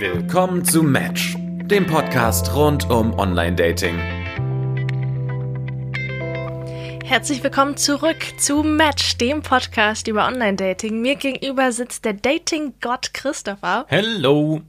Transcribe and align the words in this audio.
Willkommen 0.00 0.64
zu 0.64 0.84
Match, 0.84 1.34
dem 1.36 1.84
Podcast 1.84 2.54
rund 2.54 2.88
um 2.88 3.18
Online-Dating. 3.18 3.98
Herzlich 7.04 7.42
willkommen 7.42 7.76
zurück 7.76 8.18
zu 8.38 8.62
Match, 8.62 9.18
dem 9.18 9.42
Podcast 9.42 10.06
über 10.06 10.28
Online-Dating. 10.28 11.02
Mir 11.02 11.16
gegenüber 11.16 11.72
sitzt 11.72 12.04
der 12.04 12.12
Dating-Gott 12.12 13.12
Christopher. 13.12 13.86
Hello. 13.88 14.60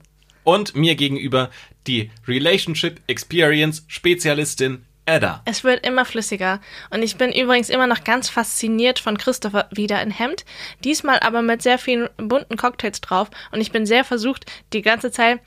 Und 0.43 0.75
mir 0.75 0.95
gegenüber 0.95 1.51
die 1.85 2.09
Relationship 2.27 2.99
Experience 3.05 3.85
Spezialistin 3.87 4.83
Edda. 5.15 5.41
Es 5.45 5.63
wird 5.63 5.85
immer 5.85 6.05
flüssiger. 6.05 6.59
Und 6.89 7.03
ich 7.03 7.17
bin 7.17 7.31
übrigens 7.31 7.69
immer 7.69 7.87
noch 7.87 8.03
ganz 8.03 8.29
fasziniert 8.29 8.99
von 8.99 9.17
Christopher 9.17 9.67
wieder 9.71 10.01
in 10.01 10.11
Hemd. 10.11 10.45
Diesmal 10.83 11.19
aber 11.19 11.41
mit 11.41 11.61
sehr 11.61 11.77
vielen 11.77 12.09
bunten 12.17 12.57
Cocktails 12.57 13.01
drauf. 13.01 13.29
Und 13.51 13.61
ich 13.61 13.71
bin 13.71 13.85
sehr 13.85 14.03
versucht, 14.03 14.45
die 14.73 14.81
ganze 14.81 15.11
Zeit 15.11 15.39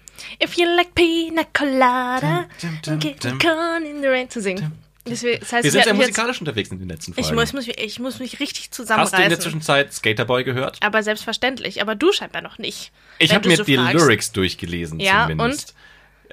If 0.43 0.55
you 0.55 0.67
like 0.67 0.95
pina 0.95 1.43
colada, 1.53 2.47
dum, 2.61 2.79
dum, 2.85 2.99
get 2.99 3.25
dum. 3.25 3.39
corn 3.39 3.85
in 3.85 4.01
the 4.03 4.09
rain 4.09 4.29
zu 4.31 4.41
singen. 4.41 4.73
Deswegen, 5.05 5.41
das 5.41 5.53
heißt, 5.53 5.65
Wir 5.65 5.71
sind 5.73 5.83
sehr 5.83 5.95
musikalisch 5.95 6.39
unterwegs 6.41 6.71
in 6.71 6.79
den 6.79 6.89
letzten 6.89 7.13
Folgen. 7.13 7.29
ich, 7.29 7.35
muss, 7.35 7.53
mich- 7.53 7.77
ich 7.81 7.99
muss 7.99 8.21
mich 8.21 8.39
richtig 8.39 8.67
Hast 8.67 8.79
du 8.79 8.83
in 8.83 8.87
zusammenreißen. 8.87 9.29
der 9.31 9.41
Zwischenzeit 9.41 9.93
Skaterboy 9.93 10.45
gehört? 10.45 10.79
aber 10.81 11.03
selbstverständlich. 11.03 11.83
Aber 11.83 11.97
du 11.97 12.13
scheinbar 12.13 12.41
noch 12.41 12.59
nicht. 12.59 12.93
Ich 13.19 13.35
habe 13.35 13.49
mir 13.49 13.57
so 13.57 13.65
die 13.65 13.77
fragst. 13.77 13.95
Lyrics 13.95 14.31
durchgelesen 14.33 15.01
Ja, 15.01 15.23
zumindest. 15.29 15.75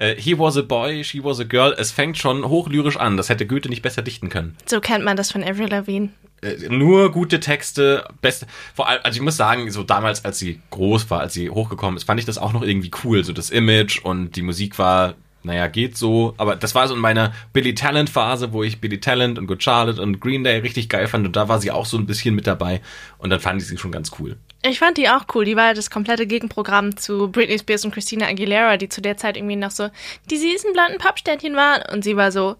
Äh, 0.00 0.16
he 0.16 0.36
was 0.38 0.56
a 0.56 0.62
boy, 0.62 1.04
she 1.04 1.22
was 1.22 1.38
a 1.40 1.44
girl. 1.44 1.74
Es 1.76 1.92
fängt 1.92 2.16
schon 2.16 2.48
hochlyrisch 2.48 2.96
an. 2.96 3.16
Das 3.16 3.28
hätte 3.28 3.46
Goethe 3.46 3.68
nicht 3.68 3.82
besser 3.82 4.02
dichten 4.02 4.30
können. 4.30 4.56
So 4.66 4.80
kennt 4.80 5.04
man 5.04 5.16
das 5.16 5.30
von 5.30 5.44
Avril 5.44 5.68
Lavigne. 5.68 6.08
Äh, 6.42 6.68
nur 6.70 7.12
gute 7.12 7.38
Texte, 7.38 8.08
beste. 8.22 8.46
Vor 8.74 8.88
allem, 8.88 9.00
also 9.04 9.16
ich 9.16 9.22
muss 9.22 9.36
sagen, 9.36 9.70
so 9.70 9.82
damals, 9.82 10.24
als 10.24 10.38
sie 10.38 10.60
groß 10.70 11.10
war, 11.10 11.20
als 11.20 11.34
sie 11.34 11.50
hochgekommen 11.50 11.98
ist, 11.98 12.04
fand 12.04 12.18
ich 12.18 12.26
das 12.26 12.38
auch 12.38 12.54
noch 12.54 12.62
irgendwie 12.62 12.90
cool. 13.04 13.24
So 13.24 13.34
das 13.34 13.50
Image 13.50 14.02
und 14.02 14.36
die 14.36 14.42
Musik 14.42 14.78
war, 14.78 15.14
naja, 15.42 15.66
geht 15.68 15.96
so. 15.96 16.34
Aber 16.36 16.56
das 16.56 16.74
war 16.74 16.86
so 16.88 16.94
in 16.94 17.00
meiner 17.00 17.32
Billy 17.52 17.74
Talent 17.74 18.10
Phase, 18.10 18.52
wo 18.52 18.62
ich 18.62 18.80
Billy 18.80 19.00
Talent 19.00 19.38
und 19.38 19.46
Good 19.46 19.62
Charlotte 19.62 20.00
und 20.00 20.20
Green 20.20 20.44
Day 20.44 20.58
richtig 20.58 20.88
geil 20.88 21.06
fand. 21.06 21.26
Und 21.26 21.36
da 21.36 21.48
war 21.48 21.60
sie 21.60 21.70
auch 21.70 21.86
so 21.86 21.96
ein 21.96 22.06
bisschen 22.06 22.34
mit 22.34 22.46
dabei. 22.46 22.80
Und 23.18 23.30
dann 23.30 23.40
fand 23.40 23.60
ich 23.62 23.68
sie 23.68 23.78
schon 23.78 23.92
ganz 23.92 24.10
cool. 24.18 24.36
Ich 24.62 24.78
fand 24.78 24.98
die 24.98 25.08
auch 25.08 25.24
cool. 25.34 25.44
Die 25.44 25.56
war 25.56 25.72
das 25.72 25.90
komplette 25.90 26.26
Gegenprogramm 26.26 26.96
zu 26.96 27.28
Britney 27.30 27.58
Spears 27.58 27.84
und 27.84 27.94
Christina 27.94 28.26
Aguilera, 28.26 28.76
die 28.76 28.88
zu 28.88 29.00
der 29.00 29.16
Zeit 29.16 29.36
irgendwie 29.36 29.56
noch 29.56 29.70
so 29.70 29.88
die 30.30 30.36
süßen 30.36 30.72
blonden 30.72 30.98
Pappsternchen 30.98 31.56
waren. 31.56 31.82
Und 31.92 32.04
sie 32.04 32.16
war 32.16 32.32
so, 32.32 32.56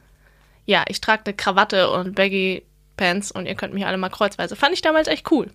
ja, 0.65 0.85
ich 0.89 1.01
trage 1.01 1.23
eine 1.27 1.35
Krawatte 1.35 1.91
und 1.91 2.15
Baggy 2.15 2.63
Pants 2.97 3.31
und 3.31 3.47
ihr 3.47 3.55
könnt 3.55 3.75
mich 3.75 3.85
alle 3.87 3.99
mal 3.99 4.09
kreuzweise. 4.09 4.57
Fand 4.57 4.73
ich 4.75 4.83
damals 4.83 5.09
echt 5.09 5.31
cool. 5.31 5.51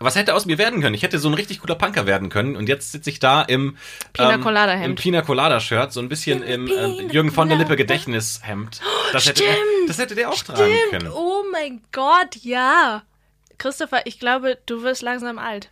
Was 0.00 0.16
hätte 0.16 0.34
aus 0.34 0.44
mir 0.44 0.58
werden 0.58 0.80
können? 0.82 0.94
Ich 0.94 1.02
hätte 1.02 1.18
so 1.18 1.28
ein 1.28 1.34
richtig 1.34 1.60
cooler 1.60 1.76
Punker 1.76 2.04
werden 2.06 2.28
können. 2.28 2.56
Und 2.56 2.68
jetzt 2.68 2.92
sitze 2.92 3.10
ich 3.10 3.20
da 3.20 3.42
im 3.42 3.76
Pina 4.12 4.38
Colada 4.38 4.72
Hemd. 4.72 4.84
Im 4.86 4.94
Pina 4.96 5.22
Colada 5.22 5.60
Shirt, 5.60 5.92
so 5.92 6.00
ein 6.00 6.08
bisschen 6.08 6.42
im 6.42 6.66
ähm, 6.68 7.10
Jürgen 7.10 7.30
von 7.30 7.48
der 7.48 7.56
Lippe. 7.58 7.76
Gedächtnishemd. 7.76 8.80
Das 9.12 9.26
hätte, 9.26 9.42
der, 9.44 9.52
stimmt. 9.52 9.88
das 9.88 9.98
hätte 9.98 10.14
der 10.14 10.30
auch 10.30 10.42
tragen 10.42 10.72
Stimmt. 10.88 11.02
können. 11.04 11.12
Oh 11.14 11.42
mein 11.52 11.80
Gott, 11.92 12.36
ja. 12.42 13.02
Christopher, 13.58 14.02
ich 14.06 14.18
glaube, 14.18 14.58
du 14.66 14.82
wirst 14.82 15.02
langsam 15.02 15.38
alt. 15.38 15.68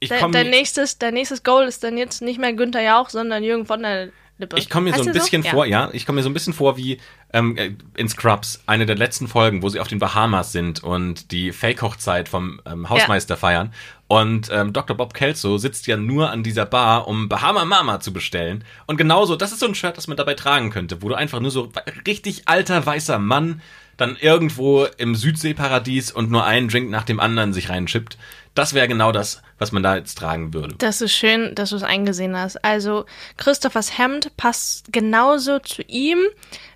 Ich 0.00 0.08
Dein, 0.08 0.20
komme 0.20 0.32
dein, 0.32 0.50
nächstes, 0.50 0.98
dein 0.98 1.14
nächstes 1.14 1.44
Goal 1.44 1.64
ist 1.66 1.84
dann 1.84 1.96
jetzt 1.96 2.20
nicht 2.22 2.40
mehr 2.40 2.52
Günther 2.52 2.82
Jauch, 2.82 3.08
sondern 3.10 3.44
Jürgen 3.44 3.66
von 3.66 3.82
der 3.82 4.08
Lippe. 4.38 4.58
Ich 4.58 4.68
komme 4.68 4.86
mir 4.86 4.92
Heißt 4.94 5.04
so 5.04 5.10
ein 5.10 5.14
bisschen 5.14 5.44
Ja. 5.44 5.50
vor, 5.52 5.64
ja, 5.66 5.90
ich 5.92 6.04
komme 6.04 6.16
mir 6.16 6.22
so 6.24 6.30
ein 6.30 6.34
bisschen 6.34 6.52
vor 6.52 6.76
wie 6.76 7.00
ähm, 7.32 7.56
äh, 7.56 7.72
in 7.96 8.08
Scrubs, 8.08 8.62
eine 8.66 8.86
der 8.86 8.96
letzten 8.96 9.28
Folgen, 9.28 9.62
wo 9.62 9.68
sie 9.68 9.80
auf 9.80 9.88
den 9.88 9.98
Bahamas 9.98 10.52
sind 10.52 10.82
und 10.82 11.30
die 11.30 11.52
Fake-Hochzeit 11.52 12.28
vom 12.28 12.60
ähm, 12.66 12.88
Hausmeister 12.88 13.36
feiern. 13.36 13.72
Und 14.08 14.50
ähm, 14.52 14.74
Dr. 14.74 14.96
Bob 14.96 15.14
Kelso 15.14 15.56
sitzt 15.56 15.86
ja 15.86 15.96
nur 15.96 16.30
an 16.30 16.42
dieser 16.42 16.66
Bar, 16.66 17.08
um 17.08 17.30
Bahama 17.30 17.64
Mama 17.64 18.00
zu 18.00 18.12
bestellen. 18.12 18.64
Und 18.86 18.98
genauso, 18.98 19.36
das 19.36 19.52
ist 19.52 19.60
so 19.60 19.66
ein 19.66 19.74
Shirt, 19.74 19.96
das 19.96 20.06
man 20.06 20.18
dabei 20.18 20.34
tragen 20.34 20.70
könnte, 20.70 21.00
wo 21.00 21.08
du 21.08 21.14
einfach 21.14 21.40
nur 21.40 21.50
so 21.50 21.72
richtig 22.06 22.46
alter 22.46 22.84
weißer 22.84 23.18
Mann 23.18 23.62
dann 23.96 24.16
irgendwo 24.20 24.86
im 24.98 25.14
Südseeparadies 25.14 26.10
und 26.10 26.30
nur 26.30 26.44
einen 26.44 26.68
Drink 26.68 26.90
nach 26.90 27.04
dem 27.04 27.20
anderen 27.20 27.52
sich 27.52 27.70
reinschippt. 27.70 28.18
Das 28.54 28.74
wäre 28.74 28.88
genau 28.88 29.12
das, 29.12 29.42
was 29.58 29.72
man 29.72 29.82
da 29.82 29.96
jetzt 29.96 30.18
tragen 30.18 30.52
würde. 30.52 30.74
Das 30.76 31.00
ist 31.00 31.12
schön, 31.12 31.54
dass 31.54 31.70
du 31.70 31.76
es 31.76 31.82
eingesehen 31.82 32.36
hast. 32.36 32.62
Also 32.64 33.06
Christophers 33.38 33.96
Hemd 33.96 34.36
passt 34.36 34.92
genauso 34.92 35.58
zu 35.58 35.82
ihm 35.82 36.18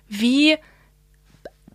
wie 0.09 0.57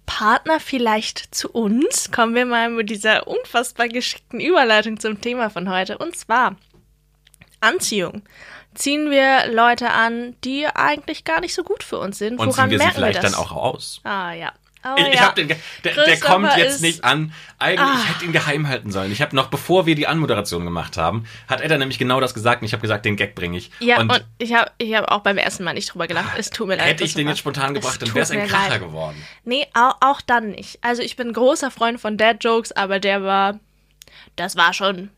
Partner 0.07 0.61
vielleicht 0.61 1.35
zu 1.35 1.51
uns. 1.51 2.11
Kommen 2.11 2.35
wir 2.35 2.47
mal 2.47 2.69
mit 2.71 2.91
dieser 2.91 3.27
unfassbar 3.27 3.89
geschickten 3.89 4.41
Überleitung 4.41 4.99
zum 5.01 5.21
Thema 5.21 5.49
von 5.51 5.71
heute. 5.71 5.99
Und 5.99 6.17
zwar 6.17 6.57
Anziehung. 7.61 8.23
Ziehen 8.75 9.11
wir 9.11 9.47
Leute 9.53 9.91
an, 9.91 10.35
die 10.45 10.67
eigentlich 10.67 11.25
gar 11.25 11.41
nicht 11.41 11.55
so 11.55 11.63
gut 11.63 11.83
für 11.83 11.99
uns 11.99 12.19
sind? 12.19 12.41
Und 12.41 12.49
Woran 12.49 12.71
ziehen 12.71 12.71
wir 12.71 12.79
sie 12.79 12.85
merken 12.85 12.97
vielleicht 12.97 13.19
wir 13.19 13.23
das? 13.23 13.33
dann 13.33 13.41
auch 13.41 13.53
aus. 13.53 14.01
Ah 14.05 14.33
ja. 14.33 14.53
Oh, 14.85 14.95
Ich, 14.97 15.07
ich 15.09 15.15
ja. 15.15 15.21
hab 15.23 15.37
den, 15.37 15.49
der, 15.49 15.57
der 15.85 16.19
kommt 16.21 16.57
jetzt 16.57 16.83
nicht 16.83 17.05
an. 17.05 17.33
Eigentlich, 17.59 17.81
Ah. 17.89 17.97
ich 18.03 18.09
hätte 18.09 18.25
ihn 18.25 18.33
geheim 18.33 18.67
halten 18.69 18.91
sollen. 18.91 19.13
Ich 19.13 19.23
habe 19.23 19.37
noch, 19.37 19.47
bevor 19.49 19.87
wir 19.87 19.95
die 19.95 20.09
Anmoderation 20.09 20.65
gemacht 20.65 20.97
haben, 20.97 21.25
hat 21.49 21.61
Edda 21.61 21.79
nämlich 21.79 21.99
genau 21.99 22.21
das 22.21 22.35
gesagt 22.35 22.63
und 22.63 22.67
ich 22.67 22.73
habe 22.73 22.81
gesagt, 22.83 23.05
den 23.05 23.17
Gag 23.17 23.35
bringe 23.37 23.57
ich. 23.59 23.71
Ja, 23.79 24.01
und, 24.01 24.11
und, 24.11 24.25
ich 24.39 24.53
habe 24.55 24.71
ich 24.79 24.95
hab 24.95 25.11
auch 25.11 25.21
beim 25.21 25.39
ersten 25.39 25.63
Mal 25.65 25.75
nicht 25.75 25.93
drüber 25.93 26.07
gelacht. 26.09 26.37
Es 26.37 26.51
tut 26.51 26.67
mir 26.69 26.77
leid. 26.77 26.87
hätte 26.87 27.05
ich 27.05 27.15
den 27.15 27.29
jetzt 27.29 27.39
spontan 27.39 27.75
gebracht, 27.75 28.03
dann 28.03 28.13
wäre 28.15 28.25
es 28.25 28.31
ein 28.33 28.47
Kracher 28.49 28.71
leid. 28.71 28.81
geworden. 28.81 29.23
Nee, 29.45 29.67
auch, 29.75 29.95
auch 30.01 30.21
dann 30.21 30.51
nicht. 30.51 30.79
Also 30.83 31.03
ich 31.03 31.15
bin 31.17 31.33
großer 31.33 31.71
Freund 31.71 32.01
von 32.01 32.17
Dad-Jokes, 32.17 32.73
aber 32.73 32.99
der 32.99 33.23
war, 33.23 33.61
das 34.37 34.57
war 34.57 34.73
schon 34.73 35.11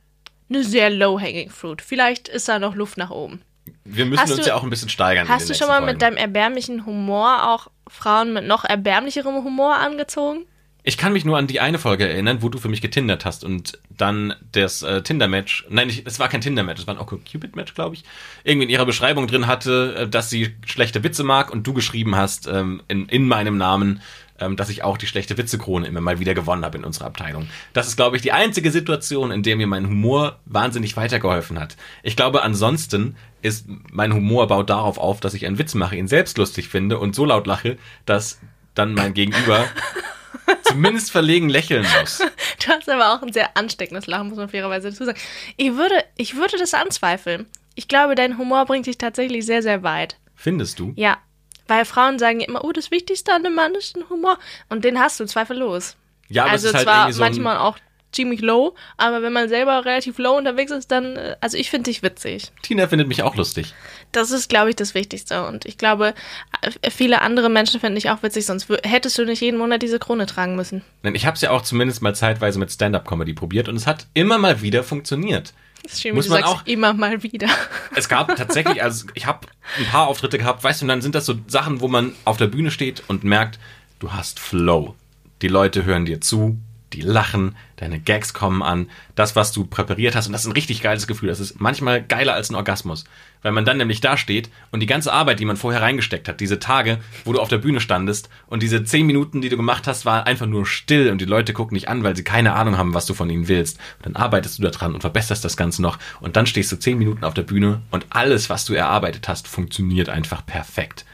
eine 0.50 0.62
sehr 0.62 0.90
low-hanging 0.90 1.48
fruit. 1.48 1.80
Vielleicht 1.80 2.28
ist 2.28 2.48
da 2.48 2.58
noch 2.58 2.74
Luft 2.74 2.98
nach 2.98 3.10
oben. 3.10 3.40
Wir 3.84 4.04
müssen 4.04 4.20
Hast 4.22 4.30
uns 4.32 4.42
du- 4.42 4.48
ja 4.48 4.54
auch 4.56 4.62
ein 4.62 4.68
bisschen 4.70 4.90
steigern. 4.90 5.26
Hast 5.28 5.48
du 5.48 5.54
schon 5.54 5.68
mal 5.68 5.80
nächsten 5.80 5.86
mit 5.94 6.02
Folgen. 6.02 6.16
deinem 6.16 6.22
erbärmlichen 6.22 6.84
Humor 6.86 7.48
auch 7.50 7.68
Frauen 7.88 8.32
mit 8.32 8.46
noch 8.46 8.64
erbärmlicherem 8.64 9.44
Humor 9.44 9.76
angezogen? 9.76 10.44
Ich 10.86 10.98
kann 10.98 11.14
mich 11.14 11.24
nur 11.24 11.38
an 11.38 11.46
die 11.46 11.60
eine 11.60 11.78
Folge 11.78 12.06
erinnern, 12.06 12.42
wo 12.42 12.50
du 12.50 12.58
für 12.58 12.68
mich 12.68 12.82
getindert 12.82 13.24
hast 13.24 13.42
und 13.42 13.78
dann 13.88 14.34
das 14.52 14.82
äh, 14.82 15.00
Tinder-Match, 15.02 15.64
nein, 15.70 15.88
ich- 15.88 16.02
es 16.04 16.18
war 16.18 16.28
kein 16.28 16.42
Tinder-Match, 16.42 16.82
es 16.82 16.86
war 16.86 16.94
ein 16.94 17.00
OkCupid-Match, 17.00 17.72
glaube 17.74 17.94
ich, 17.94 18.04
irgendwie 18.44 18.64
in 18.66 18.70
ihrer 18.70 18.84
Beschreibung 18.84 19.26
drin 19.26 19.46
hatte, 19.46 19.94
äh, 20.00 20.08
dass 20.08 20.28
sie 20.28 20.54
schlechte 20.66 21.02
Witze 21.02 21.24
mag 21.24 21.50
und 21.50 21.66
du 21.66 21.72
geschrieben 21.72 22.16
hast 22.16 22.46
ähm, 22.48 22.82
in, 22.88 23.06
in 23.08 23.26
meinem 23.26 23.56
Namen, 23.56 24.02
ähm, 24.40 24.56
dass 24.56 24.68
ich 24.68 24.82
auch 24.82 24.98
die 24.98 25.06
schlechte 25.06 25.38
Witze-Krone 25.38 25.86
immer 25.86 26.00
mal 26.00 26.18
wieder 26.18 26.34
gewonnen 26.34 26.64
habe 26.64 26.78
in 26.78 26.84
unserer 26.84 27.06
Abteilung. 27.06 27.48
Das 27.72 27.86
ist, 27.86 27.96
glaube 27.96 28.16
ich, 28.16 28.22
die 28.22 28.32
einzige 28.32 28.70
Situation, 28.70 29.30
in 29.30 29.42
der 29.42 29.56
mir 29.56 29.66
mein 29.66 29.86
Humor 29.86 30.38
wahnsinnig 30.44 30.96
weitergeholfen 30.96 31.60
hat. 31.60 31.76
Ich 32.02 32.16
glaube, 32.16 32.42
ansonsten 32.42 33.16
ist 33.42 33.66
mein 33.90 34.12
Humor 34.12 34.48
baut 34.48 34.70
darauf 34.70 34.98
auf, 34.98 35.20
dass 35.20 35.34
ich 35.34 35.46
einen 35.46 35.58
Witz 35.58 35.74
mache, 35.74 35.96
ihn 35.96 36.08
selbst 36.08 36.38
lustig 36.38 36.68
finde 36.68 36.98
und 36.98 37.14
so 37.14 37.24
laut 37.24 37.46
lache, 37.46 37.76
dass 38.06 38.40
dann 38.74 38.94
mein 38.94 39.14
Gegenüber 39.14 39.66
zumindest 40.62 41.10
verlegen 41.10 41.48
lächeln 41.48 41.86
muss. 42.00 42.18
Du 42.64 42.70
hast 42.70 42.88
aber 42.88 43.14
auch 43.14 43.22
ein 43.22 43.32
sehr 43.32 43.56
ansteckendes 43.56 44.06
Lachen, 44.06 44.28
muss 44.28 44.38
man 44.38 44.48
fairerweise 44.48 44.90
dazu 44.90 45.04
sagen. 45.04 45.18
Ich 45.56 45.74
würde, 45.76 46.02
ich 46.16 46.34
würde 46.34 46.56
das 46.58 46.74
anzweifeln. 46.74 47.46
Ich 47.74 47.88
glaube, 47.88 48.14
dein 48.14 48.38
Humor 48.38 48.64
bringt 48.66 48.86
dich 48.86 48.98
tatsächlich 48.98 49.44
sehr, 49.46 49.62
sehr 49.62 49.82
weit. 49.82 50.16
Findest 50.34 50.78
du? 50.78 50.92
Ja, 50.96 51.18
weil 51.66 51.84
Frauen 51.84 52.18
sagen 52.18 52.40
ja 52.40 52.48
immer, 52.48 52.64
oh, 52.64 52.72
das 52.72 52.90
Wichtigste 52.90 53.32
an 53.32 53.44
einem 53.44 53.54
Mann 53.54 53.74
ist 53.74 53.96
ein 53.96 54.08
Humor. 54.10 54.38
Und 54.68 54.84
den 54.84 54.98
hast 54.98 55.20
du 55.20 55.26
zweifellos. 55.26 55.96
Ja, 56.28 56.44
aber 56.44 56.52
also 56.52 56.68
es 56.68 56.70
ist 56.70 56.76
halt 56.76 56.84
zwar 56.84 57.12
so 57.12 57.20
manchmal 57.20 57.58
auch 57.58 57.78
ziemlich 58.14 58.40
low, 58.40 58.74
aber 58.96 59.22
wenn 59.22 59.32
man 59.32 59.48
selber 59.48 59.84
relativ 59.84 60.18
low 60.18 60.36
unterwegs 60.36 60.70
ist, 60.70 60.90
dann, 60.90 61.16
äh, 61.16 61.36
also 61.40 61.58
ich 61.58 61.70
finde 61.70 61.90
dich 61.90 62.02
witzig. 62.02 62.52
Tina 62.62 62.86
findet 62.86 63.08
mich 63.08 63.22
auch 63.22 63.34
lustig. 63.34 63.74
Das 64.12 64.30
ist, 64.30 64.48
glaube 64.48 64.70
ich, 64.70 64.76
das 64.76 64.94
Wichtigste. 64.94 65.46
Und 65.46 65.66
ich 65.66 65.76
glaube, 65.76 66.14
äh, 66.62 66.90
viele 66.90 67.20
andere 67.20 67.48
Menschen 67.48 67.80
finden 67.80 67.96
dich 67.96 68.10
auch 68.10 68.22
witzig, 68.22 68.46
sonst 68.46 68.68
hättest 68.84 69.18
du 69.18 69.24
nicht 69.24 69.40
jeden 69.40 69.58
Monat 69.58 69.82
diese 69.82 69.98
Krone 69.98 70.26
tragen 70.26 70.56
müssen. 70.56 70.82
Denn 71.02 71.14
ich 71.14 71.26
habe 71.26 71.34
es 71.34 71.40
ja 71.40 71.50
auch 71.50 71.62
zumindest 71.62 72.02
mal 72.02 72.14
zeitweise 72.14 72.58
mit 72.58 72.70
Stand-up-Comedy 72.70 73.34
probiert 73.34 73.68
und 73.68 73.76
es 73.76 73.86
hat 73.86 74.06
immer 74.14 74.38
mal 74.38 74.62
wieder 74.62 74.84
funktioniert. 74.84 75.52
Das 75.84 75.92
ist 75.94 76.02
schön, 76.02 76.14
Muss 76.14 76.24
wie 76.24 76.28
du 76.28 76.34
man 76.34 76.42
sagst, 76.42 76.54
auch- 76.54 76.66
immer 76.66 76.92
mal 76.94 77.22
wieder. 77.22 77.46
Es 77.94 78.08
gab 78.08 78.34
tatsächlich, 78.36 78.82
also 78.82 79.06
ich 79.14 79.26
habe 79.26 79.46
ein 79.78 79.84
paar 79.86 80.08
Auftritte 80.08 80.38
gehabt, 80.38 80.64
weißt 80.64 80.80
du, 80.80 80.84
und 80.84 80.88
dann 80.88 81.00
sind 81.02 81.14
das 81.14 81.26
so 81.26 81.34
Sachen, 81.46 81.80
wo 81.80 81.86
man 81.88 82.12
auf 82.24 82.36
der 82.38 82.46
Bühne 82.48 82.70
steht 82.72 83.02
und 83.06 83.22
merkt, 83.22 83.58
du 84.00 84.12
hast 84.12 84.40
Flow. 84.40 84.94
Die 85.42 85.48
Leute 85.48 85.84
hören 85.84 86.04
dir 86.06 86.20
zu, 86.20 86.56
die 86.94 87.00
lachen, 87.00 87.56
deine 87.76 87.98
Gags 87.98 88.32
kommen 88.32 88.62
an, 88.62 88.88
das, 89.14 89.36
was 89.36 89.52
du 89.52 89.64
präpariert 89.64 90.14
hast, 90.14 90.26
und 90.26 90.32
das 90.32 90.42
ist 90.42 90.46
ein 90.46 90.52
richtig 90.52 90.80
geiles 90.80 91.06
Gefühl. 91.06 91.28
Das 91.28 91.40
ist 91.40 91.60
manchmal 91.60 92.02
geiler 92.02 92.34
als 92.34 92.50
ein 92.50 92.54
Orgasmus. 92.54 93.04
Weil 93.42 93.52
man 93.52 93.66
dann 93.66 93.76
nämlich 93.76 94.00
da 94.00 94.16
steht 94.16 94.48
und 94.70 94.80
die 94.80 94.86
ganze 94.86 95.12
Arbeit, 95.12 95.38
die 95.38 95.44
man 95.44 95.58
vorher 95.58 95.82
reingesteckt 95.82 96.28
hat, 96.28 96.40
diese 96.40 96.58
Tage, 96.58 96.98
wo 97.24 97.32
du 97.32 97.40
auf 97.40 97.48
der 97.48 97.58
Bühne 97.58 97.80
standest 97.80 98.30
und 98.46 98.62
diese 98.62 98.84
zehn 98.84 99.06
Minuten, 99.06 99.42
die 99.42 99.50
du 99.50 99.56
gemacht 99.56 99.86
hast, 99.86 100.06
war 100.06 100.26
einfach 100.26 100.46
nur 100.46 100.64
still 100.64 101.10
und 101.10 101.20
die 101.20 101.26
Leute 101.26 101.52
gucken 101.52 101.74
dich 101.74 101.88
an, 101.88 102.04
weil 102.04 102.16
sie 102.16 102.24
keine 102.24 102.54
Ahnung 102.54 102.78
haben, 102.78 102.94
was 102.94 103.04
du 103.04 103.12
von 103.12 103.28
ihnen 103.28 103.48
willst. 103.48 103.78
Und 103.98 104.06
dann 104.06 104.16
arbeitest 104.16 104.58
du 104.58 104.62
da 104.62 104.70
dran 104.70 104.94
und 104.94 105.02
verbesserst 105.02 105.44
das 105.44 105.58
Ganze 105.58 105.82
noch 105.82 105.98
und 106.20 106.36
dann 106.36 106.46
stehst 106.46 106.72
du 106.72 106.76
zehn 106.76 106.96
Minuten 106.96 107.24
auf 107.24 107.34
der 107.34 107.42
Bühne 107.42 107.82
und 107.90 108.06
alles, 108.10 108.48
was 108.48 108.64
du 108.64 108.72
erarbeitet 108.72 109.28
hast, 109.28 109.46
funktioniert 109.46 110.08
einfach 110.08 110.46
perfekt. 110.46 111.04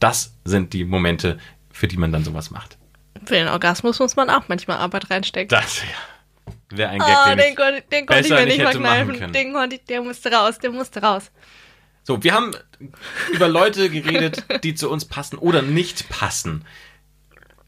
Das 0.00 0.34
sind 0.44 0.72
die 0.72 0.84
Momente, 0.84 1.38
für 1.70 1.88
die 1.88 1.96
man 1.96 2.12
dann 2.12 2.24
sowas 2.24 2.50
macht. 2.50 2.78
Für 3.26 3.34
den 3.34 3.48
Orgasmus 3.48 3.98
muss 3.98 4.16
man 4.16 4.30
auch 4.30 4.48
manchmal 4.48 4.78
Arbeit 4.78 5.10
reinstecken. 5.10 5.48
Das 5.48 5.82
ja, 5.82 6.76
wäre 6.76 6.90
ein 6.90 6.98
Gag, 6.98 7.08
Ah, 7.08 7.28
den, 7.30 7.38
den, 7.38 7.50
ich 7.50 7.56
konnte, 7.56 7.82
den 7.90 8.06
konnte 8.06 8.22
ich 8.22 8.30
mir 8.30 8.46
nicht 8.46 8.62
verkneifen. 8.62 9.18
können. 9.18 9.32
Den 9.32 9.52
konnte 9.52 9.76
ich, 9.76 9.84
der 9.84 10.02
musste 10.02 10.30
raus, 10.32 10.58
der 10.58 10.70
musste 10.70 11.00
raus. 11.02 11.30
So, 12.02 12.22
wir 12.22 12.34
haben 12.34 12.54
über 13.32 13.48
Leute 13.48 13.88
geredet, 13.88 14.44
die 14.62 14.74
zu 14.74 14.90
uns 14.90 15.06
passen 15.06 15.38
oder 15.38 15.62
nicht 15.62 16.08
passen. 16.10 16.64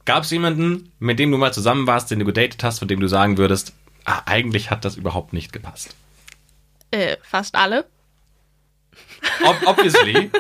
Gab 0.05 0.25
es 0.25 0.31
jemanden, 0.31 0.93
mit 0.99 1.19
dem 1.19 1.31
du 1.33 1.39
mal 1.39 1.53
zusammen 1.53 1.87
warst, 1.87 2.11
den 2.11 2.19
du 2.19 2.25
gedatet 2.27 2.63
hast, 2.63 2.79
von 2.81 2.89
dem 2.89 3.01
du 3.01 3.09
sagen 3.09 3.39
würdest, 3.39 3.73
ah, 4.05 4.23
eigentlich 4.27 4.71
hat 4.71 4.85
das 4.85 4.97
überhaupt 4.97 5.33
nicht 5.33 5.53
gepasst? 5.53 5.97
Äh, 6.91 7.17
fast 7.23 7.55
alle. 7.55 7.87
Ob 9.45 9.57
obviously. 9.67 10.31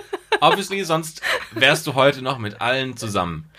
obviously, 0.40 0.84
sonst 0.84 1.22
wärst 1.52 1.86
du 1.86 1.94
heute 1.94 2.22
noch 2.22 2.38
mit 2.38 2.60
allen 2.60 2.96
zusammen. 2.96 3.50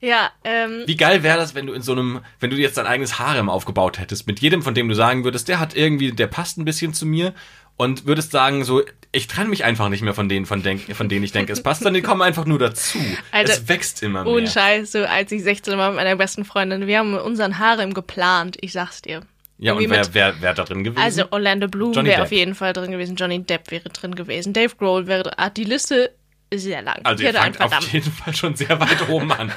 Ja, 0.00 0.30
ähm. 0.44 0.82
Wie 0.86 0.96
geil 0.96 1.22
wäre 1.22 1.38
das, 1.38 1.54
wenn 1.54 1.66
du 1.66 1.72
in 1.72 1.82
so 1.82 1.92
einem, 1.92 2.20
wenn 2.40 2.50
du 2.50 2.56
jetzt 2.56 2.76
dein 2.76 2.86
eigenes 2.86 3.18
Harem 3.18 3.48
aufgebaut 3.48 3.98
hättest, 3.98 4.26
mit 4.26 4.40
jedem, 4.40 4.62
von 4.62 4.74
dem 4.74 4.88
du 4.88 4.94
sagen 4.94 5.24
würdest, 5.24 5.48
der 5.48 5.58
hat 5.58 5.74
irgendwie, 5.74 6.12
der 6.12 6.26
passt 6.26 6.58
ein 6.58 6.64
bisschen 6.64 6.92
zu 6.94 7.06
mir 7.06 7.32
und 7.76 8.06
würdest 8.06 8.32
sagen, 8.32 8.64
so, 8.64 8.82
ich 9.12 9.26
trenne 9.26 9.48
mich 9.48 9.64
einfach 9.64 9.88
nicht 9.88 10.02
mehr 10.02 10.14
von 10.14 10.28
denen, 10.28 10.46
von, 10.46 10.62
denk, 10.62 10.94
von 10.94 11.08
denen 11.08 11.24
ich 11.24 11.32
denke, 11.32 11.52
es 11.52 11.62
passt, 11.62 11.82
sondern 11.82 12.02
die 12.02 12.06
kommen 12.06 12.22
einfach 12.22 12.44
nur 12.44 12.58
dazu. 12.58 12.98
Alter, 13.30 13.52
es 13.52 13.68
wächst 13.68 14.02
immer 14.02 14.24
mehr. 14.24 14.32
Ohne 14.32 14.48
Scheiß, 14.48 14.92
so 14.92 15.04
als 15.04 15.32
ich 15.32 15.42
16 15.42 15.76
war 15.78 15.90
mit 15.90 15.96
meiner 15.96 16.16
besten 16.16 16.44
Freundin, 16.44 16.86
wir 16.86 16.98
haben 16.98 17.14
unseren 17.14 17.58
Harem 17.58 17.94
geplant, 17.94 18.56
ich 18.60 18.72
sag's 18.72 19.02
dir. 19.02 19.22
Ja, 19.58 19.72
und 19.72 19.88
wer, 19.88 20.12
wer, 20.14 20.34
wer 20.40 20.54
da 20.54 20.64
drin 20.64 20.84
gewesen? 20.84 21.02
Also 21.02 21.24
Orlando 21.30 21.66
Bloom 21.68 21.94
wäre 22.04 22.22
auf 22.22 22.32
jeden 22.32 22.54
Fall 22.54 22.72
drin 22.72 22.90
gewesen, 22.92 23.16
Johnny 23.16 23.42
Depp 23.42 23.70
wäre 23.70 23.88
drin 23.88 24.14
gewesen, 24.14 24.52
Dave 24.52 24.74
Grohl 24.76 25.06
wäre 25.06 25.22
drin. 25.24 25.34
Ah, 25.38 25.48
die 25.50 25.64
Liste 25.64 26.12
ist 26.50 26.62
sehr 26.64 26.82
lang. 26.82 27.00
Also 27.04 27.24
ihr 27.24 27.32
fangt 27.32 27.60
auf 27.60 27.92
jeden 27.92 28.12
Fall 28.12 28.34
schon 28.36 28.54
sehr 28.54 28.78
weit 28.78 29.08
oben 29.08 29.32
an. 29.32 29.50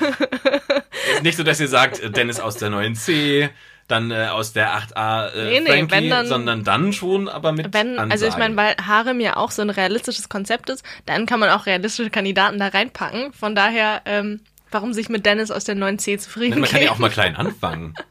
ist 1.13 1.23
nicht 1.23 1.37
so, 1.37 1.43
dass 1.43 1.59
ihr 1.59 1.67
sagt, 1.67 1.99
äh, 1.99 2.09
Dennis 2.09 2.39
aus 2.39 2.55
der 2.57 2.69
9C, 2.69 3.49
dann 3.87 4.11
äh, 4.11 4.27
aus 4.31 4.53
der 4.53 4.71
8A 4.77 5.29
äh, 5.33 5.49
Nee, 5.49 5.59
nee, 5.61 5.67
Frankie, 5.87 6.09
dann- 6.09 6.27
sondern 6.27 6.63
dann 6.63 6.93
schon 6.93 7.27
aber 7.27 7.51
mit 7.51 7.73
Wenn, 7.73 7.99
also 7.99 8.25
ich 8.25 8.33
Ansage. 8.33 8.39
meine, 8.39 8.55
weil 8.55 8.75
Harem 8.87 9.19
ja 9.19 9.35
auch 9.35 9.51
so 9.51 9.61
ein 9.63 9.69
realistisches 9.69 10.29
Konzept 10.29 10.69
ist, 10.69 10.83
dann 11.05 11.25
kann 11.25 11.39
man 11.39 11.49
auch 11.49 11.65
realistische 11.65 12.09
Kandidaten 12.09 12.57
da 12.59 12.67
reinpacken. 12.67 13.33
Von 13.33 13.53
daher, 13.55 14.01
ähm, 14.05 14.41
warum 14.71 14.93
sich 14.93 15.09
mit 15.09 15.25
Dennis 15.25 15.51
aus 15.51 15.63
der 15.65 15.75
9C 15.75 16.19
zufrieden 16.19 16.59
Man 16.61 16.69
kann 16.69 16.81
ja 16.83 16.91
auch 16.91 16.99
mal 16.99 17.09
klein 17.09 17.35
anfangen. 17.35 17.95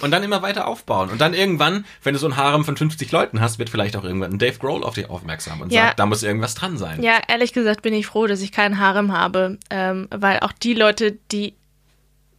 Und 0.00 0.10
dann 0.10 0.22
immer 0.22 0.42
weiter 0.42 0.66
aufbauen. 0.66 1.10
Und 1.10 1.20
dann 1.20 1.34
irgendwann, 1.34 1.84
wenn 2.02 2.14
du 2.14 2.18
so 2.20 2.26
ein 2.26 2.36
Harem 2.36 2.64
von 2.64 2.76
50 2.76 3.10
Leuten 3.12 3.40
hast, 3.40 3.58
wird 3.58 3.70
vielleicht 3.70 3.96
auch 3.96 4.04
irgendwann 4.04 4.32
ein 4.32 4.38
Dave 4.38 4.58
Grohl 4.58 4.82
auf 4.84 4.94
dich 4.94 5.08
aufmerksam 5.10 5.60
und 5.60 5.72
Ja. 5.72 5.86
sagt, 5.86 5.98
da 5.98 6.06
muss 6.06 6.22
irgendwas 6.22 6.54
dran 6.54 6.76
sein. 6.78 7.02
Ja, 7.02 7.20
ehrlich 7.28 7.52
gesagt 7.52 7.82
bin 7.82 7.94
ich 7.94 8.06
froh, 8.06 8.26
dass 8.26 8.40
ich 8.40 8.52
keinen 8.52 8.78
Harem 8.78 9.12
habe, 9.12 9.58
ähm, 9.70 10.08
weil 10.10 10.40
auch 10.40 10.52
die 10.52 10.74
Leute, 10.74 11.18
die, 11.30 11.54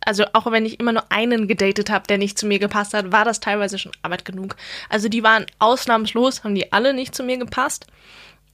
also 0.06 0.26
auch 0.34 0.52
wenn 0.52 0.66
ich 0.66 0.80
immer 0.80 0.92
nur 0.92 1.12
einen 1.12 1.48
gedatet 1.48 1.90
habe, 1.90 2.06
der 2.08 2.18
nicht 2.18 2.38
zu 2.38 2.46
mir 2.46 2.60
gepasst 2.60 2.94
hat, 2.94 3.12
war 3.12 3.26
das 3.26 3.40
teilweise 3.40 3.80
schon 3.80 3.94
Arbeit 4.02 4.26
genug. 4.26 4.56
Also 4.90 5.08
die 5.10 5.24
waren 5.24 5.46
ausnahmslos, 5.60 6.44
haben 6.44 6.56
die 6.56 6.74
alle 6.74 6.94
nicht 6.94 7.16
zu 7.16 7.24
mir 7.24 7.38
gepasst. 7.38 7.88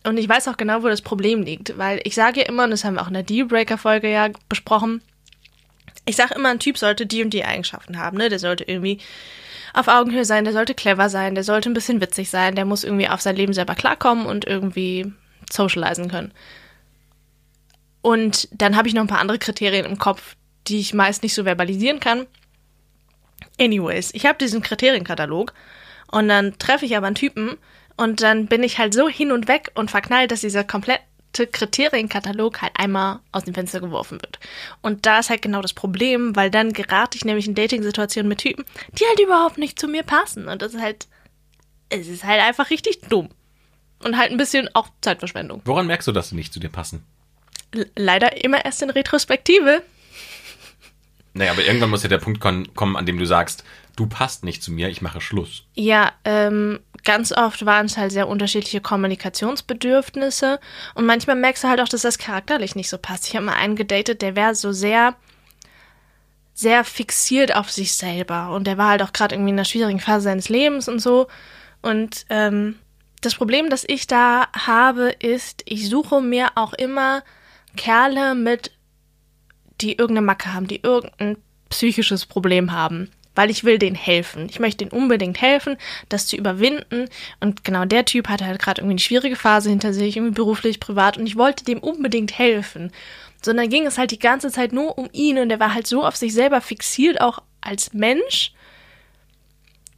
Und 0.06 0.18
ich 0.18 0.30
weiß 0.30 0.48
auch 0.48 0.56
genau, 0.58 0.82
wo 0.84 0.88
das 0.88 1.02
Problem 1.02 1.42
liegt, 1.44 1.78
weil 1.78 2.00
ich 2.04 2.16
sage 2.16 2.42
ja 2.42 2.46
immer, 2.48 2.64
und 2.64 2.72
das 2.72 2.84
haben 2.86 2.94
wir 2.96 3.02
auch 3.02 3.08
in 3.08 3.14
der 3.16 3.24
Dealbreaker-Folge 3.24 4.10
ja 4.10 4.30
besprochen, 4.48 5.02
ich 6.10 6.16
sage 6.16 6.34
immer, 6.36 6.50
ein 6.50 6.60
Typ 6.60 6.78
sollte 6.78 7.06
die 7.06 7.24
und 7.24 7.30
die 7.32 7.46
Eigenschaften 7.46 8.00
haben, 8.00 8.18
ne? 8.18 8.30
Der 8.30 8.40
sollte 8.40 8.64
irgendwie 8.64 9.00
auf 9.74 9.88
Augenhöhe 9.88 10.26
sein, 10.26 10.44
der 10.44 10.54
sollte 10.54 10.74
clever 10.74 11.10
sein, 11.10 11.36
der 11.36 11.44
sollte 11.44 11.70
ein 11.70 11.76
bisschen 11.76 12.02
witzig 12.02 12.30
sein, 12.30 12.56
der 12.56 12.66
muss 12.66 12.84
irgendwie 12.84 13.08
auf 13.08 13.22
sein 13.22 13.36
Leben 13.36 13.54
selber 13.54 13.76
klarkommen 13.76 14.26
und 14.26 14.46
irgendwie 14.46 15.14
socialisen 15.52 16.10
können. 16.10 16.34
Und 18.02 18.48
dann 18.52 18.76
habe 18.76 18.88
ich 18.88 18.96
noch 18.96 19.02
ein 19.02 19.08
paar 19.08 19.20
andere 19.20 19.38
Kriterien 19.38 19.86
im 19.86 20.00
Kopf, 20.00 20.36
die 20.68 20.80
ich 20.80 20.94
meist 20.94 21.22
nicht 21.22 21.36
so 21.36 21.44
verbalisieren 21.44 22.00
kann. 22.00 22.26
Anyways, 23.60 24.10
ich 24.14 24.26
habe 24.26 24.38
diesen 24.38 24.62
Kriterienkatalog 24.62 25.54
und 26.12 26.28
dann 26.28 26.58
treffe 26.58 26.86
ich 26.86 26.98
aber 26.98 27.08
einen 27.08 27.16
Typen 27.16 27.58
und 27.98 28.22
dann 28.22 28.48
bin 28.48 28.64
ich 28.64 28.80
halt 28.80 28.94
so 28.94 29.08
hin 29.08 29.32
und 29.32 29.48
weg 29.48 29.72
und 29.76 29.92
verknallt, 29.92 30.32
dass 30.32 30.42
dieser 30.42 30.64
komplette 30.64 31.04
Kriterienkatalog 31.34 32.62
halt 32.62 32.74
einmal 32.76 33.20
aus 33.32 33.46
dem 33.46 33.54
Fenster 33.54 33.80
geworfen 33.80 34.22
wird. 34.22 34.40
Und 34.82 35.06
da 35.06 35.20
ist 35.20 35.30
halt 35.30 35.42
genau 35.42 35.62
das 35.62 35.74
Problem, 35.74 36.36
weil 36.36 36.50
dann 36.50 36.74
gerate 36.74 37.18
ich 37.18 37.26
nämlich 37.26 37.48
in 37.48 37.56
Dating-Situationen 37.56 38.28
mit 38.28 38.40
Typen, 38.40 38.66
die 38.94 39.06
halt 39.06 39.20
überhaupt 39.20 39.58
nicht 39.58 39.80
zu 39.80 39.88
mir 39.88 40.04
passen. 40.04 40.48
Und 40.48 40.62
das 40.62 40.74
ist 40.74 40.82
halt, 40.82 41.08
es 41.90 42.08
ist 42.08 42.24
halt 42.24 42.42
einfach 42.42 42.70
richtig 42.70 43.02
dumm. 43.10 43.30
Und 44.04 44.18
halt 44.18 44.32
ein 44.32 44.38
bisschen 44.38 44.70
auch 44.74 44.90
Zeitverschwendung. 45.02 45.62
Woran 45.66 45.88
merkst 45.88 46.08
du, 46.08 46.12
dass 46.12 46.30
sie 46.30 46.36
nicht 46.36 46.54
zu 46.54 46.60
dir 46.60 46.70
passen? 46.70 47.04
L 47.72 47.90
leider 47.96 48.44
immer 48.44 48.64
erst 48.64 48.82
in 48.82 48.90
Retrospektive. 48.90 49.84
Naja, 51.34 51.52
aber 51.52 51.64
irgendwann 51.64 51.90
muss 51.90 52.04
ja 52.04 52.10
der 52.10 52.18
Punkt 52.18 52.40
kommen, 52.40 52.96
an 52.96 53.06
dem 53.06 53.20
du 53.20 53.26
sagst, 53.26 53.64
du 54.00 54.08
passt 54.08 54.46
nicht 54.46 54.64
zu 54.64 54.72
mir, 54.72 54.90
ich 54.90 55.02
mache 55.02 55.20
Schluss. 55.20 55.66
Ja, 55.76 56.14
ähm, 56.24 56.80
ganz 57.04 57.32
oft 57.32 57.66
waren 57.66 57.88
es 57.88 57.98
halt 57.98 58.12
sehr 58.12 58.28
unterschiedliche 58.28 58.80
Kommunikationsbedürfnisse 58.80 60.60
und 60.96 61.06
manchmal 61.06 61.36
merkst 61.36 61.64
du 61.64 61.68
halt 61.68 61.82
auch, 61.82 61.90
dass 61.90 62.04
das 62.04 62.18
charakterlich 62.18 62.76
nicht 62.76 62.90
so 62.90 62.98
passt. 62.98 63.28
Ich 63.28 63.36
habe 63.36 63.46
mal 63.46 63.56
einen 63.56 63.76
gedatet, 63.76 64.22
der 64.22 64.36
wäre 64.38 64.56
so 64.56 64.72
sehr, 64.72 65.16
sehr 66.54 66.86
fixiert 66.86 67.56
auf 67.56 67.70
sich 67.72 67.94
selber 67.94 68.52
und 68.52 68.66
der 68.66 68.78
war 68.78 68.90
halt 68.90 69.04
auch 69.04 69.12
gerade 69.12 69.36
irgendwie 69.36 69.52
in 69.52 69.58
einer 69.58 69.66
schwierigen 69.66 70.00
Phase 70.00 70.24
seines 70.24 70.48
Lebens 70.48 70.88
und 70.88 71.00
so. 71.00 71.28
Und 71.82 72.26
ähm, 72.30 72.76
das 73.22 73.36
Problem, 73.36 73.70
das 73.70 73.84
ich 73.86 74.08
da 74.08 74.48
habe, 74.54 75.10
ist, 75.20 75.64
ich 75.66 75.90
suche 75.90 76.22
mir 76.22 76.52
auch 76.56 76.74
immer 76.74 77.24
Kerle 77.76 78.34
mit 78.34 78.72
die 79.82 79.92
irgendeine 79.92 80.26
Macke 80.26 80.54
haben, 80.54 80.68
die 80.68 80.82
irgendein 80.82 81.38
psychisches 81.70 82.26
Problem 82.26 82.72
haben. 82.72 83.12
Weil 83.40 83.50
ich 83.50 83.64
will 83.64 83.80
denen 83.80 83.96
helfen. 83.96 84.48
Ich 84.50 84.60
möchte 84.60 84.80
denen 84.84 84.92
unbedingt 84.92 85.40
helfen, 85.40 85.78
das 86.10 86.28
zu 86.28 86.36
überwinden. 86.36 87.08
Und 87.40 87.64
genau 87.64 87.86
der 87.86 88.04
Typ 88.04 88.28
hatte 88.28 88.46
halt 88.46 88.62
gerade 88.62 88.82
irgendwie 88.82 88.96
eine 88.96 89.00
schwierige 89.00 89.38
Phase 89.38 89.70
hinter 89.70 89.94
sich, 89.94 90.18
irgendwie 90.18 90.34
beruflich, 90.34 90.82
privat. 90.82 91.18
Und 91.18 91.26
ich 91.26 91.38
wollte 91.38 91.64
dem 91.64 91.80
unbedingt 91.80 92.38
helfen. 92.38 92.92
Sondern 93.42 93.70
ging 93.70 93.86
es 93.86 93.98
halt 93.98 94.12
die 94.12 94.20
ganze 94.20 94.52
Zeit 94.52 94.74
nur 94.74 94.98
um 94.98 95.08
ihn. 95.14 95.38
Und 95.38 95.50
er 95.52 95.62
war 95.62 95.74
halt 95.74 95.88
so 95.88 96.06
auf 96.06 96.18
sich 96.18 96.34
selber 96.34 96.60
fixiert, 96.60 97.22
auch 97.22 97.42
als 97.62 97.94
Mensch, 97.94 98.52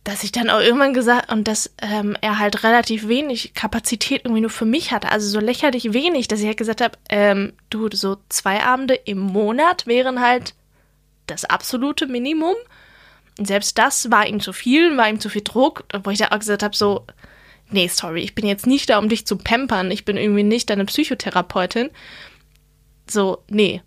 dass 0.04 0.24
ich 0.24 0.32
dann 0.32 0.52
auch 0.52 0.60
irgendwann 0.60 0.94
gesagt 0.94 1.32
und 1.32 1.48
dass 1.48 1.74
ähm, 1.82 2.16
er 2.22 2.38
halt 2.38 2.64
relativ 2.64 3.08
wenig 3.08 3.56
Kapazität 3.56 4.22
irgendwie 4.24 4.42
nur 4.42 4.52
für 4.52 4.66
mich 4.66 4.92
hatte, 4.92 5.12
also 5.12 5.28
so 5.28 5.40
lächerlich 5.40 5.94
wenig, 5.94 6.28
dass 6.28 6.42
ich 6.42 6.46
halt 6.46 6.58
gesagt 6.58 6.82
habe, 6.82 6.96
ähm, 7.10 7.54
du, 7.72 7.90
so 7.92 8.18
zwei 8.30 8.64
Abende 8.64 8.94
im 8.94 9.18
Monat 9.18 9.88
wären 9.88 10.22
halt 10.22 10.54
das 11.26 11.46
absolute 11.46 12.06
Minimum. 12.06 12.56
Und 13.42 13.48
selbst 13.48 13.80
das 13.80 14.12
war 14.12 14.28
ihm 14.28 14.40
zu 14.40 14.54
viel, 14.54 14.96
war 14.98 15.10
ihm 15.10 15.20
zu 15.20 15.28
viel 15.28 15.42
Druck, 15.42 15.86
wo 16.04 16.12
ich 16.12 16.20
da 16.20 16.28
auch 16.28 16.38
gesagt 16.38 16.62
habe, 16.62 16.76
so, 16.76 17.08
nee, 17.72 17.88
sorry, 17.88 18.22
ich 18.22 18.36
bin 18.36 18.46
jetzt 18.46 18.68
nicht 18.68 18.88
da, 18.88 19.00
um 19.00 19.10
dich 19.10 19.26
zu 19.26 19.36
pampern, 19.36 19.90
ich 19.90 20.06
bin 20.06 20.16
irgendwie 20.16 20.44
nicht 20.44 20.70
deine 20.70 20.86
Psychotherapeutin. 20.86 21.90
So, 23.10 23.44
nee, 23.50 23.82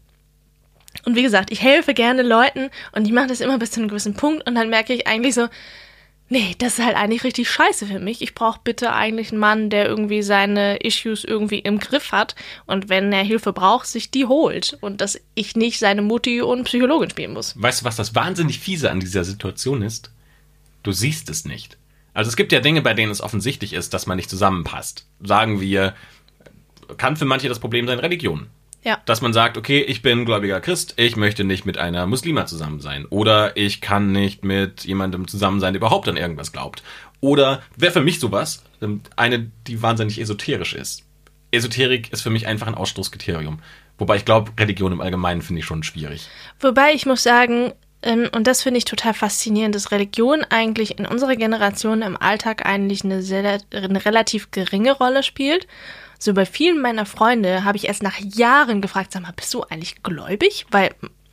und 1.05 1.15
wie 1.15 1.23
gesagt, 1.23 1.53
ich 1.53 1.63
helfe 1.63 1.95
gerne 1.95 2.23
Leuten 2.23 2.69
und 2.97 3.07
ich 3.07 3.13
mache 3.13 3.29
das 3.29 3.41
immer 3.41 3.57
bis 3.57 3.71
zu 3.71 3.79
einem 3.79 3.89
gewissen 3.89 4.15
Punkt 4.15 4.45
und 4.45 4.57
dann 4.57 4.71
merke 4.71 4.93
ich 4.93 5.07
eigentlich 5.07 5.37
so, 5.37 5.47
nee, 6.35 6.57
das 6.59 6.81
ist 6.81 6.85
halt 6.85 6.97
eigentlich 6.97 7.23
richtig 7.23 7.49
scheiße 7.49 7.87
für 7.87 8.01
mich. 8.01 8.21
Ich 8.21 8.35
brauche 8.35 8.59
bitte 8.65 8.93
eigentlich 8.93 9.31
einen 9.31 9.39
Mann, 9.39 9.71
der 9.71 9.87
irgendwie 9.87 10.21
seine 10.21 10.79
Issues 10.79 11.23
irgendwie 11.23 11.61
im 11.61 11.79
Griff 11.79 12.11
hat 12.11 12.35
und 12.67 12.89
wenn 12.89 13.13
er 13.13 13.23
Hilfe 13.23 13.53
braucht, 13.53 13.87
sich 13.87 14.11
die 14.11 14.27
holt 14.27 14.77
und 14.81 15.01
dass 15.01 15.21
ich 15.37 15.55
nicht 15.55 15.79
seine 15.79 16.03
Mutti 16.03 16.43
und 16.43 16.65
Psychologin 16.65 17.09
spielen 17.09 17.33
muss. 17.33 17.55
Weißt 17.57 17.81
du, 17.81 17.85
was 17.85 17.95
das 17.95 18.17
wahnsinnig 18.17 18.59
fiese 18.59 18.91
an 18.91 18.99
dieser 18.99 19.23
Situation 19.23 19.81
ist? 19.81 20.11
Du 20.83 20.91
siehst 20.91 21.31
es 21.31 21.45
nicht. 21.45 21.79
Also 22.15 22.29
es 22.29 22.37
gibt 22.37 22.51
ja 22.51 22.59
Dinge, 22.59 22.83
bei 22.83 22.95
denen 22.95 23.13
es 23.13 23.21
offensichtlich 23.21 23.73
ist, 23.73 23.95
dass 23.95 24.07
man 24.07 24.17
nicht 24.17 24.29
zusammenpasst. 24.29 25.07
Sagen 25.23 25.61
wir, 25.61 25.95
kann 26.97 27.17
für 27.17 27.25
manche 27.27 27.49
das 27.49 27.61
Problem 27.61 27.87
sein, 27.87 28.01
Religion. 28.01 28.49
Ja. 28.85 29.01
Dass 29.07 29.23
man 29.23 29.33
sagt, 29.33 29.57
okay, 29.57 29.81
ich 29.81 30.03
bin 30.03 30.27
gläubiger 30.27 30.61
Christ, 30.61 30.95
ich 30.97 31.17
möchte 31.17 31.43
nicht 31.43 31.65
mit 31.65 31.79
einer 31.79 32.07
Muslima 32.07 32.47
zusammen 32.47 32.81
sein. 32.81 33.07
Oder 33.07 33.57
ich 33.57 33.81
kann 33.81 34.13
nicht 34.13 34.45
mit 34.45 34.85
jemandem 34.85 35.27
zusammen 35.27 35.59
sein, 35.59 35.73
der 35.73 35.81
überhaupt 35.81 36.09
an 36.09 36.19
irgendwas 36.19 36.53
glaubt. 36.53 36.83
Oder 37.21 37.63
wäre 37.77 37.93
für 37.93 38.03
mich 38.03 38.21
sowas, 38.21 38.63
ähm, 38.83 39.01
eine, 39.17 39.51
die 39.67 39.81
wahnsinnig 39.83 40.21
esoterisch 40.21 40.75
ist. 40.75 41.03
Esoterik 41.51 42.13
ist 42.13 42.21
für 42.21 42.31
mich 42.31 42.47
einfach 42.47 42.67
ein 42.67 42.75
Ausschlusskriterium. 42.75 43.61
Wobei 43.97 44.17
ich 44.17 44.25
glaube, 44.25 44.53
Religion 44.59 44.93
im 44.93 45.01
Allgemeinen 45.01 45.41
finde 45.41 45.61
ich 45.61 45.67
schon 45.67 45.83
schwierig. 45.83 46.29
Wobei 46.61 46.93
ich 46.93 47.07
muss 47.07 47.23
sagen, 47.23 47.73
ähm, 48.03 48.29
und 48.35 48.47
das 48.47 48.63
finde 48.63 48.79
ich 48.79 48.85
total 48.85 49.15
faszinierend, 49.15 49.75
dass 49.75 49.91
Religion 49.91 50.45
eigentlich 50.51 50.99
in 50.99 51.07
unserer 51.07 51.37
Generation 51.37 52.03
im 52.03 52.21
Alltag 52.21 52.67
eigentlich 52.67 53.05
eine, 53.05 53.23
sehr, 53.23 53.61
eine 53.73 54.05
relativ 54.05 54.51
geringe 54.51 54.93
Rolle 54.93 55.23
spielt. 55.23 55.67
So 56.19 56.35
bei 56.35 56.47
vielen 56.47 56.81
meiner 56.81 57.07
Freunde 57.07 57.65
habe 57.65 57.77
ich 57.77 57.87
erst 57.87 58.03
nach 58.03 58.19
Jahren 58.19 58.81
gefragt, 58.81 59.13
sag 59.13 59.23
mal, 59.23 59.33
bist 59.33 59.53
du 59.55 59.63
eigentlich 59.63 60.03
gläubig? 60.03 60.67
Weil 60.71 60.91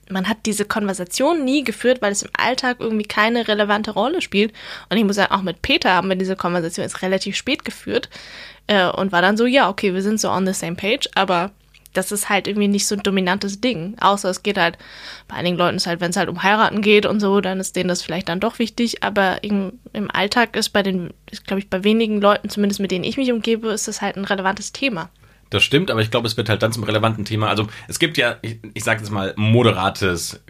man 0.09 0.27
hat 0.27 0.45
diese 0.45 0.65
Konversation 0.65 1.43
nie 1.43 1.63
geführt, 1.63 2.01
weil 2.01 2.11
es 2.11 2.23
im 2.23 2.29
Alltag 2.37 2.77
irgendwie 2.79 3.05
keine 3.05 3.47
relevante 3.47 3.91
Rolle 3.91 4.21
spielt. 4.21 4.53
Und 4.89 4.97
ich 4.97 5.05
muss 5.05 5.15
sagen, 5.15 5.31
auch 5.31 5.41
mit 5.41 5.61
Peter 5.61 5.91
haben 5.91 6.09
wir 6.09 6.15
diese 6.15 6.35
Konversation 6.35 6.83
jetzt 6.83 7.01
relativ 7.01 7.35
spät 7.35 7.65
geführt 7.65 8.09
äh, 8.67 8.87
und 8.87 9.11
war 9.11 9.21
dann 9.21 9.37
so, 9.37 9.45
ja, 9.45 9.69
okay, 9.69 9.93
wir 9.93 10.01
sind 10.01 10.19
so 10.19 10.29
on 10.29 10.45
the 10.45 10.53
same 10.53 10.75
page, 10.75 11.09
aber 11.15 11.51
das 11.93 12.11
ist 12.11 12.29
halt 12.29 12.47
irgendwie 12.47 12.67
nicht 12.67 12.87
so 12.87 12.95
ein 12.95 13.03
dominantes 13.03 13.61
Ding. 13.61 13.95
Außer 13.99 14.29
es 14.29 14.43
geht 14.43 14.57
halt, 14.57 14.77
bei 15.27 15.35
einigen 15.35 15.57
Leuten 15.57 15.77
ist 15.77 15.87
halt, 15.87 15.99
wenn 15.99 16.11
es 16.11 16.17
halt 16.17 16.29
um 16.29 16.43
Heiraten 16.43 16.81
geht 16.81 17.05
und 17.05 17.19
so, 17.19 17.41
dann 17.41 17.59
ist 17.59 17.75
denen 17.75 17.89
das 17.89 18.01
vielleicht 18.01 18.29
dann 18.29 18.39
doch 18.39 18.59
wichtig. 18.59 19.03
Aber 19.03 19.43
im, 19.43 19.73
im 19.93 20.09
Alltag 20.11 20.55
ist 20.55 20.69
bei 20.69 20.83
den, 20.83 21.13
glaube 21.45 21.59
ich 21.59 21.69
bei 21.69 21.83
wenigen 21.83 22.21
Leuten, 22.21 22.49
zumindest 22.49 22.79
mit 22.79 22.91
denen 22.91 23.03
ich 23.03 23.17
mich 23.17 23.31
umgebe, 23.31 23.69
ist 23.69 23.87
das 23.87 24.01
halt 24.01 24.15
ein 24.15 24.25
relevantes 24.25 24.71
Thema. 24.71 25.09
Das 25.49 25.63
stimmt, 25.63 25.91
aber 25.91 26.01
ich 26.01 26.11
glaube, 26.11 26.27
es 26.27 26.37
wird 26.37 26.47
halt 26.47 26.63
dann 26.63 26.71
zum 26.71 26.83
relevanten 26.83 27.25
Thema. 27.25 27.49
Also 27.49 27.67
es 27.89 27.99
gibt 27.99 28.17
ja, 28.17 28.37
ich, 28.41 28.59
ich 28.73 28.83
sage 28.85 29.01
jetzt 29.01 29.11
mal, 29.11 29.33
moderates 29.35 30.41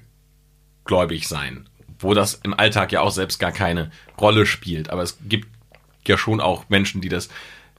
Gläubigsein, 0.85 1.67
wo 1.97 2.13
das 2.13 2.35
im 2.43 2.53
Alltag 2.53 2.91
ja 2.91 3.01
auch 3.01 3.11
selbst 3.11 3.39
gar 3.39 3.51
keine 3.51 3.89
Rolle 4.19 4.45
spielt. 4.45 4.91
Aber 4.91 5.01
es 5.01 5.17
gibt 5.27 5.47
ja 6.07 6.17
schon 6.17 6.39
auch 6.39 6.69
Menschen, 6.69 7.01
die 7.01 7.09
das 7.09 7.29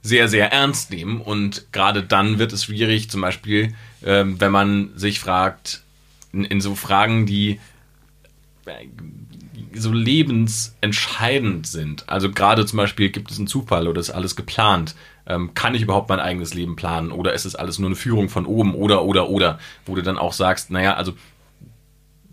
sehr, 0.02 0.28
sehr 0.28 0.52
ernst 0.52 0.90
nehmen. 0.90 1.20
Und 1.20 1.72
gerade 1.72 2.02
dann 2.02 2.38
wird 2.38 2.52
es 2.52 2.64
schwierig, 2.64 3.10
zum 3.10 3.20
Beispiel, 3.20 3.74
ähm, 4.04 4.40
wenn 4.40 4.52
man 4.52 4.90
sich 4.96 5.20
fragt, 5.20 5.82
in, 6.32 6.44
in 6.44 6.60
so 6.60 6.74
Fragen, 6.74 7.26
die 7.26 7.60
äh, 8.66 8.86
so 9.74 9.92
lebensentscheidend 9.92 11.66
sind. 11.66 12.08
Also 12.08 12.30
gerade 12.30 12.66
zum 12.66 12.76
Beispiel, 12.76 13.10
gibt 13.10 13.30
es 13.30 13.38
einen 13.38 13.46
Zufall 13.46 13.88
oder 13.88 14.00
ist 14.00 14.10
alles 14.10 14.36
geplant? 14.36 14.94
ähm, 15.26 15.54
kann 15.54 15.74
ich 15.74 15.82
überhaupt 15.82 16.08
mein 16.08 16.20
eigenes 16.20 16.54
Leben 16.54 16.76
planen 16.76 17.12
oder 17.12 17.32
ist 17.32 17.44
es 17.44 17.54
alles 17.54 17.78
nur 17.78 17.88
eine 17.88 17.96
Führung 17.96 18.28
von 18.28 18.46
oben 18.46 18.74
oder 18.74 19.04
oder 19.04 19.28
oder, 19.28 19.58
wo 19.86 19.94
du 19.94 20.02
dann 20.02 20.18
auch 20.18 20.32
sagst, 20.32 20.70
naja, 20.70 20.94
also 20.94 21.14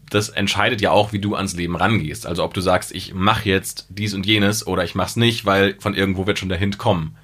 das 0.09 0.29
entscheidet 0.29 0.81
ja 0.81 0.89
auch, 0.89 1.13
wie 1.13 1.19
du 1.19 1.35
ans 1.35 1.55
Leben 1.55 1.75
rangehst. 1.75 2.25
Also 2.25 2.43
ob 2.43 2.55
du 2.55 2.61
sagst, 2.61 2.91
ich 2.91 3.13
mache 3.13 3.47
jetzt 3.47 3.85
dies 3.89 4.15
und 4.15 4.25
jenes 4.25 4.65
oder 4.65 4.83
ich 4.83 4.95
mach's 4.95 5.15
nicht, 5.15 5.45
weil 5.45 5.75
von 5.79 5.93
irgendwo 5.93 6.25
wird 6.25 6.39
schon 6.39 6.49
der 6.49 6.57
Hint 6.57 6.79
kommen. 6.79 7.15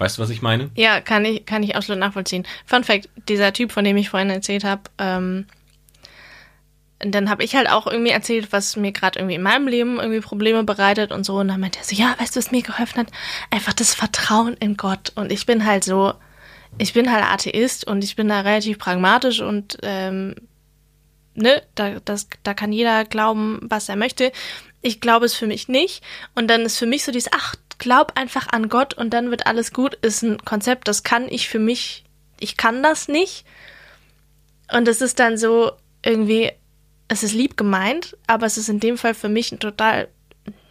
Weißt 0.00 0.16
du, 0.16 0.22
was 0.22 0.30
ich 0.30 0.40
meine? 0.40 0.70
Ja, 0.76 1.00
kann 1.00 1.24
ich, 1.26 1.44
kann 1.44 1.62
ich 1.62 1.76
absolut 1.76 2.00
nachvollziehen. 2.00 2.46
Fun 2.64 2.84
Fact, 2.84 3.10
dieser 3.28 3.52
Typ, 3.52 3.70
von 3.70 3.84
dem 3.84 3.98
ich 3.98 4.08
vorhin 4.08 4.30
erzählt 4.30 4.64
habe, 4.64 4.82
ähm, 4.98 5.46
dann 7.00 7.28
habe 7.28 7.44
ich 7.44 7.54
halt 7.54 7.68
auch 7.70 7.86
irgendwie 7.86 8.10
erzählt, 8.10 8.50
was 8.50 8.76
mir 8.76 8.92
gerade 8.92 9.18
irgendwie 9.18 9.36
in 9.36 9.42
meinem 9.42 9.68
Leben 9.68 9.98
irgendwie 9.98 10.20
Probleme 10.20 10.64
bereitet 10.64 11.12
und 11.12 11.24
so. 11.24 11.36
Und 11.36 11.48
dann 11.48 11.60
meinte 11.60 11.78
er 11.78 11.84
so, 11.84 11.94
ja, 11.94 12.14
weißt 12.18 12.34
du, 12.34 12.38
was 12.38 12.50
mir 12.50 12.62
geholfen 12.62 13.00
hat? 13.00 13.08
Einfach 13.50 13.74
das 13.74 13.94
Vertrauen 13.94 14.54
in 14.54 14.76
Gott. 14.76 15.12
Und 15.16 15.30
ich 15.30 15.44
bin 15.44 15.66
halt 15.66 15.84
so, 15.84 16.14
ich 16.78 16.94
bin 16.94 17.12
halt 17.12 17.24
Atheist 17.24 17.86
und 17.86 18.02
ich 18.02 18.16
bin 18.16 18.28
da 18.28 18.40
relativ 18.40 18.78
pragmatisch 18.78 19.40
und 19.40 19.78
ähm, 19.82 20.34
ne, 21.34 21.62
da, 21.74 22.00
das, 22.00 22.28
da 22.42 22.54
kann 22.54 22.72
jeder 22.72 23.04
glauben, 23.04 23.60
was 23.62 23.88
er 23.88 23.96
möchte. 23.96 24.32
Ich 24.80 25.00
glaube 25.00 25.26
es 25.26 25.34
für 25.34 25.46
mich 25.46 25.68
nicht. 25.68 26.02
Und 26.34 26.48
dann 26.48 26.62
ist 26.62 26.78
für 26.78 26.86
mich 26.86 27.04
so 27.04 27.12
dieses, 27.12 27.32
ach, 27.32 27.54
glaub 27.80 28.16
einfach 28.16 28.46
an 28.52 28.68
Gott 28.68 28.94
und 28.94 29.10
dann 29.10 29.30
wird 29.30 29.46
alles 29.48 29.72
gut, 29.72 29.96
ist 29.96 30.22
ein 30.22 30.38
Konzept, 30.44 30.86
das 30.86 31.02
kann 31.02 31.26
ich 31.28 31.48
für 31.48 31.58
mich, 31.58 32.04
ich 32.38 32.56
kann 32.56 32.84
das 32.84 33.08
nicht. 33.08 33.44
Und 34.72 34.86
es 34.86 35.00
ist 35.00 35.18
dann 35.18 35.36
so 35.36 35.72
irgendwie, 36.04 36.52
es 37.08 37.24
ist 37.24 37.34
lieb 37.34 37.56
gemeint, 37.56 38.16
aber 38.28 38.46
es 38.46 38.56
ist 38.56 38.68
in 38.68 38.78
dem 38.78 38.96
Fall 38.96 39.14
für 39.14 39.28
mich 39.28 39.50
ein 39.50 39.58
total 39.58 40.06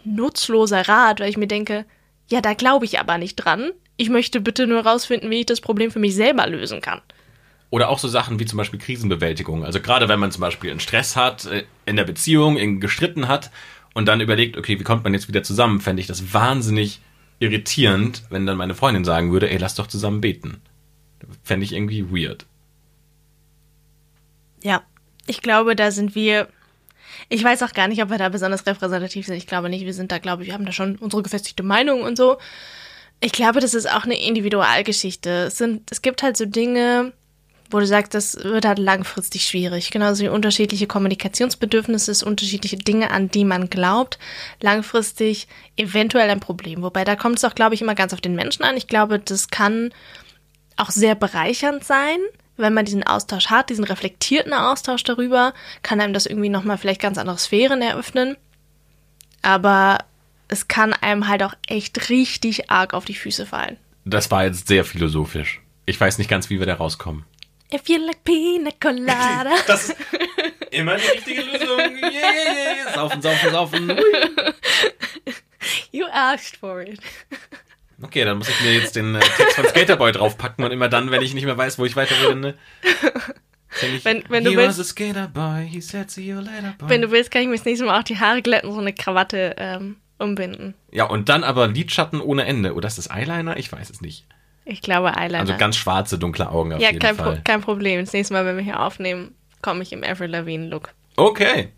nutzloser 0.05 0.87
Rat, 0.87 1.19
weil 1.19 1.29
ich 1.29 1.37
mir 1.37 1.47
denke, 1.47 1.85
ja, 2.29 2.39
da 2.39 2.53
glaube 2.53 2.85
ich 2.85 2.99
aber 2.99 3.17
nicht 3.17 3.35
dran. 3.35 3.71
Ich 3.97 4.09
möchte 4.09 4.39
bitte 4.39 4.65
nur 4.65 4.85
rausfinden, 4.85 5.29
wie 5.29 5.41
ich 5.41 5.45
das 5.45 5.59
Problem 5.59 5.91
für 5.91 5.99
mich 5.99 6.15
selber 6.15 6.47
lösen 6.47 6.79
kann. 6.79 7.01
Oder 7.71 7.89
auch 7.89 7.99
so 7.99 8.07
Sachen 8.07 8.39
wie 8.39 8.45
zum 8.45 8.57
Beispiel 8.57 8.79
Krisenbewältigung. 8.79 9.65
Also 9.65 9.79
gerade 9.81 10.07
wenn 10.07 10.19
man 10.19 10.31
zum 10.31 10.41
Beispiel 10.41 10.71
einen 10.71 10.79
Stress 10.79 11.15
hat, 11.15 11.45
äh, 11.45 11.65
in 11.85 11.97
der 11.97 12.03
Beziehung, 12.03 12.57
in 12.57 12.79
gestritten 12.79 13.27
hat 13.27 13.51
und 13.93 14.08
dann 14.08 14.22
überlegt, 14.22 14.58
okay, 14.58 14.79
wie 14.79 14.84
kommt 14.84 15.03
man 15.03 15.13
jetzt 15.13 15.27
wieder 15.27 15.43
zusammen, 15.43 15.81
fände 15.81 16.01
ich 16.01 16.08
das 16.08 16.34
wahnsinnig 16.34 17.01
irritierend, 17.39 18.24
wenn 18.29 18.46
dann 18.46 18.58
meine 18.58 18.75
Freundin 18.75 19.05
sagen 19.05 19.31
würde, 19.31 19.50
ey, 19.50 19.58
lass 19.58 19.75
doch 19.75 19.88
zusammen 19.88 20.22
beten. 20.22 20.62
Fände 21.43 21.65
ich 21.65 21.74
irgendwie 21.74 22.12
weird. 22.12 22.46
Ja, 24.62 24.84
ich 25.25 25.41
glaube, 25.41 25.75
da 25.75 25.91
sind 25.91 26.15
wir. 26.15 26.48
Ich 27.27 27.43
weiß 27.43 27.63
auch 27.63 27.74
gar 27.74 27.88
nicht, 27.88 28.01
ob 28.01 28.10
wir 28.10 28.17
da 28.17 28.29
besonders 28.29 28.65
repräsentativ 28.65 29.25
sind. 29.25 29.36
Ich 29.36 29.48
glaube 29.48 29.69
nicht. 29.69 29.86
Wir 29.86 29.93
sind 29.93 30.12
da, 30.12 30.19
glaube 30.19 30.43
ich, 30.43 30.48
wir 30.48 30.53
haben 30.53 30.65
da 30.65 30.72
schon 30.72 30.96
unsere 30.98 31.24
gefestigte 31.24 31.63
Meinung 31.63 32.01
und 32.01 32.17
so. 32.17 32.38
Ich 33.22 33.31
glaube, 33.31 33.60
das 33.60 33.74
ist 33.74 33.89
auch 33.89 34.03
eine 34.03 34.19
Individualgeschichte. 34.19 35.29
Es, 35.48 35.58
sind, 35.58 35.91
es 35.91 36.01
gibt 36.01 36.24
halt 36.24 36.38
so 36.38 36.46
Dinge, 36.46 37.13
wo 37.69 37.79
du 37.79 37.85
sagst, 37.85 38.13
das 38.13 38.35
wird 38.43 38.65
halt 38.65 38.79
langfristig 38.79 39.43
schwierig. 39.43 39.91
Genauso 39.91 40.23
wie 40.23 40.29
unterschiedliche 40.29 40.88
Kommunikationsbedürfnisse, 40.88 42.25
unterschiedliche 42.25 42.77
Dinge, 42.77 43.11
an 43.11 43.29
die 43.29 43.45
man 43.45 43.69
glaubt, 43.69 44.17
langfristig 44.61 45.47
eventuell 45.77 46.29
ein 46.29 46.39
Problem. 46.39 46.81
Wobei 46.81 47.03
da 47.03 47.15
kommt 47.15 47.38
es 47.38 47.45
auch, 47.45 47.55
glaube 47.55 47.75
ich, 47.75 47.81
immer 47.81 47.95
ganz 47.95 48.13
auf 48.13 48.21
den 48.21 48.35
Menschen 48.35 48.63
an. 48.63 48.77
Ich 48.77 48.88
glaube, 48.88 49.19
das 49.19 49.49
kann 49.49 49.93
auch 50.77 50.89
sehr 50.89 51.15
bereichernd 51.15 51.83
sein, 51.83 52.17
wenn 52.57 52.73
man 52.73 52.85
diesen 52.85 53.03
Austausch 53.03 53.47
hat, 53.47 53.69
diesen 53.69 53.85
reflektierten 53.85 54.53
Austausch 54.53 55.03
darüber, 55.03 55.53
kann 55.83 56.01
einem 56.01 56.13
das 56.13 56.25
irgendwie 56.25 56.49
nochmal 56.49 56.77
vielleicht 56.77 57.01
ganz 57.01 57.17
andere 57.17 57.38
Sphären 57.38 57.81
eröffnen. 57.81 58.35
Aber 59.41 59.99
es 60.47 60.67
kann 60.67 60.93
einem 60.93 61.27
halt 61.27 61.43
auch 61.43 61.53
echt 61.67 62.09
richtig 62.09 62.69
arg 62.69 62.93
auf 62.93 63.05
die 63.05 63.13
Füße 63.13 63.45
fallen. 63.45 63.77
Das 64.03 64.31
war 64.31 64.45
jetzt 64.45 64.67
sehr 64.67 64.83
philosophisch. 64.83 65.61
Ich 65.85 65.99
weiß 65.99 66.17
nicht 66.17 66.29
ganz, 66.29 66.49
wie 66.49 66.59
wir 66.59 66.65
da 66.65 66.75
rauskommen. 66.75 67.25
If 67.73 67.88
you 67.88 67.99
like 68.05 68.23
pina 68.23 68.71
colada. 68.79 69.51
Das 69.67 69.89
ist 69.89 69.95
immer 70.71 70.97
die 70.97 71.07
richtige 71.07 71.41
Lösung. 71.41 71.79
Yeah, 71.79 72.11
yeah, 72.11 72.85
yeah. 72.85 72.93
Saufen, 72.93 73.21
saufen, 73.21 73.51
saufen. 73.51 73.99
You 75.91 76.05
asked 76.11 76.57
for 76.57 76.81
it. 76.81 76.99
Okay, 78.01 78.23
dann 78.23 78.38
muss 78.38 78.49
ich 78.49 78.61
mir 78.61 78.73
jetzt 78.73 78.95
den 78.95 79.15
äh, 79.15 79.19
Text 79.19 79.55
von 79.55 79.65
Skaterboy 79.65 80.11
draufpacken 80.11 80.63
und 80.63 80.71
immer 80.71 80.88
dann, 80.88 81.11
wenn 81.11 81.21
ich 81.21 81.33
nicht 81.33 81.45
mehr 81.45 81.57
weiß, 81.57 81.77
wo 81.79 81.85
ich 81.85 81.95
weiter 81.95 82.15
will, 82.21 82.35
ne? 82.35 82.57
Ich, 83.81 84.03
wenn, 84.03 84.23
wenn 84.29 84.43
du 84.43 84.55
willst, 84.55 84.95
boy, 85.33 85.81
said, 85.81 86.15
later, 86.17 86.75
Wenn 86.88 87.01
du 87.01 87.11
willst, 87.11 87.29
kann 87.31 87.43
ich 87.43 87.47
mir 87.47 87.55
das 87.55 87.65
nächste 87.65 87.85
Mal 87.85 87.99
auch 87.99 88.03
die 88.03 88.17
Haare 88.17 88.41
glätten 88.41 88.69
und 88.69 88.75
so 88.75 88.81
eine 88.81 88.93
Krawatte 88.93 89.55
ähm, 89.57 89.97
umbinden. 90.17 90.73
Ja, 90.91 91.05
und 91.05 91.29
dann 91.29 91.43
aber 91.43 91.67
Lidschatten 91.67 92.19
ohne 92.19 92.45
Ende. 92.45 92.73
Oder 92.73 92.88
ist 92.88 92.97
das 92.97 93.09
Eyeliner? 93.09 93.57
Ich 93.57 93.71
weiß 93.71 93.89
es 93.89 94.01
nicht. 94.01 94.25
Ich 94.69 94.81
glaube 94.81 95.15
Eyeliner. 95.17 95.39
Also 95.39 95.57
ganz 95.57 95.75
schwarze, 95.77 96.19
dunkle 96.19 96.49
Augen 96.49 96.73
auf 96.73 96.79
ja, 96.81 96.89
jeden 96.89 96.99
kein 96.99 97.15
Fall. 97.15 97.35
Ja, 97.35 97.41
kein 97.41 97.61
Problem. 97.61 97.99
Das 98.01 98.13
nächste 98.13 98.33
Mal, 98.33 98.45
wenn 98.45 98.55
wir 98.55 98.63
hier 98.63 98.79
aufnehmen, 98.79 99.33
komme 99.61 99.81
ich 99.81 99.91
im 99.91 100.03
Avril 100.03 100.29
Lavigne-Look. 100.29 100.93
Okay. 101.15 101.69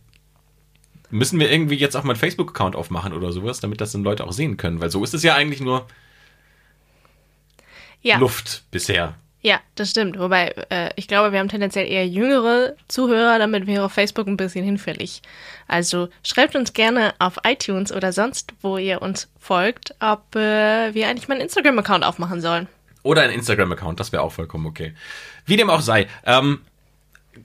Müssen 1.09 1.39
wir 1.39 1.49
irgendwie 1.49 1.75
jetzt 1.75 1.95
auch 1.95 2.03
mal 2.03 2.13
einen 2.13 2.19
Facebook-Account 2.19 2.75
aufmachen 2.75 3.13
oder 3.13 3.31
sowas, 3.31 3.61
damit 3.61 3.79
das 3.79 3.93
dann 3.93 4.03
Leute 4.03 4.25
auch 4.25 4.33
sehen 4.33 4.57
können? 4.57 4.81
Weil 4.81 4.89
so 4.89 5.03
ist 5.03 5.13
es 5.13 5.23
ja 5.23 5.35
eigentlich 5.35 5.61
nur 5.61 5.87
ja. 8.01 8.17
Luft 8.17 8.63
bisher. 8.71 9.15
Ja, 9.41 9.59
das 9.75 9.89
stimmt. 9.89 10.19
Wobei, 10.19 10.49
äh, 10.69 10.91
ich 10.95 11.07
glaube, 11.07 11.31
wir 11.31 11.39
haben 11.39 11.49
tendenziell 11.49 11.87
eher 11.87 12.07
jüngere 12.07 12.75
Zuhörer, 12.87 13.39
damit 13.39 13.65
wäre 13.65 13.89
Facebook 13.89 14.27
ein 14.27 14.37
bisschen 14.37 14.63
hinfällig. 14.63 15.21
Also 15.67 16.09
schreibt 16.23 16.55
uns 16.55 16.73
gerne 16.73 17.13
auf 17.17 17.37
iTunes 17.43 17.91
oder 17.91 18.13
sonst, 18.13 18.53
wo 18.61 18.77
ihr 18.77 19.01
uns 19.01 19.29
folgt, 19.39 19.95
ob 19.99 20.35
äh, 20.35 20.93
wir 20.93 21.07
eigentlich 21.07 21.27
mal 21.27 21.35
einen 21.35 21.43
Instagram-Account 21.43 22.03
aufmachen 22.03 22.41
sollen. 22.41 22.67
Oder 23.03 23.23
einen 23.23 23.33
Instagram-Account, 23.33 23.99
das 23.99 24.11
wäre 24.11 24.23
auch 24.23 24.31
vollkommen 24.31 24.65
okay. 24.65 24.93
Wie 25.45 25.57
dem 25.57 25.69
auch 25.69 25.81
sei. 25.81 26.07
Ähm, 26.25 26.59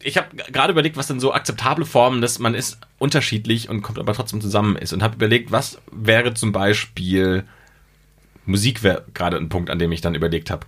ich 0.02 0.16
habe 0.16 0.36
gerade 0.36 0.72
überlegt, 0.72 0.96
was 0.96 1.06
denn 1.06 1.20
so 1.20 1.32
akzeptable 1.32 1.86
Formen, 1.86 2.20
dass 2.20 2.38
man 2.38 2.54
ist 2.54 2.78
unterschiedlich 2.98 3.68
und 3.68 3.82
kommt 3.82 3.98
aber 3.98 4.14
trotzdem 4.14 4.40
zusammen 4.40 4.76
ist. 4.76 4.92
Und 4.92 5.02
habe 5.02 5.16
überlegt, 5.16 5.52
was 5.52 5.78
wäre 5.90 6.34
zum 6.34 6.52
Beispiel 6.52 7.44
Musik 8.46 8.82
wäre 8.82 9.04
gerade 9.12 9.36
ein 9.36 9.48
Punkt, 9.48 9.70
an 9.70 9.78
dem 9.78 9.92
ich 9.92 10.00
dann 10.00 10.14
überlegt 10.14 10.50
habe. 10.50 10.66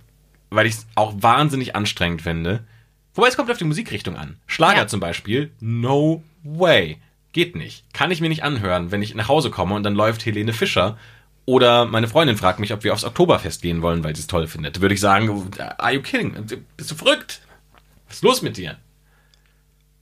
Weil 0.49 0.65
ich 0.65 0.75
es 0.75 0.87
auch 0.95 1.13
wahnsinnig 1.17 1.75
anstrengend 1.75 2.21
finde. 2.21 2.65
Wobei 3.13 3.27
es 3.27 3.37
kommt 3.37 3.49
auf 3.49 3.57
die 3.57 3.65
Musikrichtung 3.65 4.15
an. 4.15 4.37
Schlager 4.47 4.81
ja. 4.81 4.87
zum 4.87 4.99
Beispiel, 4.99 5.51
no 5.59 6.23
way. 6.43 6.97
Geht 7.31 7.55
nicht. 7.55 7.85
Kann 7.93 8.11
ich 8.11 8.21
mir 8.21 8.29
nicht 8.29 8.43
anhören, 8.43 8.91
wenn 8.91 9.01
ich 9.01 9.15
nach 9.15 9.27
Hause 9.27 9.51
komme 9.51 9.75
und 9.75 9.83
dann 9.83 9.95
läuft 9.95 10.25
Helene 10.25 10.53
Fischer 10.53 10.97
oder 11.45 11.85
meine 11.85 12.07
Freundin 12.07 12.37
fragt 12.37 12.59
mich, 12.59 12.73
ob 12.73 12.83
wir 12.83 12.93
aufs 12.93 13.03
Oktoberfest 13.03 13.61
gehen 13.61 13.81
wollen, 13.81 14.03
weil 14.03 14.15
sie 14.15 14.21
es 14.21 14.27
toll 14.27 14.47
findet. 14.47 14.81
Würde 14.81 14.93
ich 14.93 15.01
sagen, 15.01 15.51
are 15.77 15.93
you 15.93 16.01
kidding? 16.01 16.33
Bist 16.77 16.91
du 16.91 16.95
verrückt? 16.95 17.41
Was 18.07 18.17
ist 18.17 18.23
los 18.23 18.41
mit 18.41 18.57
dir? 18.57 18.77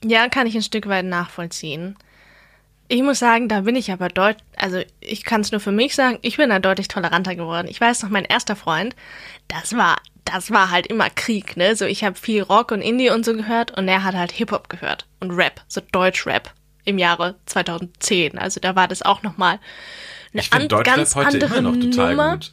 Ja, 0.04 0.30
kann 0.30 0.48
ich 0.48 0.56
ein 0.56 0.62
Stück 0.62 0.88
weit 0.88 1.06
nachvollziehen. 1.06 1.96
Ich 2.90 3.02
muss 3.02 3.20
sagen, 3.20 3.50
da 3.50 3.62
bin 3.62 3.76
ich 3.76 3.92
aber 3.92 4.08
deutlich, 4.08 4.44
also 4.56 4.80
ich 5.02 5.26
kann 5.26 5.42
es 5.42 5.52
nur 5.52 5.60
für 5.60 5.74
mich 5.74 5.94
sagen, 5.94 6.20
ich 6.22 6.38
bin 6.38 6.50
da 6.50 6.60
deutlich 6.60 6.88
toleranter 6.88 7.36
geworden. 7.36 7.68
Ich 7.70 7.82
weiß 7.82 8.04
noch, 8.04 8.10
mein 8.10 8.24
erster 8.24 8.56
Freund, 8.56 8.96
das 9.50 9.76
war, 9.76 9.98
das 10.24 10.52
war 10.52 10.72
halt 10.72 10.88
immer 10.88 11.10
Krieg, 11.10 11.58
ne? 11.58 11.76
So, 11.76 11.86
ich 11.86 12.06
habe 12.06 12.16
viel 12.16 12.44
Rock 12.44 12.72
und 12.72 12.82
Indie 12.82 13.10
und 13.10 13.26
so 13.26 13.34
gehört 13.34 13.78
und 13.78 13.90
er 13.90 14.04
hat 14.04 14.16
halt 14.16 14.32
Hip-Hop 14.32 14.70
gehört 14.70 15.06
und 15.20 15.32
Rap, 15.32 15.62
so 15.68 15.82
Deutsch-Rap 15.92 16.54
im 16.86 16.98
Jahre 16.98 17.36
2010. 17.46 18.38
Also 18.38 18.62
da 18.62 18.76
war 18.76 18.88
das 18.88 19.02
auch 19.02 19.22
nochmal 19.22 19.60
eine 20.34 20.42
ich 20.42 20.54
an, 20.54 20.68
ganz 20.68 21.16
heute 21.16 21.28
andere 21.28 21.58
immer 21.58 21.72
noch 21.72 21.80
total 21.80 22.16
Nummer. 22.16 22.34
Gut. 22.34 22.52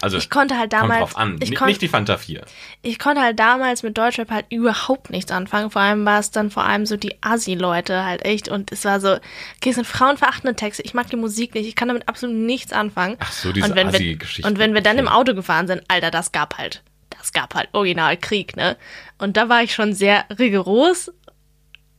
Also 0.00 0.16
ich 0.16 0.30
konnte 0.30 0.56
halt 0.56 0.72
damals 0.72 1.00
drauf 1.00 1.16
an. 1.16 1.40
Ich 1.42 1.56
kon, 1.56 1.66
nicht 1.66 1.82
die 1.82 1.88
Fanta 1.88 2.18
4. 2.18 2.42
Ich 2.82 3.00
konnte 3.00 3.20
halt 3.20 3.38
damals 3.40 3.82
mit 3.82 3.98
Deutschrap 3.98 4.30
halt 4.30 4.46
überhaupt 4.48 5.10
nichts 5.10 5.32
anfangen. 5.32 5.72
Vor 5.72 5.82
allem 5.82 6.04
war 6.04 6.20
es 6.20 6.30
dann 6.30 6.52
vor 6.52 6.62
allem 6.64 6.86
so 6.86 6.96
die 6.96 7.16
Assi-Leute 7.20 8.04
halt 8.04 8.24
echt. 8.24 8.48
Und 8.48 8.70
es 8.70 8.84
war 8.84 9.00
so, 9.00 9.14
okay, 9.14 9.70
es 9.70 9.74
sind 9.74 9.86
frauenverachtende 9.86 10.54
Texte. 10.54 10.82
Ich 10.82 10.94
mag 10.94 11.10
die 11.10 11.16
Musik 11.16 11.54
nicht. 11.54 11.66
Ich 11.66 11.74
kann 11.74 11.88
damit 11.88 12.08
absolut 12.08 12.36
nichts 12.36 12.72
anfangen. 12.72 13.16
Ach 13.18 13.32
so, 13.32 13.50
diese 13.50 13.74
Assi-Geschichte. 13.74 14.48
Und 14.48 14.60
wenn 14.60 14.72
wir 14.72 14.82
dann 14.82 14.98
im 14.98 15.08
Auto 15.08 15.34
gefahren 15.34 15.66
sind, 15.66 15.82
Alter, 15.88 16.12
das 16.12 16.30
gab 16.30 16.58
halt, 16.58 16.84
das 17.18 17.32
gab 17.32 17.56
halt 17.56 17.68
original 17.72 18.16
Krieg, 18.16 18.56
ne? 18.56 18.76
Und 19.18 19.36
da 19.36 19.48
war 19.48 19.64
ich 19.64 19.74
schon 19.74 19.94
sehr 19.94 20.26
rigoros. 20.38 21.12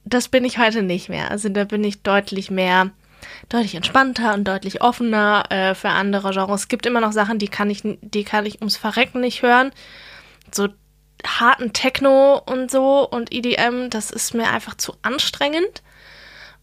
Das 0.06 0.29
bin 0.29 0.46
ich 0.46 0.58
heute 0.58 0.84
nicht 0.84 1.10
mehr. 1.10 1.29
Also 1.32 1.50
da 1.50 1.65
bin 1.65 1.84
ich 1.84 2.01
deutlich 2.01 2.50
mehr 2.50 2.91
deutlich 3.50 3.75
entspannter 3.75 4.34
und 4.36 4.48
deutlich 4.48 4.82
offener 4.82 5.44
äh, 5.50 5.75
für 5.75 5.89
andere 5.89 6.32
Genres. 6.32 6.62
Es 6.62 6.68
gibt 6.68 6.86
immer 6.86 7.01
noch 7.01 7.12
Sachen, 7.12 7.39
die 7.39 7.48
kann 7.48 7.70
ich, 7.70 7.82
die 7.84 8.24
kann 8.24 8.46
ich 8.46 8.60
ums 8.60 8.77
Verrecken 8.77 9.22
nicht 9.22 9.41
hören. 9.41 9.72
So 10.51 10.70
harten 11.25 11.74
Techno 11.74 12.41
und 12.46 12.72
so 12.72 13.08
und 13.08 13.34
EDM, 13.34 13.89
das 13.89 14.12
ist 14.12 14.34
mir 14.34 14.50
einfach 14.50 14.75
zu 14.75 14.94
anstrengend. 15.01 15.82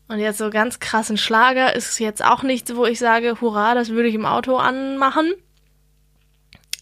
Und 0.08 0.20
jetzt 0.20 0.38
so 0.38 0.50
ganz 0.50 0.78
krassen 0.78 1.16
Schlager 1.16 1.74
ist 1.74 1.98
jetzt 1.98 2.24
auch 2.24 2.44
nichts, 2.44 2.74
wo 2.76 2.86
ich 2.86 2.98
sage, 2.98 3.40
hurra, 3.40 3.74
das 3.74 3.90
würde 3.90 4.08
ich 4.08 4.14
im 4.14 4.24
Auto 4.24 4.56
anmachen. 4.56 5.32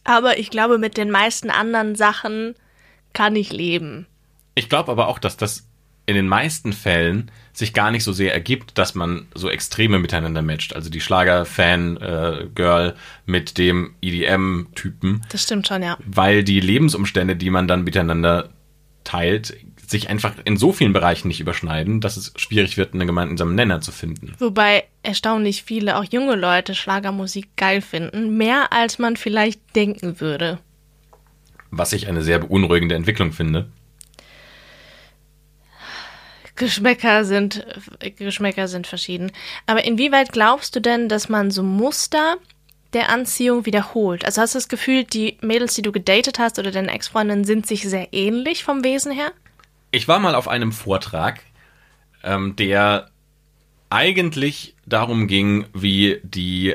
Aber 0.04 0.38
ich 0.38 0.50
glaube, 0.50 0.76
mit 0.76 0.98
den 0.98 1.10
meisten 1.10 1.50
anderen 1.50 1.96
Sachen 1.96 2.54
kann 3.14 3.34
ich 3.34 3.50
leben. 3.50 4.06
Ich 4.54 4.68
glaube 4.68 4.92
aber 4.92 5.08
auch, 5.08 5.18
dass 5.18 5.38
das 5.38 5.66
in 6.04 6.14
den 6.14 6.28
meisten 6.28 6.74
Fällen 6.74 7.30
sich 7.54 7.72
gar 7.72 7.90
nicht 7.90 8.04
so 8.04 8.12
sehr 8.12 8.34
ergibt, 8.34 8.76
dass 8.76 8.94
man 8.94 9.26
so 9.34 9.48
Extreme 9.48 9.98
miteinander 10.00 10.42
matcht. 10.42 10.74
Also 10.74 10.90
die 10.90 11.00
Schlager-Fan-Girl 11.00 12.94
mit 13.26 13.58
dem 13.58 13.94
EDM-Typen. 14.02 15.22
Das 15.30 15.44
stimmt 15.44 15.68
schon, 15.68 15.82
ja. 15.82 15.96
Weil 16.04 16.42
die 16.42 16.60
Lebensumstände, 16.60 17.36
die 17.36 17.50
man 17.50 17.68
dann 17.68 17.84
miteinander 17.84 18.50
teilt, 19.04 19.56
sich 19.86 20.08
einfach 20.08 20.34
in 20.44 20.56
so 20.56 20.72
vielen 20.72 20.92
Bereichen 20.92 21.28
nicht 21.28 21.40
überschneiden, 21.40 22.00
dass 22.00 22.16
es 22.16 22.32
schwierig 22.36 22.76
wird, 22.76 22.94
einen 22.94 23.06
gemeinsamen 23.06 23.54
Nenner 23.54 23.80
zu 23.80 23.92
finden. 23.92 24.34
Wobei 24.38 24.84
erstaunlich 25.02 25.62
viele, 25.62 25.98
auch 25.98 26.04
junge 26.04 26.34
Leute, 26.34 26.74
Schlagermusik 26.74 27.56
geil 27.56 27.82
finden. 27.82 28.36
Mehr 28.36 28.72
als 28.72 28.98
man 28.98 29.16
vielleicht 29.16 29.60
denken 29.76 30.20
würde. 30.20 30.58
Was 31.70 31.92
ich 31.92 32.08
eine 32.08 32.22
sehr 32.22 32.38
beunruhigende 32.40 32.94
Entwicklung 32.94 33.32
finde. 33.32 33.68
Geschmäcker 36.56 37.24
sind, 37.24 37.66
Geschmäcker 38.16 38.68
sind 38.68 38.86
verschieden. 38.86 39.32
Aber 39.66 39.84
inwieweit 39.84 40.32
glaubst 40.32 40.76
du 40.76 40.80
denn, 40.80 41.08
dass 41.08 41.28
man 41.28 41.50
so 41.50 41.62
Muster 41.62 42.36
der 42.92 43.08
Anziehung 43.08 43.66
wiederholt? 43.66 44.24
Also 44.24 44.40
hast 44.40 44.54
du 44.54 44.58
das 44.58 44.68
Gefühl, 44.68 45.04
die 45.04 45.36
Mädels, 45.40 45.74
die 45.74 45.82
du 45.82 45.92
gedatet 45.92 46.38
hast 46.38 46.58
oder 46.58 46.70
deine 46.70 46.92
Ex-Freundinnen 46.92 47.44
sind 47.44 47.66
sich 47.66 47.82
sehr 47.82 48.12
ähnlich 48.12 48.62
vom 48.62 48.84
Wesen 48.84 49.12
her? 49.12 49.32
Ich 49.90 50.08
war 50.08 50.18
mal 50.18 50.34
auf 50.34 50.48
einem 50.48 50.72
Vortrag, 50.72 51.40
ähm, 52.22 52.56
der 52.56 53.10
eigentlich 53.90 54.74
darum 54.86 55.26
ging, 55.28 55.66
wie 55.72 56.20
die, 56.22 56.74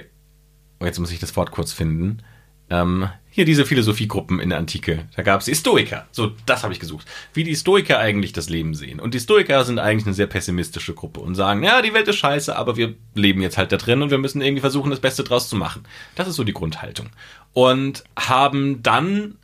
oh, 0.79 0.85
jetzt 0.85 0.99
muss 0.99 1.11
ich 1.11 1.19
das 1.19 1.35
Wort 1.35 1.51
kurz 1.51 1.73
finden, 1.73 2.23
ähm, 2.69 3.09
hier 3.39 3.45
diese 3.45 3.65
Philosophiegruppen 3.65 4.41
in 4.41 4.49
der 4.49 4.57
Antike. 4.57 5.07
Da 5.15 5.23
gab 5.23 5.39
es 5.39 5.45
die 5.45 5.55
Stoiker. 5.55 6.05
So, 6.11 6.33
das 6.45 6.63
habe 6.63 6.73
ich 6.73 6.79
gesucht. 6.81 7.07
Wie 7.33 7.45
die 7.45 7.55
Stoiker 7.55 7.97
eigentlich 7.97 8.33
das 8.33 8.49
Leben 8.49 8.73
sehen. 8.75 8.99
Und 8.99 9.13
die 9.13 9.19
Stoiker 9.21 9.63
sind 9.63 9.79
eigentlich 9.79 10.05
eine 10.05 10.13
sehr 10.13 10.27
pessimistische 10.27 10.93
Gruppe 10.93 11.21
und 11.21 11.35
sagen, 11.35 11.63
ja, 11.63 11.81
die 11.81 11.93
Welt 11.93 12.09
ist 12.09 12.17
scheiße, 12.17 12.53
aber 12.53 12.75
wir 12.75 12.95
leben 13.15 13.41
jetzt 13.41 13.57
halt 13.57 13.71
da 13.71 13.77
drin 13.77 14.01
und 14.01 14.11
wir 14.11 14.17
müssen 14.17 14.41
irgendwie 14.41 14.59
versuchen, 14.59 14.89
das 14.89 14.99
Beste 14.99 15.23
draus 15.23 15.47
zu 15.47 15.55
machen. 15.55 15.83
Das 16.15 16.27
ist 16.27 16.35
so 16.35 16.43
die 16.43 16.51
Grundhaltung. 16.51 17.11
Und 17.53 18.03
haben 18.17 18.83
dann 18.83 19.37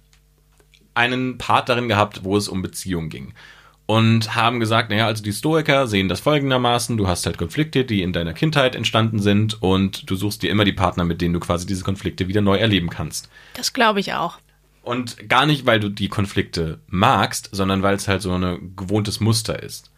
einen 0.94 1.38
Part 1.38 1.70
darin 1.70 1.88
gehabt, 1.88 2.26
wo 2.26 2.36
es 2.36 2.50
um 2.50 2.62
Beziehungen 2.62 3.10
ging 3.10 3.34
und 3.86 4.36
haben 4.36 4.60
gesagt, 4.60 4.90
naja, 4.90 5.06
also 5.06 5.24
die 5.24 5.34
Stoiker 5.34 5.88
sehen 5.88 6.10
das 6.10 6.20
folgendermaßen, 6.20 6.98
du 6.98 7.08
hast 7.08 7.26
halt 7.26 7.38
Konflikte, 7.38 7.86
die 7.86 8.02
in 8.02 8.14
deiner 8.14 8.34
Kindheit 8.34 8.76
entstanden 8.76 9.20
sind 9.20 9.62
und 9.62 10.10
du 10.10 10.16
suchst 10.16 10.42
dir 10.42 10.50
immer 10.50 10.66
die 10.66 10.74
Partner, 10.74 11.04
mit 11.04 11.22
denen 11.22 11.34
du 11.34 11.40
quasi 11.40 11.66
diese 11.66 11.84
Konflikte 11.84 12.28
wieder 12.28 12.42
neu 12.42 12.58
erleben 12.58 12.90
kannst. 12.90 13.30
Das 13.54 13.74
glaube 13.74 14.00
ich 14.00 14.14
auch. 14.14 14.40
Und 14.82 15.30
gar 15.30 15.46
nicht, 15.46 15.66
weil 15.66 15.80
du 15.80 15.90
die 15.90 16.10
Konflikte 16.10 16.80
magst, 16.88 17.50
sondern 17.52 17.84
weil 17.84 17.96
es 17.96 18.08
halt 18.08 18.22
so 18.22 18.32
ein 18.34 18.74
gewohntes 18.76 19.20
Muster 19.20 19.62
ist. 19.62 19.92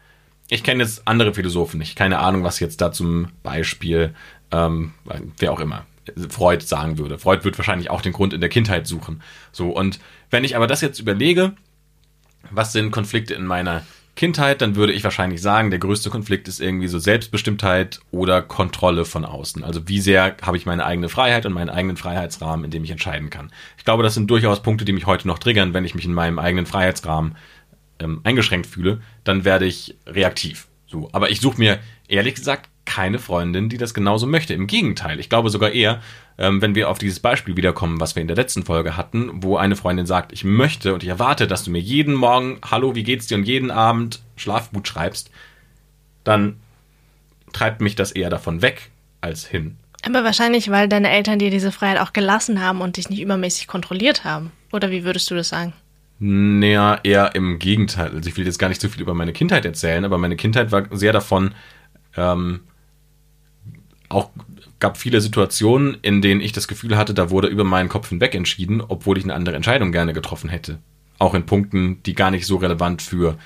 Ich 0.49 0.63
kenne 0.63 0.83
jetzt 0.83 1.07
andere 1.07 1.33
Philosophen 1.33 1.77
nicht, 1.77 1.97
keine 1.97 2.19
Ahnung, 2.19 2.43
was 2.43 2.59
jetzt 2.59 2.79
da 2.79 2.93
zum 2.93 3.29
Beispiel, 3.43 4.13
ähm, 4.51 4.93
wer 5.37 5.51
auch 5.51 5.59
immer, 5.59 5.85
Freud 6.29 6.63
sagen 6.63 6.97
würde. 6.97 7.19
Freud 7.19 7.43
wird 7.43 7.57
wahrscheinlich 7.57 7.89
auch 7.89 8.01
den 8.01 8.13
Grund 8.13 8.33
in 8.33 8.39
der 8.39 8.49
Kindheit 8.49 8.87
suchen. 8.87 9.21
So, 9.51 9.69
und 9.69 9.99
wenn 10.29 10.45
ich 10.45 10.55
aber 10.55 10.67
das 10.67 10.79
jetzt 10.79 10.99
überlege, 10.99 11.53
was 12.51 12.73
sind 12.73 12.91
Konflikte 12.91 13.33
in 13.33 13.45
meiner 13.45 13.83
Kindheit, 14.17 14.61
dann 14.61 14.75
würde 14.75 14.93
ich 14.93 15.03
wahrscheinlich 15.03 15.41
sagen, 15.41 15.69
der 15.69 15.79
größte 15.79 16.09
Konflikt 16.09 16.47
ist 16.47 16.59
irgendwie 16.59 16.87
so 16.87 16.97
Selbstbestimmtheit 16.97 17.99
oder 18.09 18.41
Kontrolle 18.41 19.05
von 19.05 19.23
außen. 19.23 19.63
Also 19.63 19.87
wie 19.87 19.99
sehr 19.99 20.35
habe 20.41 20.57
ich 20.57 20.65
meine 20.65 20.85
eigene 20.85 21.07
Freiheit 21.07 21.45
und 21.45 21.53
meinen 21.53 21.69
eigenen 21.69 21.97
Freiheitsrahmen, 21.97 22.65
in 22.65 22.71
dem 22.71 22.83
ich 22.83 22.89
entscheiden 22.89 23.29
kann. 23.29 23.51
Ich 23.77 23.85
glaube, 23.85 24.01
das 24.01 24.15
sind 24.15 24.29
durchaus 24.29 24.63
Punkte, 24.63 24.85
die 24.85 24.93
mich 24.93 25.05
heute 25.05 25.27
noch 25.27 25.37
triggern, 25.37 25.75
wenn 25.75 25.85
ich 25.85 25.93
mich 25.93 26.05
in 26.05 26.15
meinem 26.15 26.39
eigenen 26.39 26.65
Freiheitsrahmen 26.65 27.37
ähm, 27.99 28.21
eingeschränkt 28.23 28.67
fühle, 28.67 29.01
dann 29.23 29.45
werde 29.45 29.65
ich 29.65 29.95
reaktiv. 30.07 30.67
So, 30.87 31.09
aber 31.13 31.29
ich 31.29 31.39
suche 31.39 31.59
mir 31.59 31.79
ehrlich 32.07 32.35
gesagt 32.35 32.69
keine 32.97 33.19
Freundin, 33.19 33.69
die 33.69 33.77
das 33.77 33.93
genauso 33.93 34.25
möchte. 34.25 34.55
Im 34.55 34.65
Gegenteil, 34.65 35.19
ich 35.19 35.29
glaube 35.29 35.51
sogar 35.51 35.69
eher, 35.69 36.01
ähm, 36.39 36.63
wenn 36.63 36.73
wir 36.73 36.89
auf 36.89 36.97
dieses 36.97 37.19
Beispiel 37.19 37.55
wiederkommen, 37.55 37.99
was 37.99 38.15
wir 38.15 38.21
in 38.23 38.27
der 38.27 38.35
letzten 38.35 38.63
Folge 38.63 38.97
hatten, 38.97 39.29
wo 39.43 39.55
eine 39.55 39.75
Freundin 39.75 40.07
sagt, 40.07 40.33
ich 40.33 40.43
möchte 40.43 40.95
und 40.95 41.03
ich 41.03 41.09
erwarte, 41.09 41.45
dass 41.45 41.63
du 41.63 41.69
mir 41.69 41.79
jeden 41.79 42.15
Morgen 42.15 42.57
Hallo, 42.65 42.95
wie 42.95 43.03
geht's 43.03 43.27
dir 43.27 43.37
und 43.37 43.43
jeden 43.43 43.69
Abend 43.69 44.23
Schlafgut 44.35 44.87
schreibst, 44.87 45.29
dann 46.23 46.55
treibt 47.53 47.81
mich 47.81 47.93
das 47.93 48.11
eher 48.11 48.31
davon 48.31 48.63
weg 48.63 48.89
als 49.21 49.45
hin. 49.45 49.77
Aber 50.03 50.23
wahrscheinlich, 50.23 50.71
weil 50.71 50.89
deine 50.89 51.11
Eltern 51.11 51.37
dir 51.37 51.51
diese 51.51 51.71
Freiheit 51.71 51.99
auch 51.99 52.13
gelassen 52.13 52.63
haben 52.63 52.81
und 52.81 52.97
dich 52.97 53.11
nicht 53.11 53.21
übermäßig 53.21 53.67
kontrolliert 53.67 54.23
haben. 54.23 54.51
Oder 54.71 54.89
wie 54.89 55.03
würdest 55.03 55.29
du 55.29 55.35
das 55.35 55.49
sagen? 55.49 55.73
Naja, 56.17 56.99
eher 57.03 57.35
im 57.35 57.59
Gegenteil. 57.59 58.09
Also 58.15 58.27
ich 58.27 58.37
will 58.37 58.45
jetzt 58.47 58.57
gar 58.57 58.69
nicht 58.69 58.81
so 58.81 58.89
viel 58.89 59.03
über 59.03 59.13
meine 59.13 59.33
Kindheit 59.33 59.65
erzählen, 59.65 60.03
aber 60.03 60.17
meine 60.17 60.35
Kindheit 60.35 60.71
war 60.71 60.87
sehr 60.89 61.13
davon, 61.13 61.53
ähm, 62.15 62.61
auch 64.09 64.29
gab 64.79 64.97
viele 64.97 65.21
Situationen, 65.21 65.97
in 66.01 66.21
denen 66.21 66.41
ich 66.41 66.51
das 66.51 66.67
Gefühl 66.67 66.97
hatte, 66.97 67.13
da 67.13 67.29
wurde 67.29 67.47
über 67.47 67.63
meinen 67.63 67.89
Kopf 67.89 68.09
hinweg 68.09 68.35
entschieden, 68.35 68.81
obwohl 68.87 69.17
ich 69.17 69.23
eine 69.23 69.33
andere 69.33 69.55
Entscheidung 69.55 69.91
gerne 69.91 70.13
getroffen 70.13 70.49
hätte. 70.49 70.79
Auch 71.19 71.33
in 71.33 71.45
Punkten, 71.45 72.01
die 72.03 72.13
gar 72.13 72.31
nicht 72.31 72.45
so 72.45 72.57
relevant 72.57 73.01
für 73.01 73.37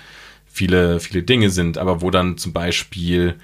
viele, 0.45 0.99
viele 0.99 1.23
Dinge 1.23 1.49
sind, 1.49 1.77
aber 1.77 2.01
wo 2.01 2.11
dann 2.11 2.37
zum 2.37 2.51
Beispiel, 2.51 3.35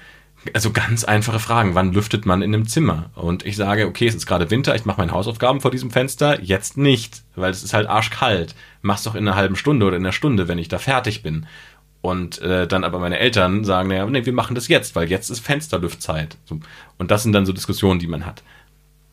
also 0.52 0.70
ganz 0.70 1.04
einfache 1.04 1.38
Fragen, 1.38 1.74
wann 1.74 1.92
lüftet 1.92 2.26
man 2.26 2.42
in 2.42 2.54
einem 2.54 2.68
Zimmer? 2.68 3.10
Und 3.14 3.46
ich 3.46 3.56
sage, 3.56 3.86
okay, 3.86 4.06
es 4.06 4.14
ist 4.14 4.26
gerade 4.26 4.50
Winter, 4.50 4.74
ich 4.74 4.84
mache 4.84 5.00
meine 5.00 5.12
Hausaufgaben 5.12 5.62
vor 5.62 5.70
diesem 5.70 5.90
Fenster, 5.90 6.42
jetzt 6.42 6.76
nicht, 6.76 7.22
weil 7.36 7.50
es 7.50 7.62
ist 7.62 7.72
halt 7.72 7.88
arschkalt. 7.88 8.54
Mach's 8.82 9.04
doch 9.04 9.14
in 9.14 9.26
einer 9.26 9.36
halben 9.36 9.56
Stunde 9.56 9.86
oder 9.86 9.96
in 9.96 10.04
einer 10.04 10.12
Stunde, 10.12 10.46
wenn 10.46 10.58
ich 10.58 10.68
da 10.68 10.78
fertig 10.78 11.22
bin. 11.22 11.46
Und 12.00 12.40
äh, 12.42 12.66
dann 12.66 12.84
aber 12.84 12.98
meine 13.00 13.18
Eltern 13.18 13.64
sagen, 13.64 13.88
naja, 13.88 14.06
nee, 14.06 14.24
wir 14.24 14.32
machen 14.32 14.54
das 14.54 14.68
jetzt, 14.68 14.94
weil 14.94 15.10
jetzt 15.10 15.30
ist 15.30 15.40
Fensterlüftzeit. 15.40 16.36
Und 16.96 17.10
das 17.10 17.24
sind 17.24 17.32
dann 17.32 17.46
so 17.46 17.52
Diskussionen, 17.52 17.98
die 17.98 18.06
man 18.06 18.24
hat. 18.24 18.42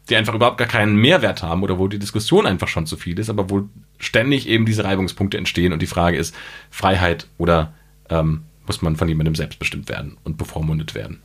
Die 0.10 0.16
einfach 0.16 0.36
überhaupt 0.36 0.60
gar 0.60 0.68
keinen 0.68 0.96
Mehrwert 0.96 1.42
haben 1.42 1.64
oder 1.64 1.80
wo 1.80 1.88
die 1.88 1.98
Diskussion 1.98 2.46
einfach 2.46 2.68
schon 2.68 2.86
zu 2.86 2.96
viel 2.96 3.18
ist, 3.18 3.30
aber 3.30 3.50
wo 3.50 3.68
ständig 3.98 4.48
eben 4.48 4.68
diese 4.68 4.84
Reibungspunkte 4.84 5.38
entstehen 5.38 5.74
und 5.74 5.82
die 5.82 5.88
Frage 5.88 6.18
ist, 6.18 6.36
Freiheit 6.70 7.28
oder 7.40 7.74
ähm, 8.10 8.44
muss 8.68 8.84
man 8.84 8.96
von 8.96 9.10
jemandem 9.10 9.34
selbstbestimmt 9.34 9.90
werden 9.90 10.18
und 10.24 10.38
bevormundet 10.38 10.94
werden? 10.94 11.22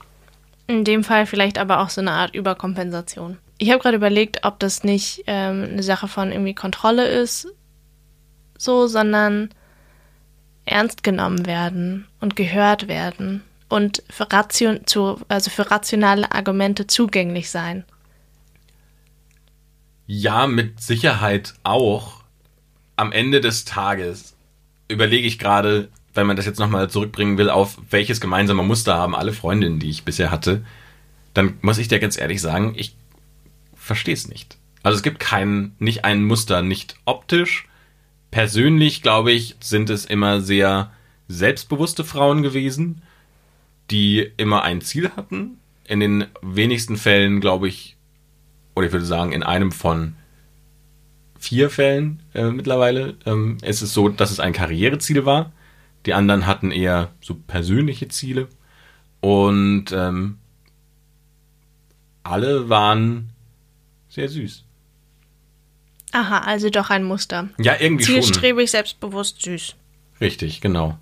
In 0.66 0.84
dem 0.84 1.04
Fall 1.04 1.26
vielleicht 1.26 1.58
aber 1.58 1.80
auch 1.80 1.90
so 1.90 2.00
eine 2.00 2.12
Art 2.12 2.34
Überkompensation. 2.34 3.36
Ich 3.58 3.70
habe 3.70 3.80
gerade 3.82 3.96
überlegt, 3.96 4.44
ob 4.44 4.58
das 4.60 4.84
nicht 4.84 5.24
ähm, 5.26 5.68
eine 5.72 5.82
Sache 5.82 6.08
von 6.08 6.32
irgendwie 6.32 6.54
Kontrolle 6.54 7.06
ist, 7.06 7.48
so, 8.56 8.86
sondern 8.86 9.50
ernst 10.64 11.02
genommen 11.02 11.46
werden 11.46 12.06
und 12.20 12.36
gehört 12.36 12.88
werden 12.88 13.42
und 13.68 14.02
für, 14.10 14.30
Ration, 14.30 14.80
zu, 14.86 15.20
also 15.28 15.50
für 15.50 15.70
rationale 15.70 16.30
Argumente 16.32 16.86
zugänglich 16.86 17.50
sein. 17.50 17.84
Ja, 20.06 20.46
mit 20.46 20.80
Sicherheit 20.80 21.54
auch. 21.62 22.20
Am 22.96 23.12
Ende 23.12 23.40
des 23.40 23.64
Tages 23.64 24.34
überlege 24.88 25.26
ich 25.26 25.38
gerade, 25.38 25.88
wenn 26.14 26.26
man 26.26 26.36
das 26.36 26.46
jetzt 26.46 26.58
nochmal 26.58 26.90
zurückbringen 26.90 27.38
will, 27.38 27.48
auf 27.48 27.78
welches 27.90 28.20
gemeinsame 28.20 28.62
Muster 28.62 28.96
haben 28.96 29.14
alle 29.14 29.32
Freundinnen, 29.32 29.78
die 29.78 29.88
ich 29.88 30.04
bisher 30.04 30.30
hatte, 30.30 30.64
dann 31.32 31.58
muss 31.62 31.78
ich 31.78 31.88
dir 31.88 32.00
ganz 32.00 32.18
ehrlich 32.18 32.40
sagen, 32.40 32.74
ich 32.76 32.96
verstehe 33.74 34.14
es 34.14 34.28
nicht. 34.28 34.58
Also 34.82 34.96
es 34.96 35.02
gibt 35.02 35.20
kein, 35.20 35.76
nicht 35.78 36.04
ein 36.04 36.24
Muster, 36.24 36.62
nicht 36.62 36.96
optisch, 37.04 37.68
persönlich, 38.30 39.02
glaube 39.02 39.32
ich, 39.32 39.56
sind 39.60 39.90
es 39.90 40.04
immer 40.04 40.40
sehr 40.40 40.90
selbstbewusste 41.28 42.04
Frauen 42.04 42.42
gewesen, 42.42 43.02
die 43.90 44.30
immer 44.36 44.62
ein 44.62 44.80
Ziel 44.80 45.10
hatten. 45.16 45.58
In 45.84 46.00
den 46.00 46.26
wenigsten 46.42 46.96
Fällen, 46.96 47.40
glaube 47.40 47.68
ich, 47.68 47.96
oder 48.74 48.86
ich 48.86 48.92
würde 48.92 49.06
sagen, 49.06 49.32
in 49.32 49.42
einem 49.42 49.72
von 49.72 50.14
vier 51.38 51.70
Fällen 51.70 52.22
äh, 52.34 52.50
mittlerweile 52.50 53.16
ähm, 53.26 53.58
ist 53.62 53.82
es 53.82 53.94
so, 53.94 54.08
dass 54.08 54.30
es 54.30 54.40
ein 54.40 54.52
Karriereziel 54.52 55.24
war. 55.24 55.52
Die 56.06 56.14
anderen 56.14 56.46
hatten 56.46 56.70
eher 56.70 57.10
so 57.20 57.34
persönliche 57.34 58.08
Ziele. 58.08 58.48
Und 59.20 59.86
ähm, 59.92 60.38
alle 62.22 62.68
waren 62.68 63.30
sehr 64.08 64.28
süß. 64.28 64.64
Aha, 66.12 66.38
also 66.40 66.70
doch 66.70 66.90
ein 66.90 67.04
Muster. 67.04 67.48
Ja, 67.58 67.74
irgendwie 67.78 68.04
Zielstrebig, 68.04 68.24
schon. 68.24 68.32
Zielstrebig, 68.32 68.70
selbstbewusst, 68.70 69.42
süß. 69.42 69.74
Richtig, 70.20 70.60
genau. 70.60 70.98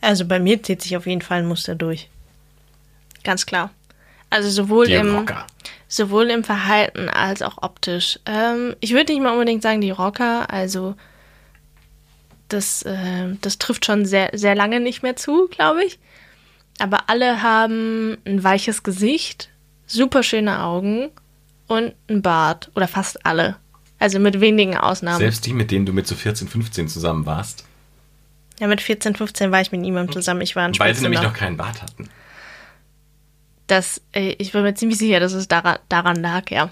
Also 0.00 0.26
bei 0.26 0.38
mir 0.38 0.62
zieht 0.62 0.82
sich 0.82 0.96
auf 0.96 1.06
jeden 1.06 1.22
Fall 1.22 1.38
ein 1.38 1.46
Muster 1.46 1.74
durch. 1.74 2.08
Ganz 3.22 3.46
klar. 3.46 3.70
Also 4.28 4.50
sowohl 4.50 4.86
Die 4.86 4.94
im 4.94 5.16
Rocker. 5.16 5.46
sowohl 5.88 6.30
im 6.30 6.44
Verhalten 6.44 7.08
als 7.08 7.40
auch 7.40 7.62
optisch. 7.62 8.18
Ähm, 8.26 8.76
ich 8.80 8.92
würde 8.92 9.12
nicht 9.12 9.22
mal 9.22 9.32
unbedingt 9.32 9.62
sagen 9.62 9.80
die 9.80 9.90
Rocker, 9.92 10.50
also 10.52 10.94
das, 12.48 12.82
äh, 12.82 13.34
das 13.40 13.58
trifft 13.58 13.86
schon 13.86 14.04
sehr, 14.04 14.30
sehr 14.34 14.54
lange 14.54 14.80
nicht 14.80 15.02
mehr 15.02 15.16
zu, 15.16 15.48
glaube 15.48 15.84
ich. 15.84 15.98
Aber 16.78 17.08
alle 17.08 17.42
haben 17.42 18.18
ein 18.26 18.42
weiches 18.44 18.82
Gesicht, 18.82 19.48
super 19.86 20.22
schöne 20.22 20.62
Augen 20.62 21.10
und 21.66 21.94
ein 22.08 22.22
Bart. 22.22 22.70
Oder 22.74 22.88
fast 22.88 23.24
alle. 23.26 23.56
Also 23.98 24.18
mit 24.18 24.40
wenigen 24.40 24.76
Ausnahmen. 24.76 25.18
Selbst 25.18 25.46
die, 25.46 25.52
mit 25.52 25.70
denen 25.70 25.86
du 25.86 25.92
mit 25.92 26.06
so 26.06 26.14
14, 26.14 26.48
15 26.48 26.88
zusammen 26.88 27.26
warst. 27.26 27.64
Ja, 28.60 28.66
mit 28.66 28.80
14, 28.80 29.16
15 29.16 29.50
war 29.50 29.60
ich 29.60 29.72
mit 29.72 29.80
niemandem 29.80 30.12
zusammen. 30.12 30.40
Ich 30.40 30.54
war 30.54 30.64
ein 30.64 30.78
Weil 30.78 30.94
sie 30.94 31.02
nämlich 31.02 31.22
noch. 31.22 31.32
keinen 31.32 31.56
Bart 31.56 31.82
hatten. 31.82 32.08
Das, 33.66 34.00
äh, 34.12 34.34
ich 34.38 34.52
bin 34.52 34.62
mir 34.62 34.74
ziemlich 34.74 34.98
sicher, 34.98 35.20
dass 35.20 35.32
es 35.32 35.48
daran, 35.48 35.78
daran 35.88 36.16
lag, 36.16 36.50
ja. 36.50 36.70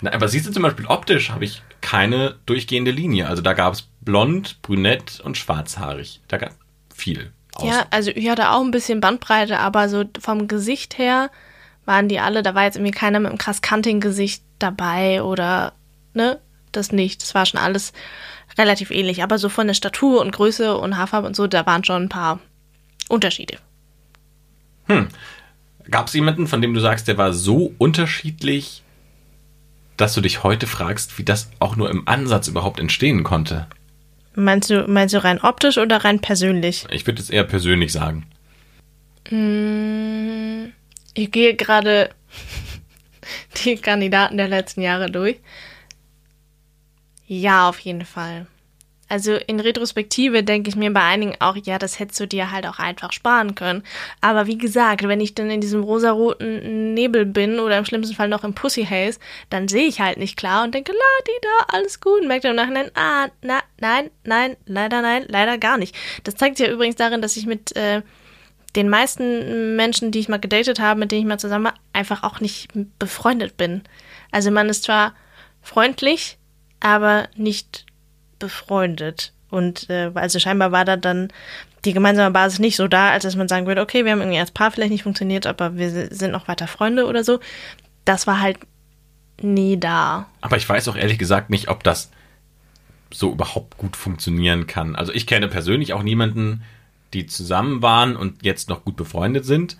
Na, 0.00 0.12
aber 0.12 0.28
siehst 0.28 0.46
du 0.46 0.52
zum 0.52 0.62
Beispiel 0.62 0.86
optisch 0.86 1.30
habe 1.30 1.44
ich 1.44 1.62
keine 1.80 2.36
durchgehende 2.46 2.90
Linie. 2.90 3.28
Also 3.28 3.42
da 3.42 3.52
gab 3.52 3.74
es 3.74 3.88
blond, 4.00 4.62
brünett 4.62 5.20
und 5.20 5.36
schwarzhaarig. 5.36 6.20
Da 6.28 6.38
gab 6.38 6.52
viel. 6.94 7.32
Aus. 7.54 7.68
Ja, 7.68 7.86
also 7.90 8.10
ich 8.14 8.28
hatte 8.28 8.50
auch 8.50 8.62
ein 8.62 8.70
bisschen 8.70 9.00
Bandbreite, 9.00 9.58
aber 9.58 9.88
so 9.88 10.04
vom 10.20 10.48
Gesicht 10.48 10.98
her 10.98 11.30
waren 11.84 12.08
die 12.08 12.20
alle, 12.20 12.42
da 12.42 12.54
war 12.54 12.64
jetzt 12.64 12.76
irgendwie 12.76 12.92
keiner 12.92 13.20
mit 13.20 13.30
einem 13.30 13.38
krass 13.38 13.60
kantigen 13.60 14.00
Gesicht 14.00 14.42
dabei 14.58 15.22
oder, 15.22 15.72
ne, 16.14 16.38
das 16.70 16.92
nicht. 16.92 17.22
Das 17.22 17.34
war 17.34 17.46
schon 17.46 17.60
alles 17.60 17.92
relativ 18.58 18.90
ähnlich. 18.90 19.22
Aber 19.22 19.38
so 19.38 19.48
von 19.48 19.66
der 19.66 19.74
Statur 19.74 20.20
und 20.20 20.32
Größe 20.32 20.76
und 20.76 20.96
Haarfarbe 20.96 21.26
und 21.26 21.36
so, 21.36 21.46
da 21.46 21.66
waren 21.66 21.84
schon 21.84 22.04
ein 22.04 22.08
paar 22.08 22.40
Unterschiede. 23.08 23.58
Gab 25.90 26.08
es 26.08 26.14
jemanden, 26.14 26.46
von 26.46 26.60
dem 26.62 26.74
du 26.74 26.80
sagst, 26.80 27.08
der 27.08 27.18
war 27.18 27.32
so 27.32 27.74
unterschiedlich, 27.78 28.82
dass 29.96 30.14
du 30.14 30.20
dich 30.20 30.42
heute 30.42 30.66
fragst, 30.66 31.18
wie 31.18 31.24
das 31.24 31.50
auch 31.58 31.76
nur 31.76 31.90
im 31.90 32.06
Ansatz 32.06 32.48
überhaupt 32.48 32.78
entstehen 32.78 33.22
konnte? 33.22 33.66
Meinst 34.34 34.70
du, 34.70 34.86
meinst 34.88 35.14
du 35.14 35.22
rein 35.22 35.40
optisch 35.40 35.78
oder 35.78 36.04
rein 36.04 36.20
persönlich? 36.20 36.86
Ich 36.90 37.06
würde 37.06 37.20
es 37.20 37.30
eher 37.30 37.44
persönlich 37.44 37.92
sagen. 37.92 38.26
Ich 41.14 41.30
gehe 41.30 41.54
gerade 41.54 42.10
die 43.64 43.76
Kandidaten 43.76 44.36
der 44.36 44.48
letzten 44.48 44.82
Jahre 44.82 45.10
durch. 45.10 45.38
Ja, 47.26 47.68
auf 47.68 47.78
jeden 47.80 48.04
Fall. 48.04 48.46
Also 49.12 49.34
in 49.34 49.60
Retrospektive 49.60 50.42
denke 50.42 50.70
ich 50.70 50.76
mir 50.76 50.90
bei 50.90 51.02
einigen 51.02 51.34
auch, 51.38 51.54
ja, 51.64 51.78
das 51.78 51.98
hättest 51.98 52.18
du 52.18 52.26
dir 52.26 52.50
halt 52.50 52.66
auch 52.66 52.78
einfach 52.78 53.12
sparen 53.12 53.54
können. 53.54 53.82
Aber 54.22 54.46
wie 54.46 54.56
gesagt, 54.56 55.06
wenn 55.06 55.20
ich 55.20 55.34
dann 55.34 55.50
in 55.50 55.60
diesem 55.60 55.82
rosaroten 55.82 56.94
Nebel 56.94 57.26
bin 57.26 57.60
oder 57.60 57.76
im 57.76 57.84
schlimmsten 57.84 58.14
Fall 58.14 58.30
noch 58.30 58.42
im 58.42 58.54
Pussy 58.54 58.86
Haze, 58.86 59.18
dann 59.50 59.68
sehe 59.68 59.86
ich 59.86 60.00
halt 60.00 60.16
nicht 60.16 60.38
klar 60.38 60.64
und 60.64 60.74
denke, 60.74 60.92
la, 60.92 61.24
die 61.26 61.40
da, 61.42 61.76
alles 61.76 62.00
gut. 62.00 62.22
Und 62.22 62.28
merke 62.28 62.48
dann 62.48 62.52
im 62.52 62.56
Nachhinein, 62.56 62.90
ah, 62.94 63.28
na, 63.42 63.60
nein, 63.80 64.10
nein, 64.24 64.56
leider 64.64 65.02
nein, 65.02 65.26
leider 65.28 65.58
gar 65.58 65.76
nicht. 65.76 65.94
Das 66.24 66.36
zeigt 66.36 66.56
sich 66.56 66.66
ja 66.66 66.72
übrigens 66.72 66.96
darin, 66.96 67.20
dass 67.20 67.36
ich 67.36 67.44
mit 67.44 67.76
äh, 67.76 68.00
den 68.76 68.88
meisten 68.88 69.76
Menschen, 69.76 70.10
die 70.10 70.18
ich 70.18 70.28
mal 70.28 70.40
gedatet 70.40 70.80
habe, 70.80 70.98
mit 70.98 71.12
denen 71.12 71.22
ich 71.22 71.28
mal 71.28 71.38
zusammen 71.38 71.66
war, 71.66 71.74
einfach 71.92 72.22
auch 72.22 72.40
nicht 72.40 72.68
befreundet 72.98 73.56
bin. 73.56 73.82
Also 74.30 74.50
man 74.50 74.68
ist 74.68 74.84
zwar 74.84 75.14
freundlich, 75.60 76.38
aber 76.80 77.28
nicht 77.36 77.86
befreundet. 78.38 79.32
Und 79.50 79.90
äh, 79.90 80.10
also 80.14 80.38
scheinbar 80.38 80.72
war 80.72 80.84
da 80.84 80.96
dann 80.96 81.28
die 81.84 81.92
gemeinsame 81.92 82.30
Basis 82.30 82.58
nicht 82.58 82.76
so 82.76 82.88
da, 82.88 83.10
als 83.10 83.24
dass 83.24 83.36
man 83.36 83.48
sagen 83.48 83.66
würde, 83.66 83.82
okay, 83.82 84.04
wir 84.04 84.12
haben 84.12 84.20
irgendwie 84.20 84.38
als 84.38 84.50
Paar 84.50 84.70
vielleicht 84.70 84.92
nicht 84.92 85.02
funktioniert, 85.02 85.46
aber 85.46 85.76
wir 85.76 85.90
sind 85.90 86.32
noch 86.32 86.48
weiter 86.48 86.66
Freunde 86.66 87.06
oder 87.06 87.24
so. 87.24 87.40
Das 88.04 88.26
war 88.26 88.40
halt 88.40 88.58
nie 89.40 89.78
da. 89.78 90.26
Aber 90.40 90.56
ich 90.56 90.68
weiß 90.68 90.88
auch 90.88 90.96
ehrlich 90.96 91.18
gesagt 91.18 91.50
nicht, 91.50 91.68
ob 91.68 91.82
das 91.82 92.10
so 93.12 93.32
überhaupt 93.32 93.76
gut 93.78 93.96
funktionieren 93.96 94.66
kann. 94.66 94.96
Also 94.96 95.12
ich 95.12 95.26
kenne 95.26 95.48
persönlich 95.48 95.92
auch 95.92 96.02
niemanden, 96.02 96.62
die 97.14 97.26
zusammen 97.26 97.82
waren 97.82 98.16
und 98.16 98.44
jetzt 98.44 98.68
noch 98.68 98.84
gut 98.84 98.96
befreundet 98.96 99.44
sind. 99.44 99.76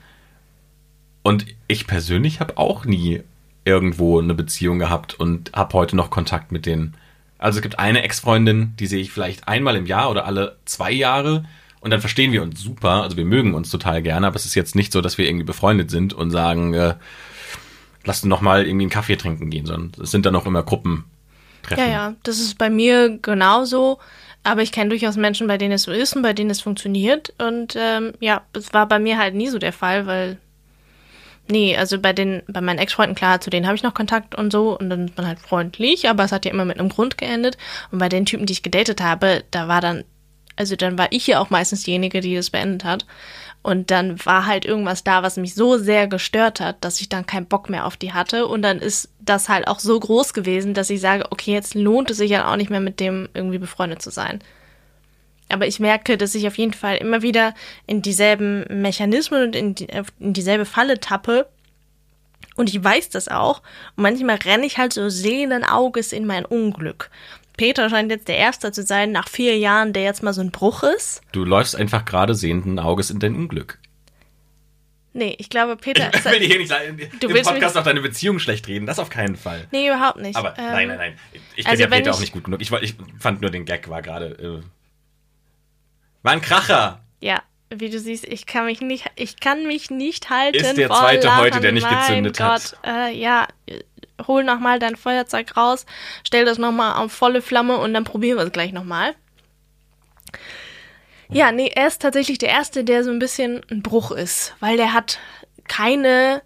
Und 1.22 1.46
ich 1.68 1.86
persönlich 1.86 2.40
habe 2.40 2.58
auch 2.58 2.84
nie 2.84 3.22
irgendwo 3.64 4.18
eine 4.18 4.34
Beziehung 4.34 4.78
gehabt 4.78 5.14
und 5.14 5.52
habe 5.54 5.74
heute 5.74 5.96
noch 5.96 6.10
Kontakt 6.10 6.50
mit 6.52 6.66
denen. 6.66 6.94
Also 7.38 7.58
es 7.58 7.62
gibt 7.62 7.78
eine 7.78 8.02
Ex-Freundin, 8.02 8.74
die 8.78 8.86
sehe 8.86 9.00
ich 9.00 9.12
vielleicht 9.12 9.48
einmal 9.48 9.76
im 9.76 9.86
Jahr 9.86 10.10
oder 10.10 10.26
alle 10.26 10.58
zwei 10.64 10.90
Jahre 10.90 11.44
und 11.82 11.90
dann 11.90 12.00
verstehen 12.00 12.30
wir 12.30 12.42
uns 12.42 12.60
super. 12.60 13.02
Also 13.02 13.16
wir 13.16 13.24
mögen 13.24 13.54
uns 13.54 13.68
total 13.68 14.02
gerne, 14.02 14.28
aber 14.28 14.36
es 14.36 14.46
ist 14.46 14.54
jetzt 14.54 14.76
nicht 14.76 14.92
so, 14.92 15.00
dass 15.00 15.18
wir 15.18 15.26
irgendwie 15.26 15.44
befreundet 15.44 15.90
sind 15.90 16.14
und 16.14 16.30
sagen, 16.30 16.74
äh, 16.74 16.94
lass 18.04 18.24
noch 18.24 18.40
mal 18.40 18.64
irgendwie 18.64 18.84
einen 18.84 18.90
Kaffee 18.90 19.16
trinken 19.16 19.50
gehen, 19.50 19.66
sondern 19.66 20.02
es 20.02 20.12
sind 20.12 20.24
dann 20.24 20.36
auch 20.36 20.46
immer 20.46 20.62
Gruppentreffen. 20.62 21.84
Ja, 21.84 21.86
ja, 21.86 22.14
das 22.22 22.38
ist 22.38 22.56
bei 22.56 22.70
mir 22.70 23.18
genauso. 23.18 23.98
Aber 24.44 24.62
ich 24.62 24.72
kenne 24.72 24.90
durchaus 24.90 25.16
Menschen, 25.16 25.46
bei 25.46 25.58
denen 25.58 25.72
es 25.72 25.84
so 25.84 25.92
ist 25.92 26.16
und 26.16 26.22
bei 26.22 26.32
denen 26.32 26.50
es 26.50 26.60
funktioniert. 26.60 27.32
Und 27.38 27.76
ähm, 27.76 28.12
ja, 28.20 28.42
es 28.54 28.72
war 28.72 28.86
bei 28.88 28.98
mir 28.98 29.18
halt 29.18 29.34
nie 29.34 29.48
so 29.48 29.58
der 29.58 29.72
Fall, 29.72 30.06
weil 30.06 30.38
Nee, 31.48 31.76
also 31.76 31.98
bei 31.98 32.12
den, 32.12 32.42
bei 32.46 32.60
meinen 32.60 32.78
Ex-Freunden, 32.78 33.16
klar, 33.16 33.40
zu 33.40 33.50
denen 33.50 33.66
habe 33.66 33.74
ich 33.74 33.82
noch 33.82 33.94
Kontakt 33.94 34.34
und 34.34 34.52
so 34.52 34.78
und 34.78 34.88
dann 34.90 35.08
ist 35.08 35.16
man 35.16 35.26
halt 35.26 35.40
freundlich, 35.40 36.08
aber 36.08 36.24
es 36.24 36.32
hat 36.32 36.44
ja 36.44 36.52
immer 36.52 36.64
mit 36.64 36.78
einem 36.78 36.88
Grund 36.88 37.18
geendet. 37.18 37.58
Und 37.90 37.98
bei 37.98 38.08
den 38.08 38.24
Typen, 38.26 38.46
die 38.46 38.52
ich 38.52 38.62
gedatet 38.62 39.02
habe, 39.02 39.42
da 39.50 39.66
war 39.66 39.80
dann, 39.80 40.04
also 40.56 40.76
dann 40.76 40.98
war 40.98 41.08
ich 41.10 41.26
ja 41.26 41.40
auch 41.40 41.50
meistens 41.50 41.82
diejenige, 41.82 42.20
die 42.20 42.36
das 42.36 42.50
beendet 42.50 42.84
hat. 42.84 43.06
Und 43.62 43.92
dann 43.92 44.24
war 44.26 44.46
halt 44.46 44.64
irgendwas 44.64 45.04
da, 45.04 45.22
was 45.22 45.36
mich 45.36 45.54
so 45.54 45.78
sehr 45.78 46.08
gestört 46.08 46.58
hat, 46.58 46.76
dass 46.80 47.00
ich 47.00 47.08
dann 47.08 47.26
keinen 47.26 47.46
Bock 47.46 47.70
mehr 47.70 47.86
auf 47.86 47.96
die 47.96 48.12
hatte. 48.12 48.48
Und 48.48 48.62
dann 48.62 48.78
ist 48.80 49.08
das 49.20 49.48
halt 49.48 49.68
auch 49.68 49.78
so 49.78 49.98
groß 49.98 50.34
gewesen, 50.34 50.74
dass 50.74 50.90
ich 50.90 51.00
sage, 51.00 51.26
okay, 51.30 51.52
jetzt 51.52 51.74
lohnt 51.74 52.10
es 52.10 52.16
sich 52.16 52.30
ja 52.30 52.50
auch 52.50 52.56
nicht 52.56 52.70
mehr 52.70 52.80
mit 52.80 52.98
dem 52.98 53.28
irgendwie 53.34 53.58
befreundet 53.58 54.02
zu 54.02 54.10
sein. 54.10 54.40
Aber 55.48 55.66
ich 55.66 55.78
merke, 55.78 56.16
dass 56.16 56.34
ich 56.34 56.46
auf 56.48 56.58
jeden 56.58 56.72
Fall 56.72 56.96
immer 56.96 57.22
wieder 57.22 57.54
in 57.86 58.02
dieselben 58.02 58.64
Mechanismen 58.68 59.44
und 59.44 59.54
in, 59.54 59.74
die, 59.74 59.86
in 60.18 60.32
dieselbe 60.32 60.64
Falle 60.64 60.98
tappe. 60.98 61.46
Und 62.56 62.68
ich 62.68 62.82
weiß 62.82 63.10
das 63.10 63.28
auch. 63.28 63.62
Und 63.96 64.02
manchmal 64.02 64.36
renne 64.36 64.66
ich 64.66 64.78
halt 64.78 64.92
so 64.92 65.08
sehenden 65.08 65.62
Auges 65.62 66.12
in 66.12 66.26
mein 66.26 66.44
Unglück. 66.44 67.10
Peter 67.56 67.88
scheint 67.90 68.10
jetzt 68.10 68.28
der 68.28 68.36
Erste 68.38 68.72
zu 68.72 68.82
sein, 68.82 69.12
nach 69.12 69.28
vier 69.28 69.58
Jahren, 69.58 69.92
der 69.92 70.02
jetzt 70.04 70.22
mal 70.22 70.32
so 70.32 70.40
ein 70.40 70.50
Bruch 70.50 70.82
ist. 70.82 71.20
Du 71.32 71.44
läufst 71.44 71.76
einfach 71.76 72.04
gerade 72.04 72.34
sehenden 72.34 72.78
Auges 72.78 73.10
in 73.10 73.18
dein 73.18 73.34
Unglück. 73.36 73.78
Nee, 75.14 75.34
ich 75.38 75.50
glaube, 75.50 75.76
Peter 75.76 76.10
Ich 76.14 76.24
will 76.24 76.38
dir 76.40 76.46
hier 76.46 76.58
nicht 76.58 77.22
Du 77.22 77.28
im 77.28 77.42
Podcast 77.44 77.76
auf 77.76 77.84
deine 77.84 78.00
Beziehung 78.00 78.38
schlecht 78.38 78.66
reden, 78.68 78.86
das 78.86 78.98
auf 78.98 79.10
keinen 79.10 79.36
Fall. 79.36 79.66
Nee, 79.70 79.88
überhaupt 79.88 80.18
nicht. 80.18 80.36
Aber 80.36 80.56
Ähm, 80.58 80.64
nein, 80.64 80.88
nein, 80.88 80.96
nein. 80.98 81.18
Ich 81.54 81.66
also 81.66 81.82
kenne 81.82 81.94
ja 81.94 81.98
Peter 81.98 82.10
ich- 82.10 82.16
auch 82.16 82.20
nicht 82.20 82.32
gut 82.32 82.44
genug. 82.44 82.62
Ich, 82.62 82.72
ich 82.72 82.94
fand 83.18 83.42
nur 83.42 83.50
den 83.50 83.64
Gag 83.66 83.88
war 83.90 84.00
gerade. 84.00 84.62
Äh, 84.62 84.66
war 86.22 86.32
ein 86.32 86.40
Kracher. 86.40 87.02
Ja, 87.20 87.42
wie 87.68 87.90
du 87.90 87.98
siehst, 87.98 88.24
ich 88.26 88.46
kann 88.46 88.64
mich 88.64 88.80
nicht, 88.80 89.10
ich 89.16 89.38
kann 89.40 89.66
mich 89.66 89.90
nicht 89.90 90.30
halten. 90.30 90.56
Ist 90.56 90.76
der 90.78 90.88
zweite 90.88 91.36
heute, 91.36 91.60
der 91.60 91.72
nicht 91.72 91.84
mein 91.90 91.98
gezündet 91.98 92.40
hat. 92.40 92.76
Gott, 92.82 92.90
Äh, 92.90 93.12
ja, 93.14 93.48
hol 94.26 94.44
noch 94.44 94.60
mal 94.60 94.78
dein 94.78 94.96
Feuerzeug 94.96 95.56
raus, 95.56 95.86
stell 96.24 96.44
das 96.44 96.58
noch 96.58 96.72
mal 96.72 96.96
auf 96.96 97.12
volle 97.12 97.42
Flamme 97.42 97.78
und 97.78 97.94
dann 97.94 98.04
probieren 98.04 98.38
wir 98.38 98.44
es 98.44 98.52
gleich 98.52 98.72
noch 98.72 98.84
mal. 98.84 99.14
Ja, 101.30 101.50
nee, 101.50 101.70
er 101.74 101.86
ist 101.86 102.02
tatsächlich 102.02 102.38
der 102.38 102.50
erste, 102.50 102.84
der 102.84 103.04
so 103.04 103.10
ein 103.10 103.18
bisschen 103.18 103.62
ein 103.70 103.82
Bruch 103.82 104.10
ist, 104.10 104.54
weil 104.60 104.76
der 104.76 104.92
hat 104.92 105.18
keine 105.66 106.42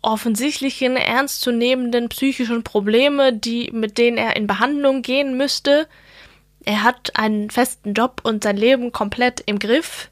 offensichtlichen, 0.00 0.96
ernstzunehmenden 0.96 2.08
psychischen 2.08 2.62
Probleme, 2.62 3.32
die, 3.32 3.70
mit 3.72 3.98
denen 3.98 4.16
er 4.16 4.36
in 4.36 4.46
Behandlung 4.46 5.02
gehen 5.02 5.36
müsste. 5.36 5.88
Er 6.64 6.84
hat 6.84 7.16
einen 7.16 7.50
festen 7.50 7.92
Job 7.92 8.20
und 8.22 8.44
sein 8.44 8.56
Leben 8.56 8.92
komplett 8.92 9.42
im 9.46 9.58
Griff, 9.58 10.10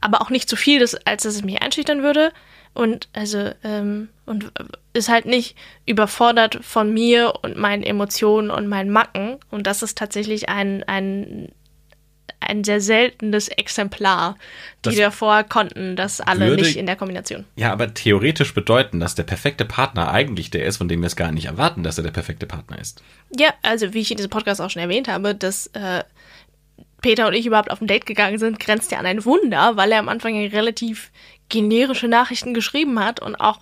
aber 0.00 0.22
auch 0.22 0.30
nicht 0.30 0.48
so 0.48 0.56
viel, 0.56 0.80
als 1.04 1.22
dass 1.22 1.34
es 1.34 1.44
mich 1.44 1.62
einschüchtern 1.62 2.02
würde. 2.02 2.32
Und 2.76 3.08
also 3.14 3.50
ähm, 3.64 4.08
und 4.26 4.52
ist 4.92 5.08
halt 5.08 5.24
nicht 5.26 5.56
überfordert 5.86 6.58
von 6.62 6.92
mir 6.92 7.34
und 7.42 7.56
meinen 7.56 7.82
Emotionen 7.82 8.50
und 8.50 8.68
meinen 8.68 8.90
Macken. 8.90 9.36
Und 9.50 9.66
das 9.66 9.82
ist 9.82 9.96
tatsächlich 9.98 10.48
ein 10.48 10.84
ein 10.84 11.48
ein 12.40 12.64
sehr 12.64 12.80
seltenes 12.82 13.48
Exemplar. 13.48 14.36
Die 14.84 14.90
Das 14.90 14.96
davor 14.96 15.42
konnten 15.44 15.96
das 15.96 16.20
alle 16.20 16.48
würde- 16.50 16.62
nicht 16.62 16.76
in 16.76 16.86
der 16.86 16.94
Kombination. 16.96 17.44
Ja, 17.56 17.72
aber 17.72 17.94
theoretisch 17.94 18.52
bedeuten, 18.52 19.00
dass 19.00 19.14
der 19.14 19.22
perfekte 19.24 19.64
Partner 19.64 20.10
eigentlich 20.12 20.50
der 20.50 20.66
ist, 20.66 20.76
von 20.76 20.86
dem 20.88 21.00
wir 21.00 21.06
es 21.06 21.16
gar 21.16 21.32
nicht 21.32 21.46
erwarten, 21.46 21.82
dass 21.82 21.96
er 21.98 22.04
der 22.04 22.10
perfekte 22.10 22.46
Partner 22.46 22.78
ist. 22.78 23.02
Ja, 23.36 23.54
also 23.62 23.94
wie 23.94 24.00
ich 24.00 24.10
in 24.10 24.18
diesem 24.18 24.30
Podcast 24.30 24.60
auch 24.60 24.70
schon 24.70 24.82
erwähnt 24.82 25.08
habe, 25.08 25.34
dass 25.34 25.68
äh, 25.68 26.04
Peter 27.06 27.28
und 27.28 27.34
ich 27.34 27.46
überhaupt 27.46 27.70
auf 27.70 27.80
ein 27.80 27.86
Date 27.86 28.04
gegangen 28.04 28.38
sind, 28.38 28.58
grenzt 28.58 28.90
ja 28.90 28.98
an 28.98 29.06
ein 29.06 29.24
Wunder, 29.24 29.76
weil 29.76 29.92
er 29.92 30.00
am 30.00 30.08
Anfang 30.08 30.34
ja 30.34 30.48
relativ 30.48 31.12
generische 31.48 32.08
Nachrichten 32.08 32.52
geschrieben 32.52 32.98
hat 32.98 33.22
und 33.22 33.36
auch 33.36 33.60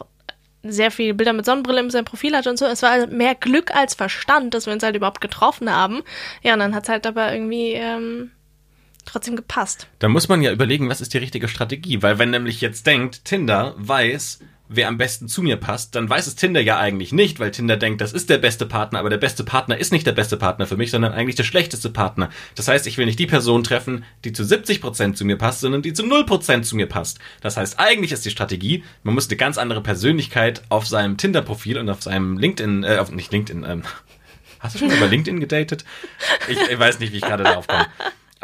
sehr 0.62 0.90
viele 0.90 1.12
Bilder 1.12 1.35
mit 1.35 1.44
Sonnenbrille 1.44 1.80
in 1.80 1.90
seinem 1.90 2.07
Profil 2.07 2.35
hatte 2.35 2.48
und 2.48 2.59
so. 2.59 2.64
Es 2.64 2.80
war 2.80 2.92
also 2.92 3.07
mehr 3.09 3.35
Glück 3.35 3.76
als 3.76 3.92
Verstand, 3.92 4.54
dass 4.54 4.64
wir 4.64 4.72
uns 4.72 4.83
halt 4.83 4.96
überhaupt 4.96 5.20
getroffen 5.20 5.70
haben. 5.70 6.00
Ja, 6.42 6.54
und 6.54 6.61
dann 6.61 6.74
hat's 6.74 6.88
halt 6.88 7.07
aber 7.07 7.35
irgendwie 7.35 7.72
ähm, 7.72 8.30
trotzdem 9.04 9.37
gepasst. 9.37 9.88
Da 9.98 10.09
muss 10.09 10.28
man 10.28 10.40
ja 10.40 10.50
überlegen, 10.50 10.88
was 10.88 11.02
ist 11.02 11.12
die 11.12 11.18
richtige 11.18 11.48
Strategie, 11.48 12.00
weil 12.00 12.18
wenn 12.18 12.30
nämlich 12.30 12.62
jetzt 12.62 12.87
denkt, 12.87 13.26
Tinder 13.26 13.74
weiß, 13.76 14.38
wer 14.68 14.88
am 14.88 14.96
besten 14.96 15.29
zu 15.29 15.42
mir 15.42 15.57
passt, 15.57 15.94
dann 15.94 16.09
weiß 16.09 16.27
es 16.27 16.37
Tinder 16.37 16.61
ja 16.61 16.79
eigentlich 16.79 17.12
nicht, 17.12 17.38
weil 17.38 17.50
Tinder 17.50 17.77
denkt, 17.77 18.00
das 18.00 18.12
ist 18.12 18.31
der 18.31 18.38
beste 18.38 18.66
Partner, 18.66 18.98
aber 18.98 19.11
der 19.11 19.18
beste 19.18 19.44
Partner 19.44 19.77
ist 19.77 19.92
nicht 19.92 20.07
der 20.07 20.12
beste 20.12 20.37
Partner 20.37 20.66
für 20.66 20.77
mich, 20.77 20.90
sondern 20.90 21.12
eigentlich 21.12 21.37
der 21.37 21.44
schlechteste 21.44 21.90
Partner. 21.90 22.31
Das 22.55 22.68
heißt, 22.68 22.87
ich 22.87 22.96
will 22.96 23.07
nicht 23.07 23.18
die 23.18 23.27
Person 23.27 23.62
treffen, 23.62 24.05
die 24.24 24.33
zu 24.33 24.42
70% 24.42 25.14
zu 25.14 25.24
mir 25.24 25.37
passt, 25.37 25.61
sondern 25.61 25.83
die 25.83 25.92
zu 25.92 26.03
0% 26.03 26.62
zu 26.62 26.77
mir 26.77 26.87
passt. 26.87 27.18
Das 27.40 27.57
heißt, 27.57 27.79
eigentlich 27.79 28.12
ist 28.12 28.24
die 28.24 28.31
Strategie, 28.31 28.85
man 29.03 29.14
muss 29.14 29.29
eine 29.29 29.37
ganz 29.37 29.59
andere 29.59 29.83
Persönlichkeit 29.83 30.62
auf 30.70 30.87
seinem 30.87 31.16
Tinder-Profil 31.16 31.79
und 31.79 31.90
auf 31.90 32.03
seinem 32.03 32.38
LinkedIn, 32.38 32.85
äh, 32.85 32.96
auf, 32.96 33.11
nicht 33.11 33.33
LinkedIn, 33.33 33.64
ähm, 33.68 33.83
hast 34.61 34.74
du 34.74 34.79
schon 34.79 34.90
über 34.90 35.07
LinkedIn 35.07 35.40
gedatet? 35.40 35.85
Ich, 36.48 36.59
ich 36.59 36.79
weiß 36.79 37.00
nicht, 37.00 37.12
wie 37.12 37.18
ich 37.18 37.22
gerade 37.22 37.44
darauf 37.44 37.66
komme 37.66 37.87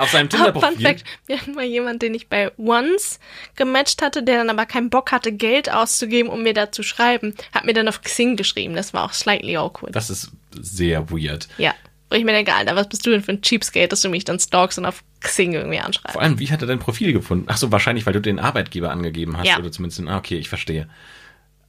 auf 0.00 0.10
seinem 0.10 0.28
Tinder-Profil. 0.28 0.72
Fun 0.72 0.80
Fact, 0.80 1.04
wir 1.26 1.38
hatten 1.38 1.54
mal 1.54 1.64
jemanden, 1.64 1.98
den 2.00 2.14
ich 2.14 2.28
bei 2.28 2.50
Once 2.58 3.20
gematcht 3.56 4.02
hatte, 4.02 4.22
der 4.22 4.38
dann 4.38 4.50
aber 4.50 4.66
keinen 4.66 4.90
Bock 4.90 5.12
hatte, 5.12 5.32
Geld 5.32 5.70
auszugeben, 5.72 6.30
um 6.30 6.42
mir 6.42 6.54
da 6.54 6.72
zu 6.72 6.82
schreiben, 6.82 7.34
hat 7.52 7.64
mir 7.64 7.72
dann 7.74 7.88
auf 7.88 8.02
Xing 8.02 8.36
geschrieben. 8.36 8.74
Das 8.74 8.94
war 8.94 9.04
auch 9.04 9.12
slightly 9.12 9.56
awkward. 9.56 9.94
Das 9.94 10.10
ist 10.10 10.30
sehr 10.58 11.10
weird. 11.10 11.48
Ja. 11.58 11.74
Wo 12.08 12.16
ich 12.16 12.24
mir 12.24 12.32
denke, 12.32 12.52
Alter, 12.52 12.74
was 12.74 12.88
bist 12.88 13.06
du 13.06 13.10
denn 13.10 13.22
für 13.22 13.30
ein 13.32 13.40
Cheapskate, 13.40 13.86
dass 13.88 14.00
du 14.00 14.08
mich 14.08 14.24
dann 14.24 14.40
stalkst 14.40 14.78
und 14.78 14.84
auf 14.84 15.04
Xing 15.20 15.52
irgendwie 15.52 15.78
anschreibst? 15.78 16.14
Vor 16.14 16.22
allem, 16.22 16.40
wie 16.40 16.50
hat 16.50 16.60
er 16.60 16.66
dein 16.66 16.80
Profil 16.80 17.12
gefunden? 17.12 17.44
Ach 17.48 17.56
so, 17.56 17.70
wahrscheinlich, 17.70 18.04
weil 18.04 18.14
du 18.14 18.20
den 18.20 18.40
Arbeitgeber 18.40 18.90
angegeben 18.90 19.36
hast 19.36 19.46
Ja. 19.46 19.58
oder 19.58 19.70
zumindest 19.70 20.02
ah, 20.08 20.16
okay, 20.18 20.36
ich 20.36 20.48
verstehe. 20.48 20.88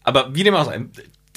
Aber 0.03 0.33
wie 0.33 0.43
dem 0.43 0.55
auch 0.55 0.65
sei, 0.65 0.83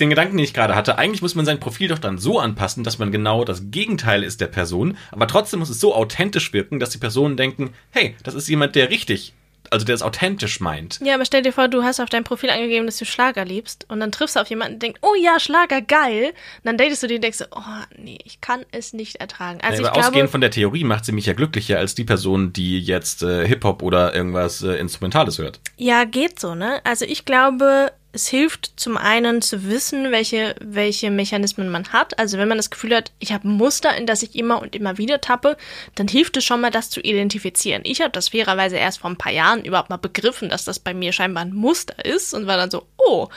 den 0.00 0.11
Gedanken, 0.11 0.37
den 0.37 0.44
ich 0.44 0.54
gerade 0.54 0.74
hatte, 0.74 0.98
eigentlich 0.98 1.22
muss 1.22 1.35
man 1.35 1.46
sein 1.46 1.61
Profil 1.61 1.88
doch 1.88 1.98
dann 1.98 2.18
so 2.18 2.38
anpassen, 2.38 2.85
dass 2.85 2.98
man 2.98 3.12
genau 3.12 3.44
das 3.44 3.70
Gegenteil 3.70 4.22
ist 4.22 4.40
der 4.40 4.48
Person, 4.48 4.96
aber 5.11 5.26
trotzdem 5.26 5.61
muss 5.61 5.70
es 5.70 5.80
so 5.80 5.94
authentisch 5.94 6.52
wirken, 6.52 6.80
dass 6.80 6.90
die 6.90 6.98
Personen 6.98 7.37
denken, 7.37 7.74
hey, 7.90 8.16
das 8.22 8.35
ist 8.35 8.48
jemand, 8.48 8.74
der 8.74 8.90
richtig, 8.90 9.35
also 9.70 9.87
der 9.87 9.94
es 9.94 10.02
authentisch 10.02 10.61
meint. 10.61 11.00
Ja, 11.02 11.14
aber 11.14 11.24
stell 11.24 11.42
dir 11.42 11.52
vor, 11.52 11.68
du 11.68 11.83
hast 11.83 12.00
auf 12.00 12.09
deinem 12.09 12.24
Profil 12.24 12.50
angegeben, 12.50 12.87
dass 12.87 12.96
du 12.98 13.04
Schlager 13.04 13.44
liebst 13.44 13.87
und 13.88 14.00
dann 14.00 14.12
triffst 14.12 14.37
du 14.37 14.40
auf 14.40 14.48
jemanden 14.48 14.74
und 14.74 14.83
denkst, 14.83 15.00
oh 15.02 15.14
ja, 15.20 15.40
Schlager, 15.40 15.80
geil. 15.80 16.26
Und 16.26 16.64
dann 16.64 16.76
datest 16.76 17.02
du 17.02 17.07
den 17.07 17.16
und 17.16 17.24
denkst, 17.24 17.44
oh 17.50 17.61
nee, 17.96 18.18
ich 18.24 18.40
kann 18.40 18.64
es 18.72 18.92
nicht 18.92 19.16
ertragen. 19.16 19.61
Also 19.62 19.78
aber 19.78 19.88
ich 19.88 19.92
glaube, 19.92 20.09
ausgehend 20.09 20.30
von 20.30 20.40
der 20.40 20.50
Theorie 20.50 20.85
macht 20.85 21.04
sie 21.04 21.12
mich 21.12 21.26
ja 21.26 21.33
glücklicher 21.33 21.78
als 21.78 21.94
die 21.94 22.04
Person, 22.04 22.52
die 22.52 22.80
jetzt 22.80 23.22
äh, 23.22 23.46
Hip-Hop 23.46 23.83
oder 23.83 24.14
irgendwas 24.14 24.62
äh, 24.62 24.74
Instrumentales 24.74 25.38
hört. 25.38 25.61
Ja, 25.76 26.04
geht 26.04 26.38
so, 26.38 26.54
ne? 26.54 26.80
Also 26.85 27.04
ich 27.04 27.24
glaube, 27.24 27.92
es 28.14 28.29
hilft 28.29 28.74
zum 28.77 28.96
einen 28.96 29.42
zu 29.42 29.64
wissen, 29.64 30.12
welche, 30.12 30.55
welche 30.61 31.11
Mechanismen 31.11 31.68
man 31.68 31.92
hat. 31.92 32.16
Also 32.18 32.38
wenn 32.38 32.46
man 32.46 32.59
das 32.59 32.70
Gefühl 32.70 32.94
hat, 32.94 33.11
ich 33.18 33.33
habe 33.33 33.48
ein 33.48 33.57
Muster, 33.57 33.96
in 33.96 34.07
das 34.07 34.22
ich 34.22 34.37
immer 34.37 34.62
und 34.62 34.77
immer 34.77 34.98
wieder 34.98 35.20
tappe, 35.20 35.57
dann 35.96 36.07
hilft 36.07 36.37
es 36.37 36.44
schon 36.44 36.61
mal, 36.61 36.70
das 36.70 36.90
zu 36.90 37.00
identifizieren. 37.00 37.83
Ich 37.85 38.00
habe 38.00 38.12
das 38.12 38.29
fairerweise 38.29 38.77
erst 38.77 39.00
vor 39.00 39.11
ein 39.11 39.16
paar 39.16 39.33
Jahren 39.33 39.64
überhaupt 39.64 39.90
mal 39.90 39.96
begriffen, 39.96 40.48
dass 40.48 40.64
das 40.64 40.79
bei 40.79 40.94
mir 40.94 41.12
scheinbar 41.12 41.44
ein 41.44 41.53
Muster 41.53 42.05
ist 42.05 42.35
und 42.35 42.46
war 42.46 42.57
dann 42.57 42.70
so, 42.70 42.87
oh, 42.96 43.29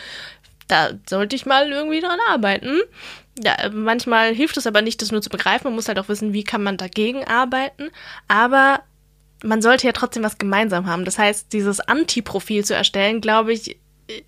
da 0.68 0.92
sollte 1.10 1.36
ich 1.36 1.48
mal 1.48 1.72
irgendwie 1.72 2.02
dran 2.02 2.20
arbeiten. 2.30 2.80
Ja, 3.44 3.56
manchmal 3.72 4.36
hilft 4.36 4.58
es 4.58 4.68
aber 4.68 4.84
nicht, 4.84 5.02
das 5.02 5.12
nur 5.12 5.24
zu 5.24 5.30
begreifen. 5.32 5.66
Man 5.66 5.76
muss 5.76 5.88
halt 5.88 5.98
auch 5.98 6.10
wissen, 6.10 6.34
wie 6.34 6.44
kann 6.44 6.62
man 6.62 6.78
dagegen 6.78 7.24
arbeiten. 7.24 7.90
Aber 8.28 8.82
man 9.44 9.63
sollte 9.63 9.88
ja 9.88 9.94
trotzdem 9.94 10.24
was 10.24 10.38
gemeinsam 10.38 10.86
haben. 10.86 11.04
Das 11.04 11.18
heißt, 11.18 11.52
dieses 11.52 11.80
Anti-Profil 11.80 12.63
zu 12.63 12.76
erstellen, 12.76 13.22
glaube 13.22 13.54
ich, 13.54 13.80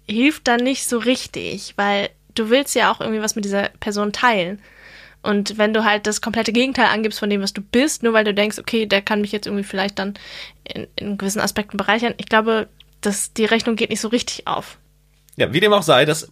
hilft 0.07 0.47
dann 0.47 0.63
nicht 0.63 0.87
so 0.87 0.97
richtig, 0.97 1.73
weil 1.75 2.09
du 2.35 2.49
willst 2.49 2.75
ja 2.75 2.91
auch 2.91 3.01
irgendwie 3.01 3.21
was 3.21 3.35
mit 3.35 3.45
dieser 3.45 3.69
Person 3.79 4.11
teilen. 4.11 4.59
Und 5.21 5.57
wenn 5.57 5.73
du 5.73 5.83
halt 5.83 6.07
das 6.07 6.21
komplette 6.21 6.53
Gegenteil 6.53 6.85
angibst 6.85 7.19
von 7.19 7.29
dem, 7.29 7.41
was 7.41 7.53
du 7.53 7.61
bist, 7.61 8.03
nur 8.03 8.13
weil 8.13 8.23
du 8.23 8.33
denkst, 8.33 8.57
okay, 8.57 8.85
der 8.85 9.01
kann 9.01 9.21
mich 9.21 9.31
jetzt 9.31 9.47
irgendwie 9.47 9.65
vielleicht 9.65 9.99
dann 9.99 10.13
in, 10.63 10.87
in 10.95 11.17
gewissen 11.17 11.41
Aspekten 11.41 11.77
bereichern, 11.77 12.13
ich 12.17 12.27
glaube, 12.27 12.69
dass 13.01 13.33
die 13.33 13.45
Rechnung 13.45 13.75
geht 13.75 13.89
nicht 13.89 14.01
so 14.01 14.07
richtig 14.07 14.47
auf. 14.47 14.77
Ja, 15.35 15.53
wie 15.53 15.59
dem 15.59 15.73
auch 15.73 15.83
sei, 15.83 16.05
das 16.05 16.31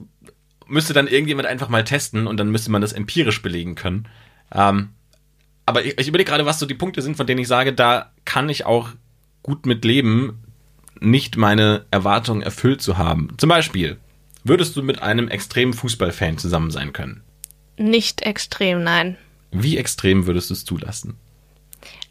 müsste 0.67 0.93
dann 0.93 1.07
irgendjemand 1.07 1.47
einfach 1.47 1.69
mal 1.69 1.83
testen 1.83 2.27
und 2.27 2.37
dann 2.37 2.49
müsste 2.49 2.71
man 2.71 2.81
das 2.81 2.93
empirisch 2.93 3.41
belegen 3.41 3.75
können. 3.75 4.07
Ähm, 4.53 4.89
aber 5.65 5.83
ich, 5.83 5.97
ich 5.97 6.07
überlege 6.07 6.29
gerade, 6.29 6.45
was 6.45 6.59
so 6.59 6.65
die 6.65 6.73
Punkte 6.73 7.01
sind, 7.01 7.17
von 7.17 7.27
denen 7.27 7.41
ich 7.41 7.47
sage, 7.47 7.73
da 7.73 8.11
kann 8.23 8.47
ich 8.49 8.65
auch 8.65 8.89
gut 9.43 9.65
mit 9.65 9.83
leben, 9.83 10.43
nicht 11.01 11.37
meine 11.37 11.85
Erwartungen 11.91 12.41
erfüllt 12.41 12.81
zu 12.81 12.97
haben. 12.97 13.33
Zum 13.37 13.49
Beispiel, 13.49 13.97
würdest 14.43 14.75
du 14.75 14.83
mit 14.83 15.01
einem 15.01 15.27
extremen 15.27 15.73
Fußballfan 15.73 16.37
zusammen 16.37 16.71
sein 16.71 16.93
können? 16.93 17.21
Nicht 17.77 18.21
extrem, 18.23 18.83
nein. 18.83 19.17
Wie 19.51 19.77
extrem 19.77 20.25
würdest 20.27 20.49
du 20.49 20.53
es 20.53 20.65
zulassen? 20.65 21.15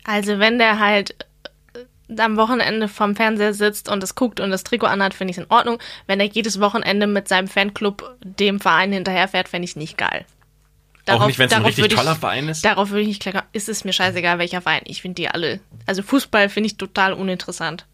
Also 0.04 0.38
wenn 0.38 0.58
der 0.58 0.78
halt 0.78 1.16
äh, 1.74 2.20
am 2.20 2.36
Wochenende 2.36 2.88
vom 2.88 3.16
Fernseher 3.16 3.52
sitzt 3.54 3.88
und 3.88 4.02
es 4.02 4.14
guckt 4.14 4.38
und 4.40 4.50
das 4.50 4.62
Trikot 4.64 4.86
anhat, 4.86 5.12
finde 5.14 5.32
ich 5.32 5.38
es 5.38 5.44
in 5.44 5.50
Ordnung. 5.50 5.78
Wenn 6.06 6.20
er 6.20 6.26
jedes 6.26 6.60
Wochenende 6.60 7.06
mit 7.06 7.26
seinem 7.28 7.48
Fanclub 7.48 8.16
dem 8.24 8.60
Verein 8.60 8.92
hinterherfährt, 8.92 9.48
fände 9.48 9.64
ich 9.64 9.70
es 9.72 9.76
nicht 9.76 9.98
geil. 9.98 10.24
auch 11.08 11.26
nicht, 11.26 11.38
wenn 11.38 11.46
es 11.48 11.52
ein 11.52 11.64
richtig 11.64 11.84
würde 11.84 11.94
ich- 11.94 12.00
toller 12.00 12.14
Verein 12.16 12.48
ist? 12.48 12.64
Darauf 12.64 12.90
würde 12.90 13.02
ich 13.02 13.08
nicht 13.08 13.22
klar, 13.22 13.44
ist 13.52 13.68
es 13.68 13.84
mir 13.84 13.92
scheißegal, 13.92 14.38
welcher 14.38 14.60
Verein. 14.62 14.82
Ich 14.84 15.02
finde 15.02 15.16
die 15.16 15.28
alle. 15.28 15.60
Also 15.86 16.02
Fußball 16.02 16.48
finde 16.48 16.68
ich 16.68 16.76
total 16.76 17.12
uninteressant. 17.12 17.86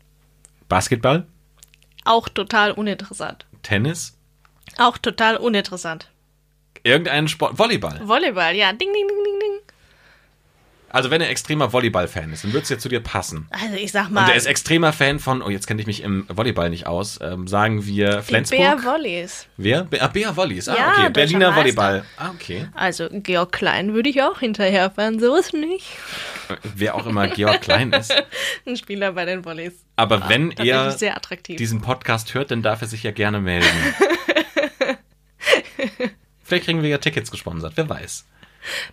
Basketball? 0.72 1.26
Auch 2.06 2.30
total 2.30 2.72
uninteressant. 2.72 3.44
Tennis? 3.62 4.16
Auch 4.78 4.96
total 4.96 5.36
uninteressant. 5.36 6.10
Irgendeinen 6.82 7.28
Sport? 7.28 7.58
Volleyball? 7.58 8.00
Volleyball, 8.08 8.54
ja. 8.54 8.72
Ding, 8.72 8.90
ding, 8.90 9.06
ding. 9.06 9.21
Also 10.92 11.10
wenn 11.10 11.20
er 11.22 11.30
extremer 11.30 11.72
Volleyball-Fan 11.72 12.32
ist, 12.32 12.44
dann 12.44 12.52
würde 12.52 12.64
es 12.64 12.68
ja 12.68 12.78
zu 12.78 12.88
dir 12.88 13.00
passen. 13.00 13.48
Also 13.50 13.76
ich 13.76 13.90
sag 13.92 14.08
Und 14.08 14.12
mal, 14.14 14.28
er 14.28 14.36
ist 14.36 14.46
extremer 14.46 14.92
Fan 14.92 15.18
von, 15.18 15.40
oh, 15.42 15.48
jetzt 15.48 15.66
kenne 15.66 15.80
ich 15.80 15.86
mich 15.86 16.02
im 16.02 16.26
Volleyball 16.28 16.68
nicht 16.70 16.86
aus, 16.86 17.18
ähm, 17.22 17.48
sagen 17.48 17.86
wir 17.86 18.22
Flensburg. 18.22 18.58
Bär 18.60 18.78
Volleys. 18.84 19.46
Wer? 19.56 19.84
Be- 19.84 20.02
Ah, 20.02 20.08
Bea 20.08 20.36
Volleys. 20.36 20.68
Ah, 20.68 20.76
Ja, 20.76 20.92
okay. 20.98 21.10
Berliner. 21.10 21.56
Volleyball. 21.56 22.04
Ah, 22.18 22.30
okay. 22.34 22.68
Also 22.74 23.08
Georg 23.10 23.52
Klein 23.52 23.94
würde 23.94 24.10
ich 24.10 24.22
auch 24.22 24.40
hinterherfahren, 24.40 25.18
so 25.18 25.34
ist 25.36 25.54
nicht. 25.54 25.86
Äh, 26.50 26.56
Wer 26.74 26.94
auch 26.94 27.06
immer 27.06 27.26
Georg 27.28 27.62
Klein 27.62 27.92
ist. 27.92 28.12
Ein 28.66 28.76
Spieler 28.76 29.12
bei 29.12 29.24
den 29.24 29.44
Volleys. 29.44 29.72
Aber 29.96 30.28
wenn 30.28 30.50
Tatsächlich 30.50 30.72
er 30.72 30.90
sehr 30.92 31.16
attraktiv. 31.16 31.56
diesen 31.56 31.80
Podcast 31.80 32.34
hört, 32.34 32.50
dann 32.50 32.62
darf 32.62 32.82
er 32.82 32.88
sich 32.88 33.02
ja 33.02 33.12
gerne 33.12 33.40
melden. 33.40 33.66
Vielleicht 36.44 36.64
kriegen 36.66 36.82
wir 36.82 36.88
ja 36.90 36.98
Tickets 36.98 37.30
gesponsert, 37.30 37.72
wer 37.76 37.88
weiß. 37.88 38.26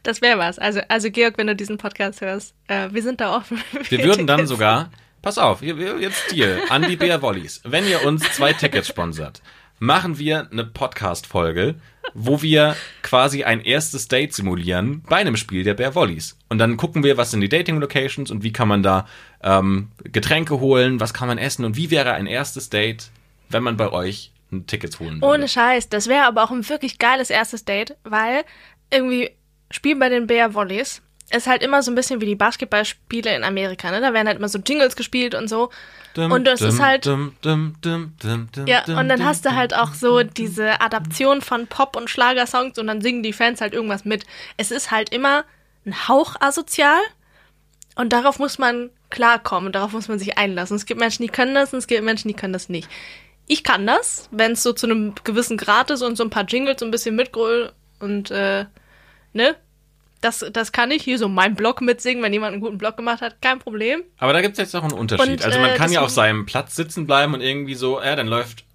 Das 0.03 0.21
wäre 0.21 0.37
was. 0.37 0.59
Also, 0.59 0.81
also 0.87 1.11
Georg, 1.11 1.37
wenn 1.37 1.47
du 1.47 1.55
diesen 1.55 1.77
Podcast 1.77 2.21
hörst, 2.21 2.55
äh, 2.67 2.89
wir 2.91 3.01
sind 3.01 3.21
da 3.21 3.35
offen. 3.35 3.61
Wir 3.89 4.03
würden 4.03 4.27
dann 4.27 4.47
sogar, 4.47 4.89
pass 5.21 5.37
auf, 5.37 5.61
jetzt 5.61 6.31
Deal, 6.31 6.61
an 6.69 6.83
die 6.83 6.95
Bea 6.95 7.21
Volleys. 7.21 7.61
Wenn 7.63 7.87
ihr 7.87 8.05
uns 8.05 8.23
zwei 8.33 8.53
Tickets 8.53 8.87
sponsert, 8.87 9.41
machen 9.79 10.19
wir 10.19 10.49
eine 10.51 10.65
Podcast-Folge, 10.65 11.75
wo 12.13 12.41
wir 12.41 12.75
quasi 13.01 13.43
ein 13.43 13.61
erstes 13.61 14.07
Date 14.07 14.33
simulieren 14.33 15.03
bei 15.07 15.17
einem 15.17 15.37
Spiel 15.37 15.63
der 15.63 15.73
Bär 15.73 15.95
Volleys. 15.95 16.37
Und 16.49 16.59
dann 16.59 16.77
gucken 16.77 17.03
wir, 17.03 17.17
was 17.17 17.31
sind 17.31 17.41
die 17.41 17.49
Dating-Locations 17.49 18.29
und 18.31 18.43
wie 18.43 18.51
kann 18.51 18.67
man 18.67 18.83
da 18.83 19.07
ähm, 19.41 19.91
Getränke 20.03 20.59
holen, 20.59 20.99
was 20.99 21.13
kann 21.13 21.27
man 21.27 21.37
essen 21.37 21.65
und 21.65 21.77
wie 21.77 21.91
wäre 21.91 22.13
ein 22.13 22.27
erstes 22.27 22.69
Date, 22.69 23.09
wenn 23.49 23.63
man 23.63 23.77
bei 23.77 23.91
euch 23.91 24.31
ein 24.51 24.67
Tickets 24.67 24.99
holen 24.99 25.21
würde. 25.21 25.33
Ohne 25.33 25.47
Scheiß. 25.47 25.89
Das 25.89 26.07
wäre 26.07 26.25
aber 26.25 26.43
auch 26.43 26.51
ein 26.51 26.67
wirklich 26.67 26.99
geiles 26.99 27.29
erstes 27.29 27.65
Date, 27.65 27.95
weil 28.03 28.43
irgendwie 28.91 29.31
Spiel 29.71 29.95
bei 29.97 30.09
den 30.09 30.27
Bär 30.27 30.53
Volleys 30.53 31.01
ist 31.31 31.45
halt 31.47 31.61
immer 31.61 31.83
so 31.83 31.91
ein 31.91 31.95
bisschen 31.95 32.21
wie 32.21 32.25
die 32.25 32.35
Basketballspiele 32.35 33.35
in 33.35 33.43
Amerika, 33.43 33.91
ne? 33.91 34.01
Da 34.01 34.13
werden 34.13 34.27
halt 34.27 34.39
immer 34.39 34.49
so 34.49 34.57
Jingles 34.57 34.95
gespielt 34.95 35.35
und 35.35 35.47
so. 35.47 35.69
Dum, 36.15 36.31
und 36.31 36.45
das 36.45 36.59
dum, 36.59 36.69
ist 36.69 36.79
halt- 36.81 37.05
dum, 37.05 37.35
Ja, 38.65 38.83
und 38.99 39.09
dann 39.09 39.23
hast 39.23 39.45
du 39.45 39.53
halt 39.55 39.75
auch 39.75 39.93
so 39.93 40.23
diese 40.23 40.81
Adaption 40.81 41.41
von 41.41 41.67
Pop- 41.67 41.95
und 41.95 42.09
Schlagersongs 42.09 42.79
und 42.79 42.87
dann 42.87 43.01
singen 43.01 43.21
die 43.21 43.33
Fans 43.33 43.61
halt 43.61 43.73
irgendwas 43.73 44.05
mit. 44.05 44.25
Es 44.57 44.71
ist 44.71 44.89
halt 44.89 45.11
immer 45.11 45.45
ein 45.85 46.07
Hauch 46.07 46.35
asozial 46.39 46.97
und 47.95 48.11
darauf 48.11 48.39
muss 48.39 48.57
man 48.57 48.89
klarkommen 49.11 49.67
und 49.67 49.75
darauf 49.75 49.91
muss 49.93 50.07
man 50.07 50.17
sich 50.17 50.37
einlassen. 50.37 50.75
Es 50.77 50.87
gibt 50.87 50.99
Menschen, 50.99 51.21
die 51.23 51.29
können 51.29 51.53
das 51.53 51.73
und 51.73 51.79
es 51.79 51.87
gibt 51.87 52.03
Menschen, 52.03 52.27
die 52.27 52.33
können 52.33 52.53
das 52.53 52.69
nicht. 52.69 52.89
Ich 53.45 53.63
kann 53.63 53.85
das, 53.85 54.29
wenn 54.31 54.53
es 54.53 54.63
so 54.63 54.73
zu 54.73 54.87
einem 54.87 55.13
gewissen 55.23 55.57
Grad 55.57 55.91
ist 55.91 56.01
und 56.01 56.15
so 56.15 56.23
ein 56.23 56.29
paar 56.31 56.45
Jingles 56.45 56.79
so 56.79 56.85
ein 56.85 56.91
bisschen 56.91 57.15
mitgröl 57.15 57.71
und 57.99 58.31
äh, 58.31 58.65
ne? 59.33 59.55
Das, 60.21 60.45
das 60.51 60.73
kann 60.73 60.91
ich 60.91 61.03
hier 61.03 61.17
so 61.17 61.29
meinen 61.29 61.55
Blog 61.55 61.79
mitsingen, 61.79 62.21
wenn 62.21 62.33
jemand 62.33 62.51
einen 62.51 62.61
guten 62.61 62.77
Blog 62.77 62.97
gemacht 62.97 63.21
hat, 63.21 63.41
kein 63.41 63.59
Problem. 63.59 64.03
Aber 64.17 64.33
da 64.33 64.41
gibt 64.41 64.53
es 64.53 64.59
jetzt 64.59 64.75
auch 64.75 64.83
einen 64.83 64.91
Unterschied. 64.91 65.39
Und, 65.39 65.45
also 65.45 65.59
man 65.59 65.71
äh, 65.71 65.75
kann 65.75 65.93
ja 65.93 66.01
auf 66.01 66.09
seinem 66.09 66.45
Platz 66.45 66.75
sitzen 66.75 67.07
bleiben 67.07 67.33
und 67.33 67.39
irgendwie 67.39 67.75
so, 67.75 68.01
ja, 68.01 68.17
dann 68.17 68.27
läuft 68.27 68.65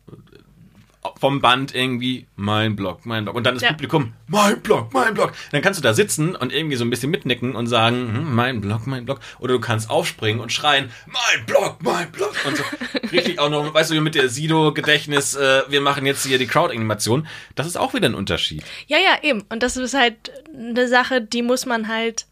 vom 1.18 1.40
Band 1.40 1.74
irgendwie 1.74 2.26
mein 2.34 2.76
Blog, 2.76 3.04
mein 3.04 3.24
Blog. 3.24 3.36
Und 3.36 3.44
dann 3.44 3.54
das 3.54 3.62
Ja. 3.62 3.70
Publikum, 3.70 4.14
mein 4.26 4.60
Blog, 4.60 4.92
mein 4.94 5.12
Blog. 5.14 5.32
Dann 5.52 5.60
kannst 5.60 5.78
du 5.78 5.82
da 5.82 5.92
sitzen 5.92 6.34
und 6.34 6.52
irgendwie 6.52 6.76
so 6.76 6.84
ein 6.84 6.90
bisschen 6.90 7.10
mitnicken 7.10 7.54
und 7.54 7.66
sagen, 7.66 8.14
hm, 8.14 8.34
mein 8.34 8.60
Blog, 8.60 8.86
mein 8.86 9.04
Blog. 9.04 9.20
Oder 9.38 9.54
du 9.54 9.60
kannst 9.60 9.90
aufspringen 9.90 10.40
und 10.40 10.52
schreien, 10.52 10.90
mein 11.06 11.46
Blog, 11.46 11.76
mein 11.82 12.10
Blog. 12.10 12.34
Und 12.46 12.56
so 12.56 12.64
richtig 13.12 13.38
auch 13.38 13.50
noch, 13.50 13.74
weißt 13.74 13.90
du, 13.90 14.00
mit 14.00 14.14
der 14.14 14.28
Sido-Gedächtnis, 14.28 15.34
äh, 15.34 15.62
wir 15.68 15.80
machen 15.82 16.06
jetzt 16.06 16.24
hier 16.24 16.38
die 16.38 16.46
Crowd-Animation. 16.46 17.26
Das 17.54 17.66
ist 17.66 17.76
auch 17.76 17.92
wieder 17.92 18.08
ein 18.08 18.14
Unterschied. 18.14 18.64
Ja, 18.86 18.98
ja, 18.98 19.22
eben. 19.22 19.42
Und 19.50 19.62
das 19.62 19.76
ist 19.76 19.94
halt 19.94 20.32
eine 20.54 20.88
Sache, 20.88 21.20
die 21.20 21.42
muss 21.42 21.66
man 21.66 21.88
halt 21.88 22.26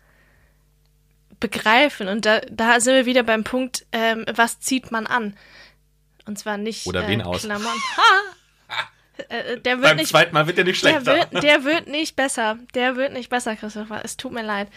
begreifen. 1.41 2.09
Und 2.09 2.25
da, 2.25 2.41
da 2.51 2.81
sind 2.81 2.95
wir 2.95 3.07
wieder 3.07 3.23
beim 3.23 3.45
Punkt, 3.45 3.85
ähm, 3.93 4.25
was 4.35 4.61
zieht 4.61 4.91
man 4.91 5.07
an? 5.07 5.37
Und 6.25 6.39
zwar 6.39 6.57
nicht 6.57 6.87
Oder 6.87 7.07
wen 7.09 7.21
aus? 7.21 7.43
Klammern. 7.43 7.67
Ha! 7.97 8.37
Äh, 9.29 9.59
der 9.61 9.79
wird 9.79 9.89
Beim 9.89 9.97
nicht, 9.97 10.09
zweiten 10.09 10.35
Mal 10.35 10.47
wird 10.47 10.59
er 10.59 10.65
nicht 10.65 10.83
der 10.83 11.01
schlechter. 11.01 11.31
wird, 11.33 11.43
der 11.43 11.65
wird 11.65 11.89
nicht 11.89 12.17
besser. 12.17 12.59
Der 12.75 12.97
wird 12.97 13.13
nicht 13.13 13.31
besser, 13.31 13.57
Christopher. 13.57 14.01
Es 14.05 14.17
tut 14.17 14.33
mir 14.33 14.43
leid. 14.43 14.69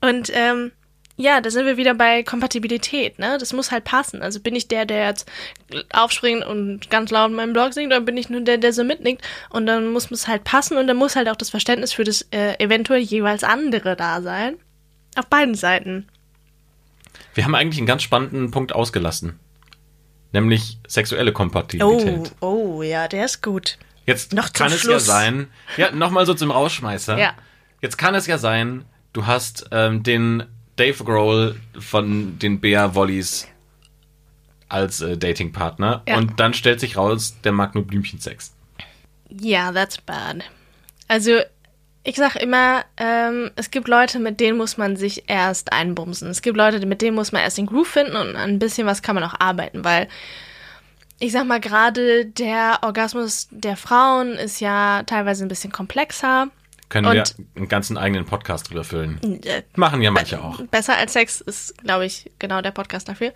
Und 0.00 0.30
ähm, 0.34 0.72
ja, 1.20 1.40
da 1.40 1.50
sind 1.50 1.66
wir 1.66 1.76
wieder 1.76 1.94
bei 1.94 2.22
Kompatibilität, 2.22 3.18
ne? 3.18 3.38
Das 3.40 3.52
muss 3.52 3.72
halt 3.72 3.82
passen. 3.82 4.22
Also 4.22 4.38
bin 4.38 4.54
ich 4.54 4.68
der, 4.68 4.86
der 4.86 5.06
jetzt 5.06 5.28
aufspringt 5.92 6.46
und 6.46 6.90
ganz 6.90 7.10
laut 7.10 7.30
in 7.30 7.34
meinem 7.34 7.52
Blog 7.52 7.74
singt, 7.74 7.88
oder 7.92 8.00
bin 8.00 8.16
ich 8.16 8.30
nur 8.30 8.40
der, 8.42 8.56
der 8.56 8.72
so 8.72 8.84
mitnickt? 8.84 9.26
Und 9.50 9.66
dann 9.66 9.92
muss 9.92 10.10
es 10.12 10.28
halt 10.28 10.44
passen 10.44 10.76
und 10.76 10.86
dann 10.86 10.96
muss 10.96 11.16
halt 11.16 11.28
auch 11.28 11.36
das 11.36 11.50
Verständnis 11.50 11.92
für 11.92 12.04
das 12.04 12.22
äh, 12.30 12.54
eventuell 12.62 13.00
jeweils 13.00 13.42
andere 13.42 13.96
da 13.96 14.22
sein. 14.22 14.58
Auf 15.16 15.26
beiden 15.26 15.56
Seiten. 15.56 16.06
Wir 17.34 17.44
haben 17.44 17.56
eigentlich 17.56 17.78
einen 17.78 17.88
ganz 17.88 18.04
spannenden 18.04 18.52
Punkt 18.52 18.72
ausgelassen. 18.72 19.40
Nämlich 20.32 20.78
sexuelle 20.86 21.32
Kompatibilität. 21.32 22.32
oh, 22.40 22.82
ja, 22.82 23.08
der 23.08 23.24
ist 23.24 23.42
gut. 23.42 23.78
Jetzt 24.06 24.32
Noch 24.34 24.52
kann 24.52 24.68
es 24.68 24.74
ja 24.82 24.90
Schluss. 24.90 25.06
sein, 25.06 25.48
ja, 25.76 25.90
nochmal 25.90 26.26
so 26.26 26.34
zum 26.34 26.50
Rausschmeißer. 26.50 27.18
Ja. 27.18 27.34
Jetzt 27.80 27.96
kann 27.98 28.14
es 28.14 28.26
ja 28.26 28.38
sein, 28.38 28.84
du 29.12 29.26
hast 29.26 29.66
ähm, 29.70 30.02
den 30.02 30.44
Dave 30.76 31.02
Grohl 31.04 31.56
von 31.78 32.38
den 32.38 32.60
Bea 32.60 32.94
Wollies 32.94 33.48
als 34.68 35.00
äh, 35.00 35.16
Datingpartner 35.16 36.02
Ja. 36.06 36.16
und 36.18 36.38
dann 36.40 36.52
stellt 36.54 36.80
sich 36.80 36.96
raus, 36.96 37.36
der 37.44 37.52
mag 37.52 37.74
nur 37.74 37.86
Blümchensex. 37.86 38.52
Ja, 39.30 39.72
that's 39.72 39.98
bad. 39.98 40.44
Also, 41.06 41.40
ich 42.08 42.16
sag 42.16 42.36
immer, 42.36 42.86
ähm, 42.96 43.50
es 43.56 43.70
gibt 43.70 43.86
Leute, 43.86 44.18
mit 44.18 44.40
denen 44.40 44.56
muss 44.56 44.78
man 44.78 44.96
sich 44.96 45.24
erst 45.28 45.74
einbumsen. 45.74 46.30
Es 46.30 46.40
gibt 46.40 46.56
Leute, 46.56 46.84
mit 46.86 47.02
denen 47.02 47.14
muss 47.14 47.32
man 47.32 47.42
erst 47.42 47.58
den 47.58 47.66
Groove 47.66 47.86
finden 47.86 48.16
und 48.16 48.34
ein 48.34 48.58
bisschen 48.58 48.86
was 48.86 49.02
kann 49.02 49.14
man 49.14 49.24
auch 49.24 49.38
arbeiten, 49.38 49.84
weil 49.84 50.08
ich 51.20 51.32
sag 51.32 51.44
mal, 51.44 51.60
gerade 51.60 52.24
der 52.24 52.78
Orgasmus 52.80 53.48
der 53.50 53.76
Frauen 53.76 54.32
ist 54.32 54.60
ja 54.60 55.02
teilweise 55.02 55.44
ein 55.44 55.48
bisschen 55.48 55.70
komplexer. 55.70 56.48
Können 56.88 57.06
Und- 57.06 57.14
wir 57.14 57.24
einen 57.56 57.68
ganzen 57.68 57.98
eigenen 57.98 58.24
Podcast 58.24 58.70
drüber 58.70 58.82
füllen. 58.82 59.20
Äh, 59.44 59.62
Machen 59.76 60.00
ja 60.00 60.10
manche 60.10 60.42
auch. 60.42 60.60
Besser 60.62 60.96
als 60.96 61.12
Sex 61.12 61.40
ist, 61.42 61.76
glaube 61.84 62.06
ich, 62.06 62.30
genau 62.38 62.62
der 62.62 62.70
Podcast 62.70 63.08
dafür. 63.08 63.32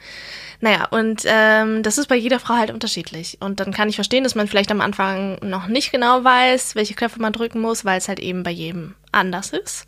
Naja, 0.60 0.86
und 0.86 1.22
ähm, 1.26 1.82
das 1.82 1.98
ist 1.98 2.06
bei 2.08 2.16
jeder 2.16 2.40
Frau 2.40 2.54
halt 2.54 2.70
unterschiedlich. 2.70 3.36
Und 3.40 3.60
dann 3.60 3.72
kann 3.72 3.90
ich 3.90 3.96
verstehen, 3.96 4.24
dass 4.24 4.34
man 4.34 4.48
vielleicht 4.48 4.70
am 4.70 4.80
Anfang 4.80 5.38
noch 5.42 5.66
nicht 5.66 5.92
genau 5.92 6.24
weiß, 6.24 6.74
welche 6.76 6.94
Knöpfe 6.94 7.20
man 7.20 7.34
drücken 7.34 7.60
muss, 7.60 7.84
weil 7.84 7.98
es 7.98 8.08
halt 8.08 8.20
eben 8.20 8.42
bei 8.42 8.50
jedem 8.50 8.94
anders 9.12 9.50
ist. 9.50 9.84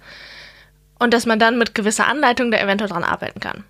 Und 0.99 1.15
dass 1.15 1.25
man 1.25 1.39
dann 1.39 1.59
mit 1.59 1.75
gewisser 1.75 2.07
Anleitung 2.07 2.51
da 2.51 2.59
eventuell 2.59 2.91
dran 2.91 3.05
arbeiten 3.05 3.41
kann. 3.41 3.65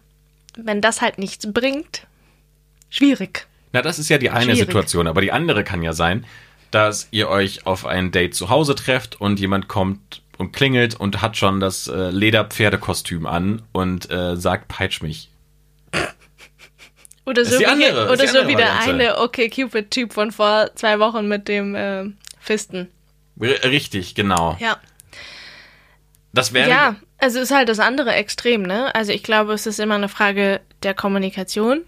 Wenn 0.56 0.80
das 0.80 1.02
halt 1.02 1.18
nichts 1.18 1.46
bringt, 1.52 2.06
schwierig. 2.90 3.46
Na, 3.72 3.82
das 3.82 3.98
ist 3.98 4.08
ja 4.08 4.18
die 4.18 4.30
eine 4.30 4.42
Schwierig. 4.44 4.58
Situation, 4.60 5.06
aber 5.06 5.20
die 5.20 5.32
andere 5.32 5.64
kann 5.64 5.82
ja 5.82 5.92
sein, 5.92 6.24
dass 6.74 7.08
ihr 7.10 7.28
euch 7.28 7.66
auf 7.66 7.86
ein 7.86 8.10
Date 8.10 8.34
zu 8.34 8.48
Hause 8.48 8.74
trefft 8.74 9.20
und 9.20 9.38
jemand 9.38 9.68
kommt 9.68 10.22
und 10.38 10.52
klingelt 10.52 10.98
und 10.98 11.22
hat 11.22 11.36
schon 11.36 11.60
das 11.60 11.86
äh, 11.86 12.10
Lederpferdekostüm 12.10 13.26
an 13.26 13.62
und 13.72 14.10
äh, 14.10 14.36
sagt, 14.36 14.68
peitsch 14.68 15.00
mich. 15.00 15.30
Oder 17.26 17.44
so 17.44 17.58
wie, 17.58 17.66
andere- 17.66 18.10
oder 18.12 18.26
so 18.26 18.46
wie 18.46 18.56
der 18.56 18.80
eine 18.80 19.18
Okay 19.18 19.48
Cupid-Typ 19.48 20.12
von 20.12 20.30
vor 20.30 20.70
zwei 20.74 20.98
Wochen 20.98 21.26
mit 21.26 21.48
dem 21.48 21.74
äh, 21.74 22.04
Fisten. 22.38 22.88
R 23.40 23.64
richtig, 23.64 24.14
genau. 24.14 24.56
Ja. 24.60 24.76
Das 26.32 26.52
wäre 26.52 26.68
Ja, 26.68 26.96
also 27.18 27.38
ist 27.40 27.52
halt 27.52 27.68
das 27.68 27.78
andere 27.78 28.12
Extrem, 28.12 28.62
ne? 28.62 28.94
Also 28.94 29.12
ich 29.12 29.22
glaube, 29.22 29.54
es 29.54 29.66
ist 29.66 29.80
immer 29.80 29.94
eine 29.94 30.08
Frage 30.08 30.60
der 30.82 30.92
Kommunikation. 30.92 31.82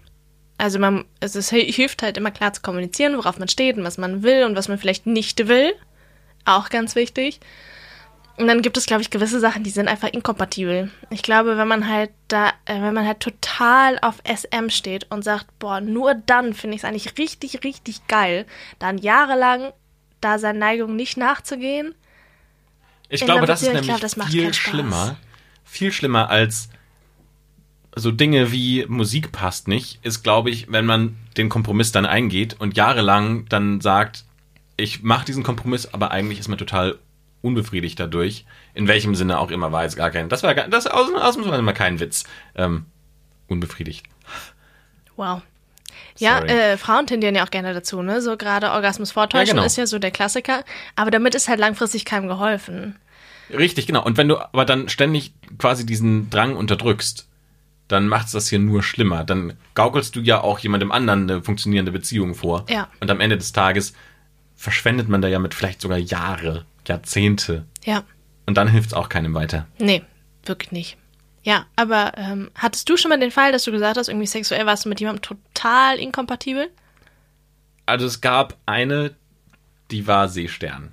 Also 0.57 0.79
man, 0.79 1.05
es 1.19 1.35
ist, 1.35 1.49
hilft 1.51 2.01
halt 2.01 2.17
immer 2.17 2.31
klar 2.31 2.53
zu 2.53 2.61
kommunizieren, 2.61 3.17
worauf 3.17 3.37
man 3.37 3.47
steht 3.47 3.77
und 3.77 3.83
was 3.83 3.97
man 3.97 4.23
will 4.23 4.43
und 4.43 4.55
was 4.55 4.67
man 4.67 4.77
vielleicht 4.77 5.05
nicht 5.05 5.47
will. 5.47 5.73
Auch 6.45 6.69
ganz 6.69 6.95
wichtig. 6.95 7.39
Und 8.37 8.47
dann 8.47 8.61
gibt 8.61 8.77
es, 8.77 8.85
glaube 8.85 9.01
ich, 9.01 9.09
gewisse 9.09 9.39
Sachen, 9.39 9.63
die 9.63 9.71
sind 9.71 9.87
einfach 9.87 10.09
inkompatibel. 10.09 10.91
Ich 11.09 11.23
glaube, 11.23 11.57
wenn 11.57 11.67
man 11.67 11.89
halt 11.89 12.11
da, 12.27 12.49
äh, 12.65 12.81
wenn 12.81 12.93
man 12.93 13.05
halt 13.05 13.19
total 13.19 13.97
auf 13.99 14.21
SM 14.27 14.69
steht 14.69 15.07
und 15.09 15.23
sagt, 15.23 15.47
boah, 15.57 15.81
nur 15.81 16.13
dann 16.13 16.53
finde 16.53 16.75
ich 16.75 16.83
es 16.83 16.85
eigentlich 16.85 17.17
richtig, 17.17 17.63
richtig 17.63 18.07
geil, 18.07 18.45
dann 18.77 18.99
jahrelang 18.99 19.73
da 20.21 20.37
seinen 20.37 20.59
Neigungen 20.59 20.95
nicht 20.95 21.17
nachzugehen, 21.17 21.95
Ich 23.09 23.25
glaube, 23.25 23.47
das 23.47 23.61
ist 23.61 23.67
nämlich 23.69 23.85
glaube, 23.85 24.01
das 24.01 24.17
macht 24.17 24.31
viel 24.31 24.53
schlimmer. 24.53 25.17
Viel 25.63 25.91
schlimmer 25.91 26.29
als 26.29 26.69
so 27.97 28.11
Dinge 28.11 28.51
wie 28.51 28.85
Musik 28.87 29.31
passt 29.31 29.67
nicht, 29.67 29.99
ist, 30.03 30.23
glaube 30.23 30.49
ich, 30.49 30.71
wenn 30.71 30.85
man 30.85 31.15
den 31.37 31.49
Kompromiss 31.49 31.91
dann 31.91 32.05
eingeht 32.05 32.55
und 32.59 32.77
jahrelang 32.77 33.45
dann 33.49 33.81
sagt, 33.81 34.25
ich 34.77 35.03
mache 35.03 35.25
diesen 35.25 35.43
Kompromiss, 35.43 35.93
aber 35.93 36.11
eigentlich 36.11 36.39
ist 36.39 36.47
man 36.47 36.57
total 36.57 36.97
unbefriedigt 37.41 37.99
dadurch. 37.99 38.45
In 38.73 38.87
welchem 38.87 39.15
Sinne 39.15 39.39
auch 39.39 39.51
immer 39.51 39.71
war 39.71 39.83
jetzt 39.83 39.95
gar 39.95 40.11
kein. 40.11 40.29
Das 40.29 40.43
war 40.43 40.53
gar, 40.53 40.67
das 40.67 40.85
ist 40.85 40.91
aus, 40.91 41.13
ausnahmsweise 41.13 41.61
mal 41.61 41.73
kein 41.73 41.99
Witz. 41.99 42.25
Ähm, 42.55 42.85
unbefriedigt. 43.47 44.05
Wow. 45.15 45.41
Ja, 46.19 46.39
äh, 46.39 46.77
Frauen 46.77 47.05
tendieren 47.07 47.35
ja 47.35 47.45
auch 47.45 47.51
gerne 47.51 47.73
dazu, 47.73 48.01
ne? 48.01 48.21
So 48.21 48.37
gerade 48.37 48.71
Orgasmus 48.71 49.11
vortäuschen 49.11 49.47
Ja, 49.47 49.53
genau. 49.53 49.65
ist 49.65 49.77
ja 49.77 49.85
so 49.85 49.99
der 49.99 50.11
Klassiker. 50.11 50.63
Aber 50.95 51.11
damit 51.11 51.35
ist 51.35 51.47
halt 51.47 51.59
langfristig 51.59 52.05
keinem 52.05 52.27
geholfen. 52.27 52.95
Richtig, 53.49 53.87
genau. 53.87 54.03
Und 54.03 54.17
wenn 54.17 54.27
du 54.27 54.37
aber 54.37 54.65
dann 54.65 54.89
ständig 54.89 55.33
quasi 55.57 55.85
diesen 55.85 56.29
Drang 56.29 56.55
unterdrückst, 56.55 57.27
dann 57.87 58.07
macht's 58.07 58.31
das 58.31 58.49
hier 58.49 58.59
nur 58.59 58.83
schlimmer. 58.83 59.23
Dann 59.23 59.53
gaukelst 59.73 60.15
du 60.15 60.21
ja 60.21 60.41
auch 60.41 60.59
jemandem 60.59 60.91
anderen 60.91 61.29
eine 61.29 61.41
funktionierende 61.41 61.91
Beziehung 61.91 62.35
vor. 62.35 62.65
Ja. 62.69 62.89
Und 62.99 63.09
am 63.09 63.19
Ende 63.19 63.37
des 63.37 63.53
Tages 63.53 63.93
verschwendet 64.55 65.07
man 65.07 65.21
da 65.21 65.27
ja 65.27 65.39
mit 65.39 65.53
vielleicht 65.53 65.81
sogar 65.81 65.97
Jahre, 65.97 66.65
Jahrzehnte. 66.85 67.65
Ja. 67.85 68.03
Und 68.45 68.57
dann 68.57 68.67
hilft's 68.67 68.93
auch 68.93 69.09
keinem 69.09 69.33
weiter. 69.33 69.67
Nee, 69.77 70.03
wirklich 70.43 70.71
nicht. 70.71 70.97
Ja, 71.43 71.65
aber 71.77 72.11
ähm, 72.17 72.51
hattest 72.55 72.89
du 72.89 72.97
schon 72.97 73.09
mal 73.09 73.19
den 73.19 73.31
Fall, 73.31 73.53
dass 73.53 73.63
du 73.63 73.71
gesagt 73.71 73.97
hast, 73.97 74.09
irgendwie 74.09 74.27
sexuell 74.27 74.65
warst 74.65 74.83
du 74.83 74.89
mit 74.89 74.99
jemandem 74.99 75.21
total 75.21 75.97
inkompatibel? 75.97 76.69
Also 77.85 78.05
es 78.05 78.19
gab 78.19 78.57
eine, 78.65 79.15
die 79.91 80.07
war 80.07 80.27
Seestern. 80.27 80.91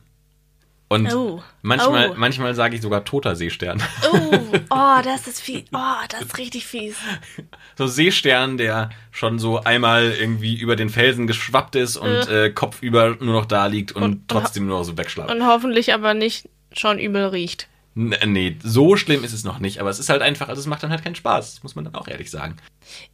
Und 0.89 1.13
Oh. 1.15 1.43
manchmal, 1.63 2.11
Oh. 2.11 2.15
manchmal 2.17 2.55
sage 2.55 2.77
ich 2.77 2.83
sogar 2.83 3.05
toter 3.05 3.35
Seestern. 3.37 3.83
Oh, 4.13 4.31
oh, 4.71 5.01
das 5.03 5.27
ist 5.27 5.41
fies. 5.41 5.65
Oh, 5.73 5.79
das 6.11 6.23
ist 6.23 6.39
richtig 6.39 6.67
fies. 6.67 6.97
so 7.77 7.87
Seestern, 7.87 8.59
der 8.59 8.91
schon 9.11 9.39
so 9.39 9.61
einmal 9.61 10.13
irgendwie 10.13 10.55
über 10.55 10.77
den 10.77 10.91
Felsen 10.91 11.27
geschwappt 11.27 11.75
ist 11.77 11.97
und 11.97 12.29
äh, 12.29 12.51
kopfüber 12.51 13.17
nur 13.21 13.33
noch 13.35 13.47
da 13.47 13.67
liegt 13.67 13.93
und, 13.93 14.03
Und- 14.03 14.29
trotzdem 14.29 14.67
nur 14.67 14.79
noch 14.79 14.85
so 14.85 14.97
wegschlappt. 14.99 15.31
Und 15.31 15.47
hoffentlich 15.47 15.95
aber 15.95 16.15
nicht 16.15 16.49
schon 16.73 16.99
übel 16.99 17.27
riecht. 17.27 17.67
N- 17.97 18.15
Nee, 18.27 18.57
so 18.63 18.97
schlimm 18.97 19.25
ist 19.25 19.33
es 19.33 19.45
noch 19.45 19.61
nicht, 19.61 19.79
aber 19.81 19.89
es 19.89 19.99
ist 19.99 20.11
halt 20.11 20.21
einfach, 20.21 20.49
also 20.49 20.61
es 20.61 20.67
macht 20.67 20.83
dann 20.83 20.91
halt 20.91 21.03
keinen 21.03 21.15
Spaß, 21.15 21.63
muss 21.63 21.75
man 21.77 21.85
dann 21.85 21.95
auch 21.95 22.09
ehrlich 22.09 22.31
sagen. 22.31 22.57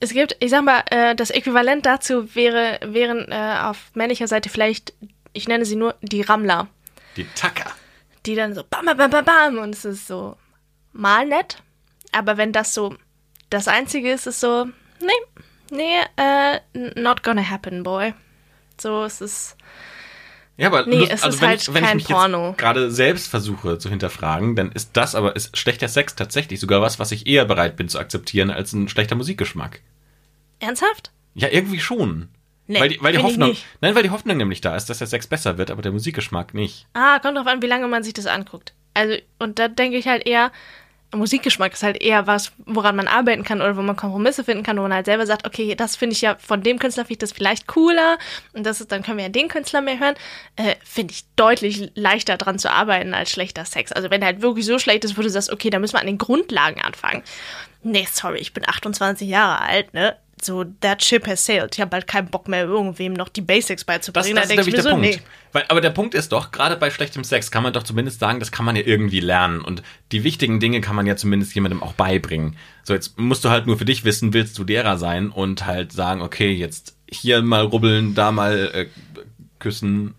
Es 0.00 0.10
gibt, 0.12 0.36
ich 0.40 0.50
sag 0.50 0.64
mal, 0.64 0.82
äh, 0.90 1.14
das 1.14 1.30
Äquivalent 1.30 1.86
dazu 1.86 2.34
wäre, 2.34 2.80
wären 2.84 3.30
äh, 3.30 3.58
auf 3.62 3.90
männlicher 3.94 4.26
Seite 4.26 4.48
vielleicht, 4.48 4.92
ich 5.34 5.46
nenne 5.48 5.64
sie 5.64 5.76
nur 5.76 5.94
die 6.02 6.22
Rammler. 6.22 6.66
Die 7.16 7.24
Tacker. 7.34 7.70
die 8.26 8.34
dann 8.34 8.54
so 8.54 8.62
bam, 8.68 8.84
bam, 8.86 8.96
bam, 8.96 9.10
bam, 9.10 9.24
bam 9.24 9.58
und 9.58 9.74
es 9.74 9.84
ist 9.84 10.06
so 10.06 10.36
mal 10.92 11.26
nett. 11.26 11.62
Aber 12.12 12.36
wenn 12.36 12.52
das 12.52 12.74
so 12.74 12.94
das 13.50 13.66
Einzige 13.68 14.12
ist, 14.12 14.26
ist 14.26 14.40
so, 14.40 14.66
nee, 15.00 15.42
nee, 15.70 15.98
äh, 16.16 16.60
not 17.00 17.22
gonna 17.22 17.48
happen, 17.48 17.82
boy. 17.82 18.14
So, 18.80 19.04
es 19.04 19.20
ist, 19.20 19.56
Ja, 20.56 20.66
aber 20.68 20.86
Nee, 20.86 20.98
lust- 21.00 21.12
es 21.12 21.22
also 21.22 21.36
ist 21.36 21.40
wenn 21.42 21.48
halt 21.48 21.62
ich, 21.62 21.74
wenn 21.74 21.84
kein 21.84 21.98
ich 21.98 22.08
mich 22.08 22.16
Porno. 22.16 22.48
jetzt 22.50 22.58
gerade 22.58 22.90
selbst 22.90 23.28
versuche 23.28 23.78
zu 23.78 23.88
hinterfragen, 23.88 24.56
dann 24.56 24.70
ist 24.72 24.90
das 24.96 25.14
aber, 25.14 25.34
ist 25.36 25.56
schlechter 25.56 25.88
Sex 25.88 26.14
tatsächlich 26.16 26.60
sogar 26.60 26.80
was, 26.82 26.98
was 26.98 27.12
ich 27.12 27.26
eher 27.26 27.44
bereit 27.44 27.76
bin 27.76 27.88
zu 27.88 27.98
akzeptieren 27.98 28.50
als 28.50 28.72
ein 28.72 28.88
schlechter 28.88 29.16
Musikgeschmack. 29.16 29.80
ernsthaft? 30.60 31.12
Ja, 31.34 31.48
irgendwie 31.48 31.80
schon. 31.80 32.28
Nee, 32.70 32.80
weil 32.80 32.88
die, 32.88 33.02
weil 33.02 33.12
die 33.12 33.18
Hoffnung, 33.18 33.56
nein, 33.80 33.96
weil 33.96 34.04
die 34.04 34.10
Hoffnung 34.10 34.36
nämlich 34.36 34.60
da 34.60 34.76
ist, 34.76 34.88
dass 34.88 34.98
der 34.98 35.08
Sex 35.08 35.26
besser 35.26 35.58
wird, 35.58 35.72
aber 35.72 35.82
der 35.82 35.90
Musikgeschmack 35.90 36.54
nicht. 36.54 36.86
Ah, 36.94 37.18
kommt 37.18 37.36
drauf 37.36 37.48
an, 37.48 37.62
wie 37.62 37.66
lange 37.66 37.88
man 37.88 38.04
sich 38.04 38.12
das 38.12 38.26
anguckt. 38.26 38.74
Also, 38.94 39.16
und 39.40 39.58
da 39.58 39.66
denke 39.66 39.96
ich 39.96 40.06
halt 40.06 40.24
eher, 40.24 40.52
Musikgeschmack 41.12 41.72
ist 41.72 41.82
halt 41.82 42.00
eher 42.00 42.28
was, 42.28 42.52
woran 42.66 42.94
man 42.94 43.08
arbeiten 43.08 43.42
kann 43.42 43.60
oder 43.60 43.76
wo 43.76 43.82
man 43.82 43.96
Kompromisse 43.96 44.44
finden 44.44 44.62
kann, 44.62 44.78
wo 44.78 44.82
man 44.82 44.94
halt 44.94 45.06
selber 45.06 45.26
sagt, 45.26 45.48
okay, 45.48 45.74
das 45.74 45.96
finde 45.96 46.14
ich 46.14 46.20
ja 46.20 46.36
von 46.38 46.62
dem 46.62 46.78
Künstler 46.78 47.04
finde 47.04 47.14
ich 47.14 47.18
das 47.18 47.32
vielleicht 47.32 47.66
cooler 47.66 48.18
und 48.52 48.64
das 48.64 48.80
ist, 48.80 48.92
dann 48.92 49.02
können 49.02 49.18
wir 49.18 49.24
ja 49.24 49.30
den 49.30 49.48
Künstler 49.48 49.80
mehr 49.80 49.98
hören. 49.98 50.14
Äh, 50.54 50.76
finde 50.84 51.12
ich 51.12 51.24
deutlich 51.34 51.90
leichter 51.96 52.36
dran 52.36 52.60
zu 52.60 52.70
arbeiten 52.70 53.14
als 53.14 53.32
schlechter 53.32 53.64
Sex. 53.64 53.90
Also 53.90 54.10
wenn 54.10 54.22
er 54.22 54.26
halt 54.26 54.42
wirklich 54.42 54.64
so 54.64 54.78
schlecht 54.78 55.04
ist, 55.04 55.18
wo 55.18 55.22
du 55.22 55.30
sagst, 55.30 55.50
okay, 55.50 55.70
da 55.70 55.80
müssen 55.80 55.94
wir 55.94 56.00
an 56.00 56.06
den 56.06 56.18
Grundlagen 56.18 56.80
anfangen. 56.80 57.24
Nee, 57.82 58.06
sorry, 58.08 58.38
ich 58.38 58.52
bin 58.52 58.68
28 58.68 59.28
Jahre 59.28 59.60
alt, 59.62 59.92
ne? 59.92 60.16
So, 60.42 60.64
that 60.80 61.02
ship 61.04 61.26
has 61.26 61.44
sailed. 61.44 61.74
Ich 61.74 61.80
habe 61.80 61.94
halt 61.94 62.06
keinen 62.06 62.28
Bock 62.28 62.48
mehr, 62.48 62.64
irgendwem 62.64 63.12
noch 63.12 63.28
die 63.28 63.40
Basics 63.42 63.82
Das, 63.82 63.86
beizubringen. 63.86 64.36
das 64.36 64.44
ist 64.44 64.50
da 64.50 64.54
denk 64.56 64.66
nämlich 64.66 64.68
ich 64.68 64.82
der 64.82 64.82
so, 64.82 64.90
Punkt. 64.90 65.22
Weil, 65.52 65.64
aber 65.68 65.80
der 65.80 65.90
Punkt 65.90 66.14
ist 66.14 66.32
doch, 66.32 66.50
gerade 66.50 66.76
bei 66.76 66.90
schlechtem 66.90 67.24
Sex 67.24 67.50
kann 67.50 67.62
man 67.62 67.72
doch 67.72 67.82
zumindest 67.82 68.20
sagen, 68.20 68.40
das 68.40 68.50
kann 68.52 68.64
man 68.64 68.76
ja 68.76 68.82
irgendwie 68.84 69.20
lernen. 69.20 69.60
Und 69.60 69.82
die 70.12 70.24
wichtigen 70.24 70.60
Dinge 70.60 70.80
kann 70.80 70.96
man 70.96 71.06
ja 71.06 71.16
zumindest 71.16 71.54
jemandem 71.54 71.82
auch 71.82 71.92
beibringen. 71.92 72.56
So, 72.84 72.94
jetzt 72.94 73.18
musst 73.18 73.44
du 73.44 73.50
halt 73.50 73.66
nur 73.66 73.76
für 73.76 73.84
dich 73.84 74.04
wissen, 74.04 74.32
willst 74.32 74.56
du 74.58 74.64
derer 74.64 74.96
sein 74.96 75.30
und 75.30 75.66
halt 75.66 75.92
sagen, 75.92 76.22
okay, 76.22 76.52
jetzt 76.52 76.96
hier 77.10 77.42
mal 77.42 77.62
rubbeln, 77.62 78.14
da 78.14 78.30
mal 78.32 78.70
äh, 78.72 78.86
küssen. 79.58 80.14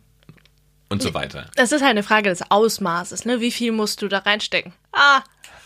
und 0.90 1.02
so 1.02 1.14
weiter. 1.14 1.48
Es 1.56 1.72
ist 1.72 1.82
halt 1.82 1.92
eine 1.92 2.04
Frage 2.04 2.30
des 2.30 2.44
Ausmaßes, 2.52 3.26
ne? 3.26 3.40
Wie 3.40 3.52
viel 3.52 3.72
musst 3.72 4.02
du 4.02 4.08
da 4.10 4.20
reinstecken? 4.20 4.74
Ah, 4.92 5.22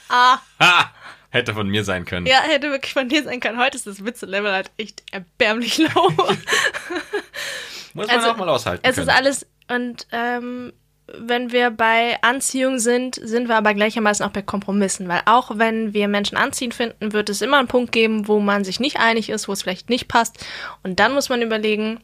ah. 0.09 0.37
Ha! 0.59 0.91
Hätte 1.35 1.53
von 1.53 1.67
mir 1.67 1.83
sein 1.83 2.05
können. 2.05 2.25
Ja, 2.25 2.39
hätte 2.41 2.71
wirklich 2.71 2.93
von 2.93 3.09
dir 3.09 3.21
sein 3.23 3.41
können. 3.41 3.59
Heute 3.59 3.75
ist 3.77 3.85
das 3.87 4.05
Witze-Level 4.05 4.51
halt 4.51 4.71
echt 4.77 5.03
erbärmlich 5.11 5.77
low. 5.77 6.09
Muss 7.93 8.07
man 8.07 8.09
Also, 8.09 8.29
auch 8.31 8.37
mal 8.37 8.47
aushalten 8.49 8.85
es 8.87 8.95
können. 8.95 9.07
ist 9.09 9.13
alles, 9.13 9.45
und 9.67 10.07
ähm, 10.11 10.71
wenn 11.07 11.51
wir 11.51 11.71
bei 11.71 12.17
Anziehung 12.23 12.79
sind, 12.79 13.15
sind 13.15 13.47
wir 13.47 13.55
aber 13.57 13.73
gleichermaßen 13.73 14.25
auch 14.25 14.31
bei 14.31 14.41
Kompromissen. 14.41 15.07
Weil 15.07 15.21
auch 15.25 15.57
wenn 15.57 15.93
wir 15.93 16.07
Menschen 16.07 16.37
anziehend 16.37 16.73
finden, 16.73 17.13
wird 17.13 17.29
es 17.29 17.41
immer 17.41 17.59
einen 17.59 17.67
Punkt 17.67 17.91
geben, 17.91 18.27
wo 18.27 18.39
man 18.39 18.63
sich 18.63 18.79
nicht 18.79 18.97
einig 18.99 19.29
ist, 19.29 19.47
wo 19.47 19.51
es 19.53 19.61
vielleicht 19.61 19.89
nicht 19.89 20.07
passt. 20.07 20.45
Und 20.83 20.99
dann 20.99 21.13
muss 21.13 21.29
man 21.29 21.41
überlegen, 21.41 21.99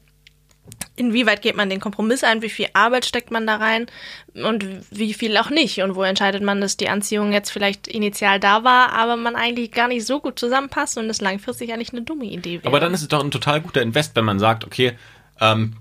inwieweit 0.95 1.41
geht 1.41 1.55
man 1.55 1.69
den 1.69 1.79
Kompromiss 1.79 2.23
ein, 2.23 2.41
wie 2.41 2.49
viel 2.49 2.67
Arbeit 2.73 3.05
steckt 3.05 3.31
man 3.31 3.47
da 3.47 3.55
rein 3.55 3.87
und 4.33 4.65
wie 4.91 5.13
viel 5.13 5.37
auch 5.37 5.49
nicht. 5.49 5.81
Und 5.81 5.95
wo 5.95 6.03
entscheidet 6.03 6.43
man, 6.43 6.61
dass 6.61 6.77
die 6.77 6.89
Anziehung 6.89 7.31
jetzt 7.31 7.51
vielleicht 7.51 7.87
initial 7.87 8.39
da 8.39 8.63
war, 8.63 8.93
aber 8.93 9.15
man 9.15 9.35
eigentlich 9.35 9.71
gar 9.71 9.87
nicht 9.87 10.05
so 10.05 10.19
gut 10.19 10.37
zusammenpasst 10.37 10.97
und 10.97 11.09
es 11.09 11.21
langfristig 11.21 11.71
eigentlich 11.73 11.93
eine 11.93 12.01
dumme 12.01 12.25
Idee 12.25 12.59
wäre. 12.59 12.67
Aber 12.67 12.79
dann 12.79 12.93
ist 12.93 13.01
es 13.01 13.07
doch 13.07 13.23
ein 13.23 13.31
total 13.31 13.61
guter 13.61 13.81
Invest, 13.81 14.15
wenn 14.15 14.25
man 14.25 14.39
sagt, 14.39 14.65
okay, 14.65 14.93
ähm, 15.39 15.73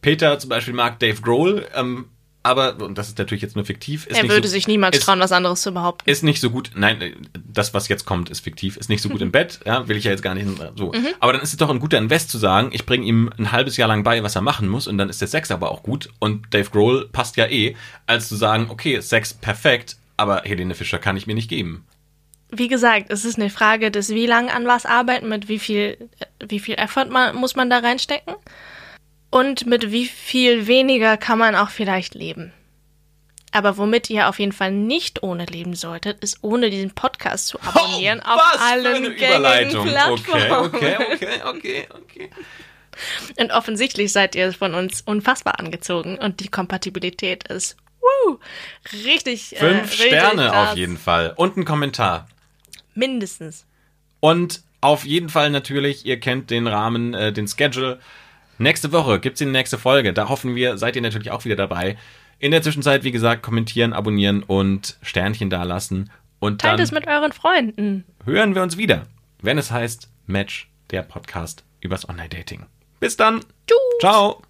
Peter 0.00 0.38
zum 0.38 0.50
Beispiel 0.50 0.74
mag 0.74 0.98
Dave 0.98 1.20
Grohl, 1.22 1.66
ähm, 1.74 2.06
aber, 2.42 2.76
und 2.82 2.98
das 2.98 3.08
ist 3.08 3.18
natürlich 3.18 3.42
jetzt 3.42 3.54
nur 3.54 3.64
fiktiv, 3.64 4.06
ist 4.06 4.16
er 4.16 4.28
würde 4.28 4.48
so, 4.48 4.52
sich 4.52 4.66
niemals 4.66 4.96
ist, 4.96 5.04
trauen, 5.04 5.20
was 5.20 5.30
anderes 5.32 5.62
zu 5.62 5.72
behaupten. 5.72 6.08
ist 6.10 6.24
nicht 6.24 6.40
so 6.40 6.50
gut, 6.50 6.72
nein, 6.74 7.00
äh, 7.00 7.12
das, 7.46 7.72
was 7.72 7.88
jetzt 7.88 8.04
kommt, 8.04 8.30
ist 8.30 8.40
fiktiv, 8.40 8.76
ist 8.76 8.88
nicht 8.88 9.02
so 9.02 9.08
gut 9.08 9.20
Mhm. 9.20 9.26
im 9.26 9.32
Bett, 9.32 9.60
ja, 9.64 9.86
will 9.88 9.96
ich 9.96 10.04
ja 10.04 10.10
jetzt 10.10 10.22
gar 10.22 10.34
nicht 10.34 10.48
so. 10.76 10.92
Aber 11.20 11.32
dann 11.32 11.42
ist 11.42 11.50
es 11.50 11.56
doch 11.56 11.70
ein 11.70 11.78
guter 11.78 11.98
Invest 11.98 12.30
zu 12.30 12.38
sagen, 12.38 12.70
ich 12.72 12.84
bringe 12.86 13.06
ihm 13.06 13.30
ein 13.38 13.52
halbes 13.52 13.76
Jahr 13.76 13.88
lang 13.88 14.02
bei, 14.02 14.22
was 14.22 14.34
er 14.34 14.42
machen 14.42 14.68
muss, 14.68 14.88
und 14.88 14.98
dann 14.98 15.08
ist 15.08 15.20
der 15.20 15.28
Sex 15.28 15.50
aber 15.50 15.70
auch 15.70 15.82
gut, 15.82 16.08
und 16.18 16.52
Dave 16.52 16.70
Grohl 16.70 17.08
passt 17.12 17.36
ja 17.36 17.46
eh, 17.46 17.76
als 18.06 18.28
zu 18.28 18.36
sagen, 18.36 18.66
okay, 18.70 19.00
Sex 19.00 19.34
perfekt, 19.34 19.96
aber 20.16 20.42
Helene 20.44 20.74
Fischer 20.74 20.98
kann 20.98 21.16
ich 21.16 21.26
mir 21.26 21.34
nicht 21.34 21.48
geben. 21.48 21.84
Wie 22.54 22.68
gesagt, 22.68 23.06
es 23.10 23.24
ist 23.24 23.38
eine 23.38 23.48
Frage 23.48 23.90
des, 23.90 24.10
wie 24.10 24.26
lange 24.26 24.52
an 24.52 24.66
was 24.66 24.84
arbeiten, 24.84 25.28
mit 25.28 25.48
wie 25.48 25.58
viel, 25.58 25.96
wie 26.46 26.60
viel 26.60 26.74
Effort 26.74 27.06
man, 27.08 27.34
muss 27.36 27.56
man 27.56 27.70
da 27.70 27.78
reinstecken 27.78 28.34
und 29.32 29.66
mit 29.66 29.90
wie 29.90 30.06
viel 30.06 30.66
weniger 30.66 31.16
kann 31.16 31.38
man 31.38 31.56
auch 31.56 31.70
vielleicht 31.70 32.14
leben. 32.14 32.52
Aber 33.50 33.76
womit 33.76 34.08
ihr 34.10 34.28
auf 34.28 34.38
jeden 34.38 34.52
Fall 34.52 34.70
nicht 34.70 35.22
ohne 35.22 35.46
leben 35.46 35.74
solltet, 35.74 36.22
ist 36.22 36.38
ohne 36.42 36.70
diesen 36.70 36.92
Podcast 36.92 37.48
zu 37.48 37.60
abonnieren 37.60 38.20
auf 38.20 38.40
Oh, 38.40 38.56
für 38.58 38.62
allen 38.62 39.16
gängigen. 39.16 39.84
Plattformen. 39.88 40.52
Okay, 40.52 40.96
okay, 40.96 40.96
okay, 41.12 41.40
okay, 41.44 41.88
okay. 41.90 42.30
Und 43.38 43.52
offensichtlich 43.52 44.12
seid 44.12 44.34
ihr 44.34 44.52
von 44.52 44.74
uns 44.74 45.00
unfassbar 45.00 45.58
angezogen 45.58 46.18
und 46.18 46.40
die 46.40 46.48
Kompatibilität 46.48 47.48
ist 47.48 47.76
woo, 48.00 48.38
richtig. 49.04 49.54
Fünf 49.56 49.62
äh, 49.62 49.80
richtig 49.80 50.06
Sterne 50.08 50.48
krass. 50.48 50.70
auf 50.72 50.76
jeden 50.76 50.98
Fall. 50.98 51.32
Und 51.36 51.56
ein 51.56 51.64
Kommentar. 51.64 52.28
Mindestens. 52.94 53.64
Und 54.20 54.62
auf 54.82 55.04
jeden 55.06 55.30
Fall 55.30 55.48
natürlich, 55.50 56.04
ihr 56.04 56.20
kennt 56.20 56.50
den 56.50 56.66
Rahmen, 56.66 57.14
äh, 57.14 57.32
den 57.32 57.48
Schedule. 57.48 57.98
Nächste 58.62 58.92
Woche 58.92 59.18
gibt's 59.18 59.40
die 59.40 59.44
nächste 59.46 59.76
Folge. 59.76 60.12
Da 60.12 60.28
hoffen 60.28 60.54
wir, 60.54 60.78
seid 60.78 60.94
ihr 60.94 61.02
natürlich 61.02 61.32
auch 61.32 61.44
wieder 61.44 61.56
dabei. 61.56 61.96
In 62.38 62.52
der 62.52 62.62
Zwischenzeit, 62.62 63.02
wie 63.02 63.10
gesagt, 63.10 63.42
kommentieren, 63.42 63.92
abonnieren 63.92 64.44
und 64.44 64.98
Sternchen 65.02 65.50
dalassen. 65.50 66.10
Und 66.38 66.60
Teilt 66.60 66.78
es 66.78 66.92
mit 66.92 67.08
euren 67.08 67.32
Freunden. 67.32 68.04
hören 68.24 68.54
wir 68.54 68.62
uns 68.62 68.76
wieder, 68.76 69.08
wenn 69.40 69.58
es 69.58 69.72
heißt 69.72 70.08
Match, 70.26 70.70
der 70.90 71.02
Podcast 71.02 71.64
übers 71.80 72.08
Online-Dating. 72.08 72.66
Bis 73.00 73.16
dann. 73.16 73.40
Tschüss. 73.66 73.78
Ciao. 74.00 74.42